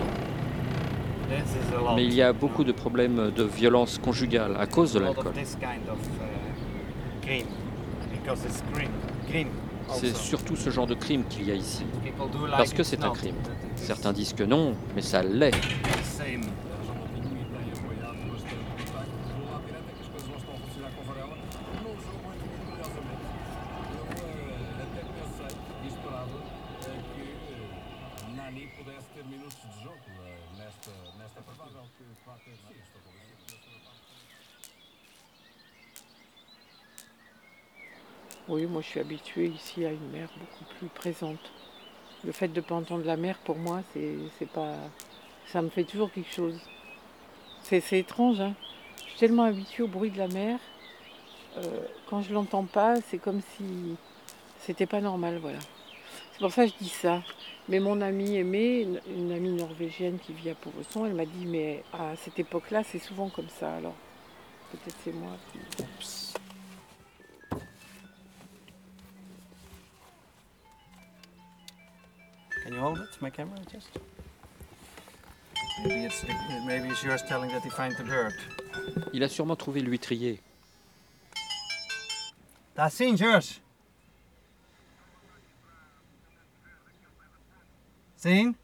mais 1.97 2.05
il 2.05 2.15
y 2.15 2.23
a 2.23 2.33
beaucoup 2.33 2.65
de 2.65 2.73
problèmes 2.73 3.31
de 3.31 3.45
violence 3.45 3.99
conjugale 3.99 4.57
à 4.59 4.67
cause 4.67 4.93
de 4.93 5.01
l'alcool. 5.01 5.33
Uh, 7.27 7.43
c'est 9.89 10.17
surtout 10.17 10.57
ce 10.57 10.71
genre 10.71 10.87
de 10.87 10.95
crime 10.95 11.25
qu'il 11.29 11.49
y 11.49 11.51
a 11.51 11.55
ici. 11.55 11.85
Parce 12.51 12.73
que 12.73 12.83
c'est 12.83 13.05
un 13.05 13.11
crime. 13.11 13.37
Certains 13.77 14.13
disent 14.13 14.33
que 14.33 14.45
non, 14.45 14.75
mais 14.95 15.03
ça 15.03 15.23
l'est. 15.23 15.53
Oui, 38.55 38.67
moi 38.67 38.83
je 38.83 38.87
suis 38.87 39.01
habituée 39.01 39.49
ici 39.49 39.85
à 39.85 39.91
une 39.91 40.11
mer 40.13 40.29
beaucoup 40.39 40.65
plus 40.79 40.87
présente. 40.87 41.41
Le 42.23 42.31
fait 42.31 42.47
de 42.47 42.55
ne 42.55 42.61
pas 42.61 42.77
entendre 42.77 43.05
la 43.05 43.17
mer, 43.17 43.37
pour 43.39 43.57
moi, 43.57 43.83
c'est 43.93 44.49
pas. 44.49 44.77
Ça 45.49 45.61
me 45.61 45.71
fait 45.71 45.83
toujours 45.83 46.13
quelque 46.13 46.33
chose. 46.33 46.61
C'est 47.65 47.99
étrange, 47.99 48.41
hein. 48.41 48.55
Je 48.99 49.11
suis 49.11 49.19
tellement 49.19 49.43
habituée 49.43 49.83
au 49.83 49.89
bruit 49.89 50.11
de 50.11 50.19
la 50.19 50.29
mer. 50.29 50.61
Euh, 51.57 51.81
quand 52.09 52.23
je 52.23 52.33
l'entends 52.33 52.63
pas, 52.63 53.01
c'est 53.01 53.19
comme 53.19 53.41
si 53.57 53.97
c'était 54.61 54.87
pas 54.87 55.01
normal, 55.01 55.39
voilà. 55.43 55.59
C'est 56.33 56.39
pour 56.39 56.53
ça 56.53 56.65
que 56.67 56.73
je 56.75 56.85
dis 56.85 56.91
ça. 56.91 57.23
Mais 57.69 57.81
mon 57.81 58.01
amie 58.03 58.37
aimée, 58.37 58.87
une, 59.09 59.33
amie 59.33 59.51
norvégienne 59.51 60.21
qui 60.25 60.33
vit 60.33 60.51
à 60.51 60.55
Pauveson, 60.55 61.07
elle 61.07 61.15
m'a 61.15 61.27
dit 61.27 61.45
mais 61.45 61.83
à 61.93 62.15
cette 62.15 62.39
époque-là, 62.39 62.85
c'est 62.85 63.01
souvent 63.01 63.31
comme 63.31 63.49
ça. 63.49 63.75
Alors 63.75 63.95
peut-être 64.71 64.97
c'est 65.03 65.13
moi 65.13 65.33
qui. 65.51 66.44
Can 72.65 72.73
you 72.73 72.81
hold 72.81 72.99
it, 72.99 73.21
my 73.21 73.29
camera, 73.29 73.59
just? 73.71 73.89
Maybe 75.83 76.07
it's, 76.07 76.25
maybe 76.65 76.89
it's 76.89 77.05
yours 77.05 77.21
telling 77.29 77.51
that 77.51 77.63
he 77.63 77.69
finds 77.69 77.99
the 77.99 78.05
bird. 78.05 78.33
Il 79.13 79.23
a 79.23 79.29
sûrement 79.29 79.55
trouvé 79.55 79.83
l'huîtrier. 79.83 80.41
That's 82.75 82.99
in 83.03 83.17
yours. 83.19 83.61
Seen? 88.17 88.55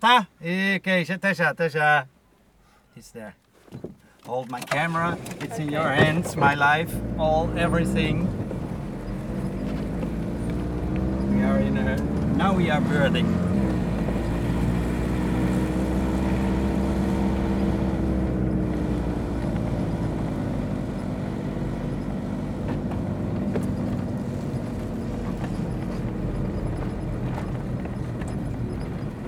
Ta? 0.00 0.26
Okay, 0.40 1.04
tá 1.20 1.34
já, 1.34 1.52
tá. 1.54 2.06
It's 2.96 3.10
there. 3.10 3.34
Hold 4.24 4.50
my 4.50 4.60
camera. 4.60 5.18
It's 5.42 5.58
in 5.58 5.70
your 5.70 5.90
hands, 5.90 6.34
my 6.34 6.54
life, 6.54 6.94
all, 7.18 7.50
everything. 7.58 8.26
We 11.30 11.42
are 11.42 11.58
in 11.58 11.76
a 11.76 12.11
Now 12.36 12.54
we 12.54 12.70
are 12.70 12.80
birding. 12.80 13.28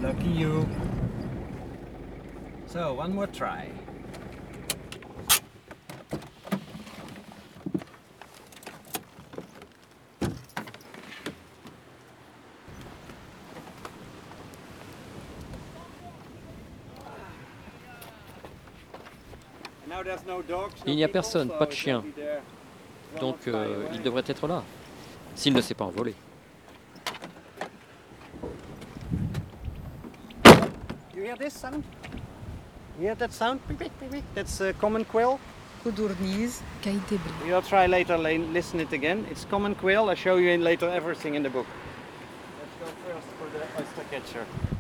Lucky 0.03 0.29
you. 0.29 0.69
So, 2.67 2.95
one 2.95 3.15
more 3.15 3.27
try. 3.27 3.71
Il 20.87 20.97
n'y 20.97 21.05
a 21.05 21.09
personne, 21.09 21.49
pas 21.49 21.67
de 21.67 21.73
chien. 21.73 22.03
Donc 23.21 23.37
euh, 23.47 23.87
il 23.93 24.03
devrait 24.03 24.25
être 24.27 24.47
là, 24.47 24.63
s'il 25.35 25.53
ne 25.53 25.61
s'est 25.61 25.75
pas 25.75 25.85
envolé. 25.85 26.15
You 31.15 31.23
hear 31.23 31.37
this 31.37 31.55
sound? 31.55 31.85
You 32.99 33.07
hear 33.07 33.17
that 33.17 33.33
sound? 33.33 33.61
That's 34.35 34.61
a 34.61 34.73
common 34.75 35.05
quail? 35.05 35.39
Codorniz, 35.85 36.63
You'll 37.47 37.61
try 37.61 37.87
later, 37.87 38.17
listen 38.17 38.81
it 38.81 38.93
again. 38.93 39.27
It's 39.31 39.45
common 39.45 39.75
quail. 39.75 40.09
I'll 40.09 40.17
show 40.17 40.37
you 40.37 40.49
in 40.49 40.65
later 40.65 40.89
everything 40.89 41.35
in 41.35 41.43
the 41.43 41.51
book. 41.51 41.67
Let's 42.81 42.95
go 42.95 43.13
first 43.13 43.27
for 43.39 43.47
the 43.51 43.65
oyster 43.83 44.05
catcher. 44.11 44.74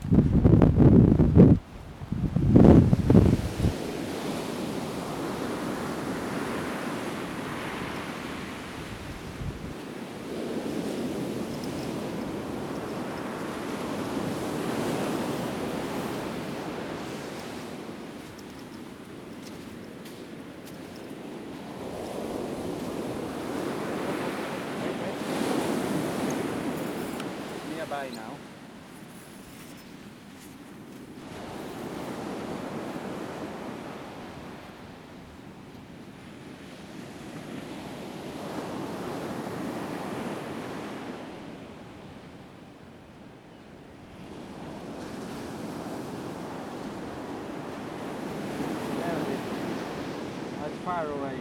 Far 50.84 51.06
away. 51.06 51.38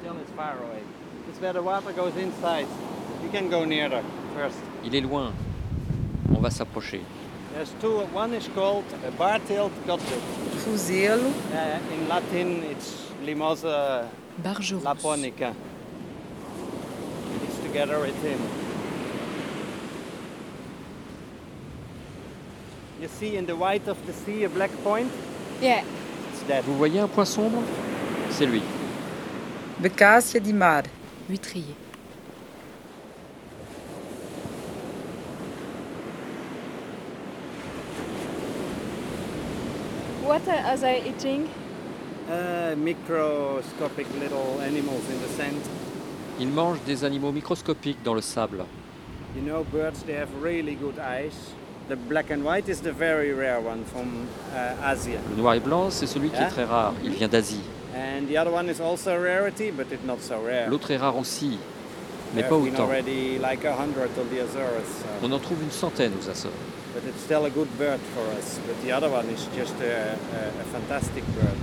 Still 0.00 0.16
it's 0.18 0.30
far 0.32 0.56
away. 0.62 0.82
It's 1.28 1.40
where 1.40 1.52
the 1.52 1.62
water 1.62 1.92
goes 1.92 2.16
inside. 2.16 2.66
You 3.22 3.28
can 3.30 3.50
go 3.50 3.64
nearer 3.64 4.04
first. 4.34 4.67
Il 4.88 4.94
est 4.94 5.02
loin. 5.02 5.32
On 6.34 6.40
va 6.40 6.48
s'approcher. 6.48 7.02
There's 7.52 7.74
two. 7.78 8.06
One 8.14 8.32
is 8.32 8.48
called 8.54 8.84
a 9.06 9.10
bar-tailed 9.10 9.72
godwit. 9.86 10.22
Fuzelo. 10.64 11.28
Uh, 11.52 11.78
in 11.92 12.08
Latin, 12.08 12.62
it's 12.70 13.12
Limosa 13.22 14.08
laponica. 14.82 15.54
It's 17.44 17.58
together 17.58 17.98
with 18.00 18.16
him. 18.22 18.38
You 23.02 23.08
see 23.08 23.36
in 23.36 23.44
the 23.44 23.56
white 23.56 23.86
of 23.88 23.98
the 24.06 24.14
sea 24.14 24.44
a 24.44 24.48
black 24.48 24.70
point? 24.82 25.10
Yeah. 25.60 25.84
It's 26.32 26.42
that. 26.44 26.64
Vous 26.64 26.78
voyez 26.78 27.00
un 27.00 27.08
point 27.08 27.26
sombre? 27.26 27.62
C'est 28.30 28.46
lui. 28.46 28.62
Becassia 29.80 30.40
di 30.40 30.54
mar. 30.54 30.84
Huîtrier. 31.28 31.76
What 40.46 40.64
are 40.64 40.76
they 40.76 41.02
eating? 41.08 41.48
Uh, 42.30 42.74
microscopic 42.76 44.06
little 44.20 44.60
animals 44.60 45.02
in 45.10 45.20
the 45.20 45.28
sand. 45.28 45.60
Ils 46.38 46.48
mangent 46.48 46.80
des 46.86 47.04
animaux 47.04 47.32
microscopiques 47.32 48.02
dans 48.04 48.14
le 48.14 48.20
sable. 48.20 48.64
You 49.34 49.42
know, 49.42 49.64
birds 49.72 50.02
they 50.04 50.14
have 50.14 50.28
really 50.42 50.74
good 50.74 50.98
eyes. 50.98 51.34
The 51.88 51.96
black 51.96 52.30
and 52.30 52.44
white 52.44 52.68
is 52.68 52.80
the 52.80 52.92
very 52.92 53.32
rare 53.32 53.60
one 53.60 53.84
from 53.84 54.28
uh, 54.54 54.92
Asia. 54.92 55.18
Le 55.30 55.36
noir 55.36 55.54
et 55.54 55.60
blanc, 55.60 55.90
c'est 55.90 56.06
celui 56.06 56.28
qui 56.28 56.36
est 56.36 56.40
Yeah. 56.40 56.50
très 56.50 56.64
rare. 56.64 56.92
Il 57.02 57.12
vient 57.12 57.28
d'Asie. 57.28 57.62
And 57.94 58.26
the 58.28 58.36
other 58.36 58.52
one 58.52 58.68
is 58.68 58.80
also 58.80 59.10
a 59.12 59.18
rarity, 59.18 59.70
but 59.70 59.86
it's 59.90 60.04
not 60.04 60.20
so 60.20 60.36
rare. 60.44 60.68
L'autre 60.68 60.90
est 60.90 60.98
rare 60.98 61.16
aussi, 61.16 61.58
mais 62.34 62.42
pas 62.42 62.56
autant. 62.56 62.88
On 65.22 65.32
en 65.32 65.38
trouve 65.38 65.62
une 65.62 65.70
centaine 65.70 66.12
aux 66.20 66.28
Açores. 66.28 66.52
but 66.94 67.04
it's 67.04 67.20
still 67.20 67.44
a 67.44 67.50
good 67.50 67.68
bird 67.78 68.00
for 68.14 68.26
us. 68.38 68.58
But 68.66 68.80
the 68.82 68.90
other 68.90 69.08
one 69.08 69.26
is 69.26 69.46
just 69.54 69.74
a, 69.80 70.12
a, 70.12 70.48
a 70.60 70.64
fantastic 70.72 71.24
bird. 71.36 71.56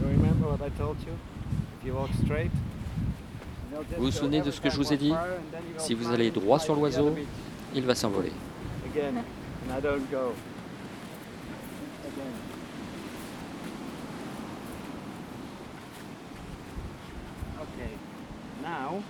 You 0.00 0.06
remember 0.06 0.48
what 0.48 0.62
I 0.62 0.68
told 0.70 0.98
you? 1.06 1.12
If 1.80 1.86
you 1.86 1.94
walk 1.94 2.10
straight, 2.24 2.50
they'll 3.70 3.84
just 3.84 3.91
Vous 4.02 4.10
vous 4.10 4.16
souvenez 4.16 4.40
de 4.40 4.50
ce 4.50 4.60
que 4.60 4.68
je 4.68 4.76
vous 4.78 4.92
ai 4.92 4.96
dit 4.96 5.14
Si 5.78 5.94
vous 5.94 6.12
allez 6.12 6.32
droit 6.32 6.58
sur 6.58 6.74
l'oiseau, 6.74 7.14
il 7.72 7.84
va 7.86 7.94
s'envoler. 7.94 8.32
Now 18.60 19.04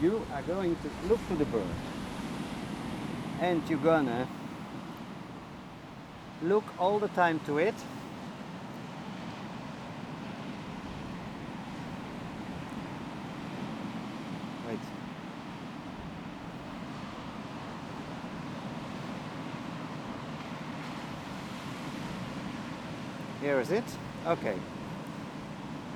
you 0.00 0.22
are 0.34 0.42
going 0.48 0.74
to 0.76 0.88
look 1.10 1.18
to 1.28 1.34
the 1.34 1.44
bird. 1.50 1.62
And 3.42 3.60
you're 3.68 3.78
gonna 3.84 4.26
look 6.42 6.64
all 6.78 6.98
the 6.98 7.08
time 7.08 7.38
to 7.46 7.58
it. 7.58 7.74
Here 23.46 23.60
is 23.60 23.70
it. 23.70 23.84
Okay. 24.26 24.56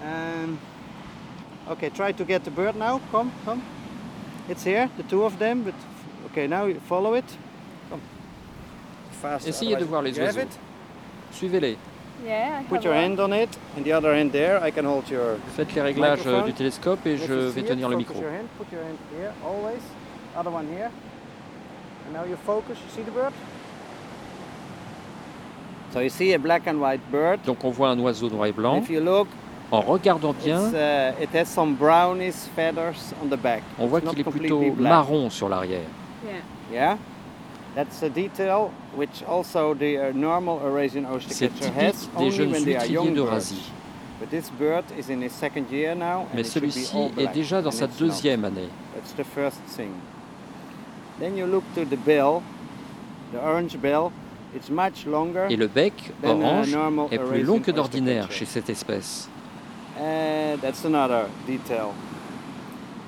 Um, 0.04 0.56
okay, 1.68 1.88
try 1.90 2.12
to 2.12 2.24
get 2.24 2.44
the 2.44 2.50
bird 2.52 2.76
now. 2.76 3.00
Come, 3.10 3.32
come. 3.44 3.60
It's 4.48 4.62
here, 4.62 4.88
the 4.96 5.02
two 5.02 5.24
of 5.24 5.36
them. 5.40 5.64
But 5.64 5.74
okay, 6.26 6.46
now 6.46 6.66
you 6.66 6.78
follow 6.88 7.14
it. 7.14 7.24
Come. 7.90 8.00
Fast. 9.20 9.48
Essayez 9.48 9.76
de 9.76 9.84
voir 9.84 10.02
les 10.02 10.16
you 10.16 10.22
oiseaux. 10.22 10.42
it? 10.42 10.58
Suivez-les. 11.32 11.76
Yeah, 12.24 12.60
I 12.60 12.64
Put 12.68 12.84
your 12.84 12.94
one. 12.94 13.02
hand 13.02 13.18
on 13.18 13.32
it, 13.32 13.48
and 13.76 13.84
the 13.84 13.92
other 13.94 14.14
hand 14.14 14.30
there. 14.30 14.62
I 14.62 14.70
can 14.70 14.84
hold 14.84 15.10
your. 15.10 15.36
Faites 15.56 15.74
les 15.74 15.82
réglages 15.82 16.18
Microphone. 16.24 16.46
du 16.46 16.52
télescope 16.52 17.04
et 17.06 17.14
If 17.14 17.26
je 17.26 17.34
you 17.34 17.50
vais 17.50 17.62
see 17.62 17.66
tenir 17.66 17.88
it, 17.90 17.90
le 17.90 17.96
focus 18.04 18.08
micro. 18.14 18.20
Your 18.20 18.30
hand, 18.30 18.48
put 18.58 18.70
your 18.70 18.84
hand 18.84 18.98
here, 19.16 19.32
always. 19.44 19.82
Other 20.36 20.52
one 20.52 20.68
here. 20.68 20.90
And 22.06 22.12
now 22.14 22.24
you 22.24 22.36
focus. 22.46 22.78
You 22.78 22.90
see 22.94 23.02
the 23.02 23.10
bird? 23.10 23.32
So 25.92 26.00
you 26.00 26.08
see 26.08 26.32
a 26.34 26.38
black 26.38 26.66
and 26.66 26.80
white 26.80 27.00
bird. 27.10 27.40
Donc 27.44 27.64
on 27.64 27.70
voit 27.70 27.90
un 27.90 27.98
oiseau 27.98 28.30
noir 28.30 28.46
et 28.46 28.52
blanc. 28.52 28.80
If 28.82 28.90
you 28.90 29.00
look, 29.00 29.28
En 29.72 29.82
regardant 29.82 30.32
bien, 30.32 30.72
uh, 30.74 31.12
it 31.22 31.30
has 31.32 31.44
some 31.44 31.74
brownish 31.74 32.34
feathers 32.56 33.14
on 33.22 33.28
the 33.28 33.36
back. 33.36 33.62
on 33.78 33.86
voit 33.86 34.00
qu'il 34.00 34.18
est 34.18 34.24
plutôt 34.24 34.72
black. 34.72 34.92
marron 34.92 35.30
sur 35.30 35.48
l'arrière. 35.48 35.86
Yeah. 36.24 36.40
Yeah, 36.72 36.98
that's 37.74 38.02
a 38.02 38.08
detail 38.08 38.70
which 38.96 39.22
also 39.28 39.74
the 39.74 39.96
uh, 39.96 40.12
normal 40.12 40.60
Eurasian 40.62 41.04
C'est 41.28 41.46
oystercatcher 41.46 41.72
has 41.72 42.08
only 42.16 42.30
jeunes 42.30 42.52
when 42.52 42.64
they 42.64 42.76
are 42.76 42.86
young 42.86 43.14
birds. 43.14 43.54
But 44.20 44.30
this 44.30 44.50
bird 44.50 44.84
is 44.98 45.08
in 45.08 45.22
his 45.22 45.32
second 45.32 45.70
year 45.70 45.94
now, 45.94 46.26
and 46.30 46.34
Mais 46.34 46.44
celui-ci 46.44 46.96
est 47.16 47.32
déjà 47.32 47.62
dans 47.62 47.70
sa 47.70 47.86
deuxième 47.86 48.44
année. 48.44 48.68
That's 48.94 49.12
the 49.14 49.24
first 49.24 49.60
thing. 49.68 49.92
Then 51.18 51.36
you 51.36 51.46
look 51.46 51.64
to 51.74 51.84
the 51.84 51.96
bill, 51.96 52.42
the 53.32 53.38
orange 53.38 53.76
bill. 53.80 54.12
It's 54.54 54.70
much 54.70 55.06
longer. 55.06 55.46
Et 55.48 55.56
le 55.56 55.68
bec, 55.68 55.92
orange, 56.24 56.72
normal 56.72 57.06
est 57.10 57.18
plus 57.18 57.42
long 57.42 57.60
que 57.60 57.70
d'ordinaire 57.70 58.30
chez 58.32 58.46
cette 58.46 58.68
espèce. 58.68 59.28
Uh, 59.96 60.56
that's 60.60 60.84
another 60.84 61.26
detail. 61.46 61.92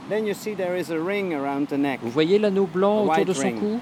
Then 0.09 0.27
you 0.27 0.35
see 0.35 0.55
there 0.55 0.77
is 0.77 0.91
a 0.91 0.99
ring 0.99 1.33
around 1.35 1.69
the 1.69 1.79
neck. 1.79 2.01
Vous 2.03 2.11
voyez 2.11 2.39
l'anneau 2.39 2.67
blanc 2.67 3.07
autour 3.07 3.25
de 3.25 3.33
son 3.33 3.53
cou 3.53 3.81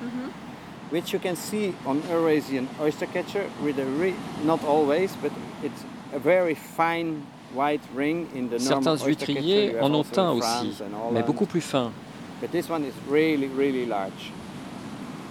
which 0.90 1.12
you 1.12 1.18
can 1.18 1.36
see 1.36 1.74
on 1.86 2.02
Eurasian 2.10 2.68
oystercatcher 2.80 3.48
with 3.62 3.78
a 3.78 3.84
re- 3.84 4.14
not 4.44 4.62
always, 4.64 5.14
but 5.22 5.32
it's 5.62 5.84
a 6.12 6.18
very 6.18 6.54
fine 6.54 7.24
white 7.54 7.82
ring 7.94 8.28
in 8.34 8.48
the 8.48 8.58
normal 8.58 8.96
Certains 8.98 9.04
huîtriers 9.06 9.80
en 9.80 9.94
ont 9.94 10.18
un 10.18 10.30
aussi, 10.32 10.72
mais 11.12 11.22
beaucoup 11.22 11.46
plus 11.46 11.60
fin. 11.60 11.92
But 12.40 12.50
this 12.50 12.68
one 12.68 12.84
is 12.84 12.94
really, 13.08 13.48
really 13.48 13.86
large. 13.86 14.32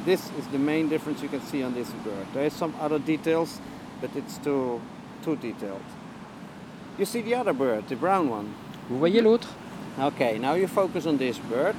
This 0.06 0.22
is 0.40 0.48
the 0.52 0.58
main 0.60 0.88
difference 0.90 1.22
you 1.22 1.30
can 1.30 1.42
see 1.42 1.62
on 1.64 1.74
this 1.74 1.90
bird. 2.04 2.26
There 2.34 2.46
is 2.46 2.54
some 2.54 2.74
other 2.80 3.00
details, 3.00 3.60
but 4.02 4.10
it's 4.16 4.38
too 4.38 4.80
too 5.24 5.36
detailed. 5.36 5.84
You 6.98 7.06
see 7.06 7.22
the 7.22 7.36
other 7.36 7.54
bird, 7.54 7.88
the 7.88 7.96
brown 7.96 8.30
one. 8.30 8.54
Vous 8.90 8.98
voyez 9.00 9.22
l'autre 9.22 9.50
Okay, 10.00 10.38
now 10.40 10.54
you 10.54 10.68
focus 10.68 11.06
on 11.06 11.18
this 11.18 11.38
bird. 11.38 11.76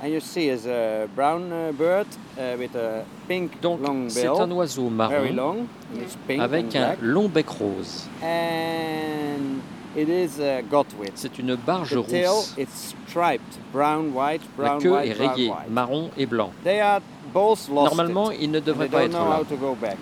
And 0.00 0.12
you 0.12 0.20
see 0.20 0.48
it's 0.48 0.66
a 0.66 1.08
brown 1.14 1.52
uh, 1.52 1.70
bird 1.72 2.06
uh, 2.36 2.56
with 2.58 2.74
a 2.74 3.04
pink 3.28 3.60
Donc 3.60 3.80
long 3.80 4.08
c'est 4.08 4.26
un 4.26 4.50
oiseau 4.50 4.88
very 4.88 5.30
marron 5.30 5.36
long. 5.36 5.68
and 5.92 6.02
It's 6.02 6.16
pink 6.26 6.40
avec 6.42 6.64
and 6.64 6.76
un 6.76 6.96
black. 6.96 6.98
long 7.02 7.28
bec 7.28 7.46
rose. 7.60 8.06
And 8.20 9.62
it 9.96 10.08
is 10.08 10.40
a 10.40 10.62
godwit. 10.62 11.12
C'est 11.14 11.38
une 11.38 11.56
barge 11.56 11.94
rousse. 11.94 12.54
it's 12.58 12.94
striped, 13.06 13.58
brown, 13.72 14.12
white, 14.14 14.42
La 14.58 14.78
queue 14.78 14.94
est 15.04 15.12
rayée, 15.12 15.50
marron 15.68 16.10
et 16.16 16.26
blanc. 16.26 16.52
They 16.64 16.80
are 16.80 17.00
both 17.32 17.68
lost 17.68 17.94
Normalement, 17.96 18.30
ils 18.30 18.50
ne 18.50 18.60
devraient 18.60 18.88
they 18.88 18.98
pas 18.98 19.04
être 19.04 19.12
là. 19.12 19.40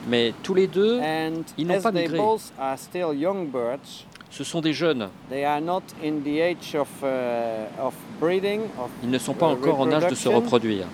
Mais 0.08 0.32
tous 0.42 0.54
les 0.54 0.66
deux, 0.66 1.00
ils 1.58 1.66
n'ont 1.66 1.74
as 1.74 1.82
pas 1.82 1.92
migré. 1.92 2.18
both 2.18 2.52
are 2.58 2.78
still 2.78 3.14
young 3.14 3.48
birds, 3.48 4.06
ce 4.30 4.44
sont 4.44 4.60
des 4.60 4.72
jeunes. 4.72 5.08
they 5.28 5.44
are 5.44 5.60
not 5.60 5.82
in 6.02 6.20
the 6.22 6.40
age 6.40 6.74
of 6.74 6.88
uh, 7.02 7.90
Ils 9.02 9.10
ne 9.10 9.18
sont 9.18 9.34
pas 9.34 9.48
uh, 9.48 9.52
encore 9.52 9.80
en 9.80 9.90
âge 9.90 10.06
de 10.08 10.14
se 10.14 10.28
reproduire. 10.28 10.86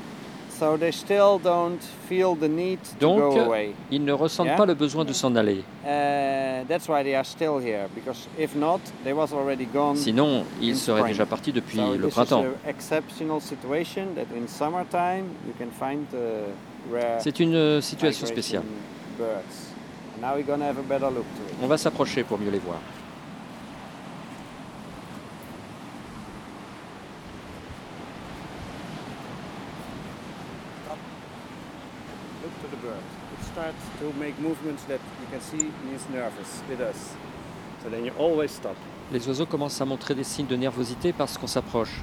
So 0.58 0.78
they 0.78 0.90
still 0.90 1.38
don't 1.38 1.82
feel 2.08 2.34
the 2.34 2.48
need 2.48 2.78
to 2.82 2.96
Donc, 2.98 3.18
go 3.34 3.40
away. 3.42 3.74
ils 3.90 4.02
ne 4.02 4.12
ressentent 4.12 4.46
Yeah? 4.46 4.56
pas 4.56 4.64
le 4.66 4.74
besoin 4.74 5.04
de 5.04 5.12
s'en 5.12 5.34
aller. 5.36 5.62
That's 5.84 6.88
why 6.88 7.02
they 7.04 7.14
are 7.14 7.24
still 7.24 7.58
here, 7.58 7.88
because 7.94 8.26
if 8.38 8.54
not, 8.56 8.80
they 9.04 9.12
was 9.12 9.32
already 9.32 9.66
gone. 9.66 9.96
Sinon, 9.96 10.44
ils 10.60 10.76
seraient 10.76 11.00
spring. 11.02 11.12
déjà 11.14 11.26
partis 11.26 11.52
depuis 11.52 11.76
so 11.76 11.94
le 11.96 12.08
printemps. 12.08 12.42
is 12.42 12.46
an 12.46 12.70
exceptional 12.70 13.40
situation 13.40 14.14
that 14.16 14.26
in 14.34 14.48
summertime 14.48 15.26
you 15.46 15.52
can 15.58 15.70
find 15.70 16.06
rare 16.90 17.20
C'est 17.20 17.38
une 17.38 17.54
euh, 17.54 17.80
situation 17.82 18.26
spéciale. 18.26 18.64
birds. 19.18 19.72
And 20.16 20.22
now 20.22 20.34
we're 20.36 20.42
gonna 20.46 20.64
have 20.64 20.78
a 20.78 20.82
better 20.82 21.10
look 21.10 21.26
to 21.36 21.42
it. 21.52 21.54
On 21.62 21.66
va 21.68 21.76
s'approcher 21.76 22.24
pour 22.24 22.38
mieux 22.38 22.50
les 22.50 22.58
voir. 22.60 22.78
Look 32.42 32.60
to 32.62 32.68
the 32.68 32.76
bird. 32.82 33.02
It 33.38 33.44
starts 33.46 33.84
to 34.00 34.12
make 34.18 34.38
movements 34.40 34.84
that 34.84 35.00
you 35.20 35.26
can 35.30 35.40
see 35.40 35.70
he's 35.90 36.06
nervous 36.12 36.62
with 36.68 36.80
us. 36.80 37.14
So 37.82 37.88
then 37.90 38.04
you 38.04 38.12
always 38.18 38.50
stop. 38.50 38.76
Les 39.12 39.26
oiseaux 39.28 39.46
commencent 39.46 39.80
à 39.80 39.84
montrer 39.84 40.14
des 40.14 40.24
signes 40.24 40.46
de 40.48 40.56
nervosité 40.56 41.12
parce 41.12 41.38
qu'on 41.38 41.46
s'approche. 41.46 42.02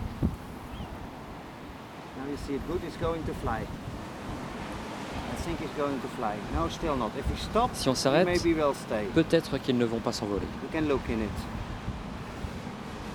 Now 2.18 2.30
you 2.30 2.38
see 2.48 2.56
it 2.56 2.62
good, 2.68 2.82
it's 2.88 2.98
going 2.98 3.22
to 3.24 3.34
fly. 3.42 3.62
I 3.62 5.46
think 5.46 5.60
it's 5.62 5.76
going 5.78 6.00
to 6.00 6.08
fly. 6.16 6.36
No, 6.56 6.70
still 6.70 6.96
not. 6.96 7.12
If 7.18 7.30
we 7.30 7.38
stop, 7.38 7.72
Si 7.74 7.90
on 7.90 7.96
s'arrête, 7.96 8.26
maybe 8.26 8.56
we'll 8.56 8.74
stay. 8.74 9.06
peut-être 9.14 9.58
qu'ils 9.58 9.78
ne 9.78 9.84
vont 9.86 10.00
pas 10.00 10.14
s'envoler. 10.14 10.48
You 10.64 10.70
can 10.72 10.88
look 10.88 11.02
in 11.10 11.20
it. 11.20 11.38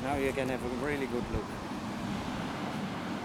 Now 0.04 0.16
you 0.18 0.32
can 0.32 0.48
have 0.50 0.60
a 0.60 0.86
really 0.86 1.06
good 1.06 1.24
look. 1.32 1.44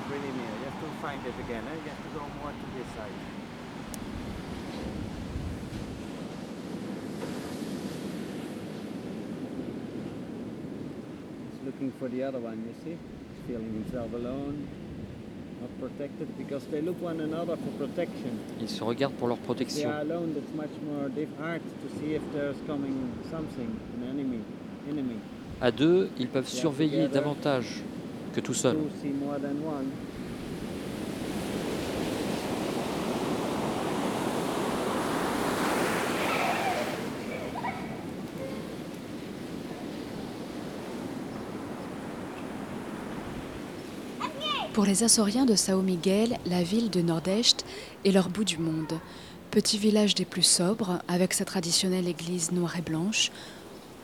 Really 0.09 0.31
near. 0.31 0.53
You 0.61 0.67
have 0.71 0.79
to 0.79 0.87
find 1.01 1.19
it 1.27 1.35
again. 1.45 1.63
Eh? 1.67 1.75
You 1.83 1.89
have 1.91 2.03
to 2.03 2.11
go 2.17 2.21
more 2.41 2.51
to 2.51 2.67
this 2.77 2.87
side. 2.95 3.11
Looking 11.73 11.91
for 11.99 12.07
the 12.09 12.23
other 12.23 12.39
one, 12.39 12.57
you 12.67 12.73
see? 12.83 12.91
He's 12.91 13.47
feeling 13.47 13.73
himself 13.73 14.13
alone. 14.13 14.67
Ils 18.59 18.69
se 18.69 18.83
regardent 18.83 19.13
pour 19.13 19.29
leur 19.29 19.37
protection. 19.37 19.89
À 25.61 25.71
deux, 25.71 26.09
ils 26.19 26.27
peuvent 26.27 26.47
surveiller 26.47 27.07
davantage 27.07 27.81
que 28.33 28.41
tout 28.41 28.53
seul. 28.53 28.75
Pour 44.83 44.89
les 44.89 45.03
Açoriens 45.03 45.45
de 45.45 45.55
Sao 45.55 45.81
Miguel, 45.81 46.37
la 46.45 46.61
ville 46.61 46.89
de 46.89 47.01
Nordeste 47.01 47.63
est 48.03 48.11
leur 48.11 48.27
bout 48.27 48.43
du 48.43 48.57
monde. 48.57 48.99
Petit 49.49 49.77
village 49.77 50.13
des 50.13 50.25
plus 50.25 50.43
sobres, 50.43 50.99
avec 51.07 51.33
sa 51.33 51.45
traditionnelle 51.45 52.09
église 52.09 52.51
noire 52.51 52.75
et 52.77 52.81
blanche, 52.81 53.31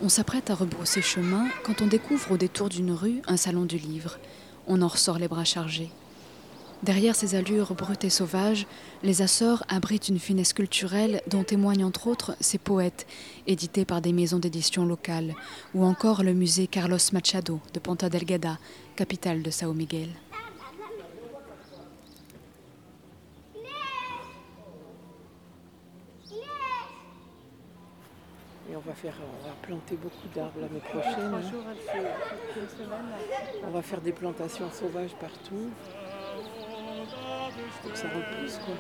on 0.02 0.08
s'apprête 0.08 0.50
à 0.50 0.56
rebrousser 0.56 1.02
chemin 1.02 1.50
quand 1.66 1.82
on 1.82 1.88
découvre 1.88 2.32
au 2.32 2.38
détour 2.38 2.70
d'une 2.70 2.94
rue 2.94 3.22
un 3.28 3.36
salon 3.36 3.66
du 3.66 3.78
livre. 3.78 4.20
On 4.68 4.82
en 4.82 4.88
ressort 4.88 5.20
les 5.20 5.28
bras 5.28 5.44
chargés. 5.44 5.92
Derrière 6.82 7.14
ces 7.14 7.36
allures 7.36 7.74
brutes 7.76 8.06
et 8.06 8.10
sauvages, 8.10 8.66
les 9.04 9.22
Açores 9.22 9.66
abritent 9.68 10.08
une 10.08 10.18
finesse 10.18 10.54
culturelle 10.54 11.22
dont 11.28 11.44
témoignent 11.44 11.84
entre 11.84 12.08
autres 12.08 12.38
ces 12.40 12.58
poètes, 12.58 13.06
édités 13.48 13.84
par 13.84 14.00
des 14.00 14.14
maisons 14.14 14.40
d'édition 14.40 14.86
locales, 14.86 15.36
ou 15.76 15.84
encore 15.84 16.24
le 16.24 16.34
musée 16.34 16.68
Carlos 16.68 17.00
Machado 17.12 17.60
de 17.74 17.80
Ponta 17.80 18.08
Delgada, 18.08 18.58
capitale 18.96 19.42
de 19.42 19.52
Sao 19.52 19.74
Miguel. 19.74 20.08
On 28.80 28.90
va 28.90 28.96
faire, 28.96 29.14
on 29.22 29.48
va 29.48 29.54
planter 29.62 29.96
beaucoup 29.98 30.28
d'arbres 30.34 30.62
l'année 30.62 30.80
prochaine. 30.80 31.36
On 33.64 33.72
va 33.72 33.82
faire 33.82 34.00
des 34.02 34.14
plantations 34.14 34.72
sauvages 34.72 35.16
partout. 35.20 35.70
Pour 37.82 37.92
que 37.92 37.98
ça 37.98 38.08
repousse 38.08 38.60
quoi. 38.60 38.76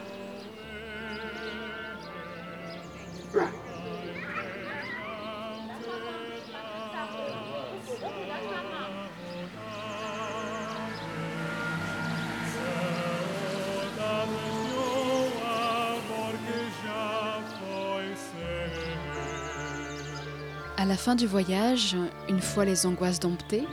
À 20.79 20.85
la 20.85 20.95
fin 20.95 21.15
du 21.15 21.27
voyage, 21.27 21.97
une 22.29 22.39
fois 22.39 22.63
les 22.63 22.85
angoisses 22.85 23.19
domptées, 23.19 23.65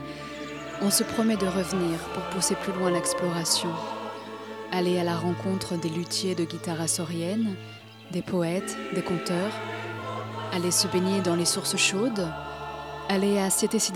on 0.83 0.91
se 0.91 1.05
promet 1.05 1.37
de 1.37 1.47
revenir 1.47 2.01
pour 2.13 2.25
pousser 2.31 2.57
plus 2.57 2.73
loin 2.73 2.91
l'exploration. 2.91 3.71
Aller 4.73 4.99
à 4.99 5.05
la 5.05 5.15
rencontre 5.15 5.77
des 5.77 5.89
luthiers 5.89 6.35
de 6.35 6.43
guitare 6.43 6.81
açorienne, 6.81 7.55
des 8.11 8.23
poètes, 8.23 8.77
des 8.93 9.03
conteurs, 9.03 9.53
aller 10.53 10.73
se 10.73 10.89
baigner 10.89 11.21
dans 11.21 11.37
les 11.37 11.45
sources 11.45 11.77
chaudes, 11.77 12.27
aller 13.09 13.39
à 13.39 13.51
Siete 13.51 13.93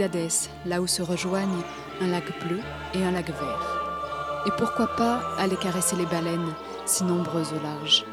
là 0.64 0.80
où 0.80 0.86
se 0.86 1.02
rejoignent 1.02 1.64
un 2.00 2.06
lac 2.06 2.26
bleu 2.46 2.60
et 2.94 3.02
un 3.02 3.10
lac 3.10 3.26
vert. 3.26 4.44
Et 4.46 4.50
pourquoi 4.56 4.86
pas 4.86 5.20
aller 5.36 5.56
caresser 5.56 5.96
les 5.96 6.06
baleines, 6.06 6.54
si 6.86 7.02
nombreuses 7.02 7.52
au 7.54 7.60
large. 7.60 8.04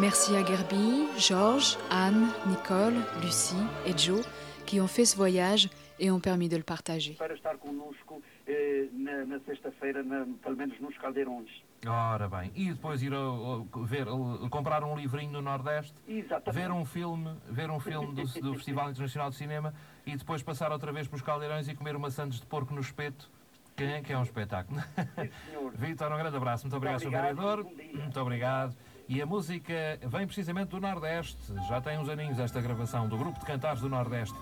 Merci 0.00 0.34
à 0.34 0.42
Gerby, 0.42 1.08
Georges, 1.18 1.76
Anne, 1.90 2.28
Nicole, 2.46 2.94
Lucie 3.22 3.54
et 3.84 3.96
Joe 3.98 4.26
qui 4.64 4.80
ont 4.80 4.86
fait 4.86 5.04
ce 5.04 5.14
voyage 5.14 5.68
et 5.98 6.10
ont 6.10 6.20
permis 6.20 6.48
de 6.48 6.56
le 6.56 6.62
partager. 6.62 7.18
Eh, 8.46 8.88
na, 8.94 9.38
sexta-feira, 9.46 10.02
pelo 10.42 10.56
menos 10.56 10.80
nos 10.80 10.96
caldeirões. 10.96 11.48
Ora 11.86 12.28
bem, 12.28 12.50
e 12.56 12.72
depois 12.72 13.02
ir 13.02 13.12
a, 13.12 13.84
ver, 13.84 14.06
comprar 14.48 14.82
um 14.82 14.96
livrinho 14.96 15.30
no 15.30 15.42
Nordeste, 15.42 15.94
Exatamente. 16.08 16.50
ver 16.50 16.72
um 16.72 16.84
filme, 16.84 17.30
ver 17.48 17.70
um 17.70 17.78
filme 17.78 18.14
do, 18.14 18.40
do 18.40 18.54
Festival 18.54 18.90
Internacional 18.90 19.30
de 19.30 19.36
Cinema 19.36 19.72
e 20.06 20.16
depois 20.16 20.42
passar 20.42 20.72
outra 20.72 20.92
vez 20.92 21.06
pelos 21.06 21.22
caldeirões 21.22 21.68
e 21.68 21.74
comer 21.74 21.94
uma 21.94 22.10
sandes 22.10 22.40
de 22.40 22.46
porco 22.46 22.74
no 22.74 22.80
espeto, 22.80 23.30
que 23.76 23.84
é, 23.84 24.00
que 24.00 24.12
é 24.12 24.18
um 24.18 24.22
espetáculo. 24.22 24.82
Vitor, 25.76 26.10
um 26.10 26.16
grande 26.16 26.36
abraço. 26.36 26.64
Muito 26.64 26.76
obrigado, 26.76 27.00
Sr. 27.00 27.10
Vereador. 27.10 27.64
Muito 27.64 28.20
obrigado. 28.20 28.74
E 29.10 29.20
a 29.20 29.26
música 29.26 29.98
vem 30.06 30.24
precisamente 30.24 30.68
do 30.68 30.80
Nordeste. 30.80 31.36
Já 31.68 31.80
tem 31.80 31.98
uns 31.98 32.08
aninhos 32.08 32.38
esta 32.38 32.60
gravação 32.60 33.08
do 33.08 33.18
Grupo 33.18 33.40
de 33.40 33.44
Cantares 33.44 33.80
do 33.80 33.88
Nordeste. 33.88 34.36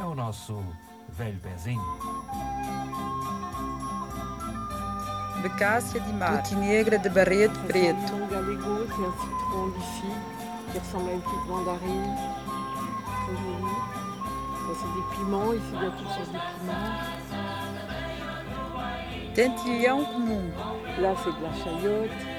É 0.00 0.04
o 0.04 0.14
nosso 0.14 0.64
velho 1.10 1.38
pezinho. 1.40 1.84
Becassia 5.42 6.00
de 6.00 6.10
Mate 6.14 6.54
Negra 6.54 6.98
de 6.98 7.10
Barreto 7.10 7.60
Preto. 7.66 8.00
Qui 10.72 10.78
ressemble 10.78 11.10
à 11.10 11.12
une 11.12 11.20
petite 11.20 11.46
mandarine. 11.46 12.16
Très 13.26 13.36
joli. 13.36 13.74
Ça, 14.64 14.72
c'est 14.80 14.92
des 14.94 15.04
piments. 15.14 15.52
Ici, 15.52 15.72
il 15.74 15.82
y 15.82 15.86
a 15.86 15.90
toutes 15.90 16.08
sortes 16.08 16.32
de 16.32 16.38
piments. 16.54 16.96
Tentillon 19.34 20.04
comum. 20.06 20.50
Là, 21.02 21.14
c'est 21.22 21.34
de 21.36 21.42
la 21.42 21.52
chayote. 21.52 22.35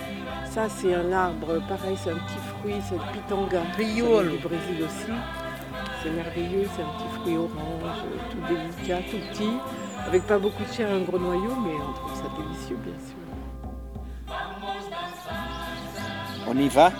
Ça, 0.58 0.68
c'est 0.70 0.96
un 0.96 1.12
arbre, 1.12 1.62
pareil, 1.68 1.96
c'est 2.04 2.10
un 2.10 2.16
petit 2.16 2.40
fruit, 2.50 2.82
c'est 2.90 2.96
le 2.96 3.12
pitanga. 3.14 3.62
Riol. 3.78 4.32
du 4.32 4.38
Brésil 4.38 4.82
aussi. 4.82 5.12
C'est 6.02 6.10
merveilleux, 6.10 6.68
c'est 6.76 6.82
un 6.82 6.88
petit 6.98 7.16
fruit 7.20 7.38
orange, 7.38 8.00
tout 8.32 8.40
délicat, 8.50 9.02
tout 9.12 9.20
petit, 9.30 9.52
avec 10.08 10.24
pas 10.24 10.40
beaucoup 10.40 10.64
de 10.64 10.74
chair, 10.74 10.90
un 10.92 11.02
gros 11.02 11.20
noyau, 11.20 11.54
mais 11.64 11.76
on 11.76 11.94
trouve 11.94 12.16
ça 12.16 12.24
délicieux, 12.36 12.78
bien 12.78 12.96
sûr. 12.98 13.18
On 16.48 16.58
y 16.58 16.70
va? 16.70 16.92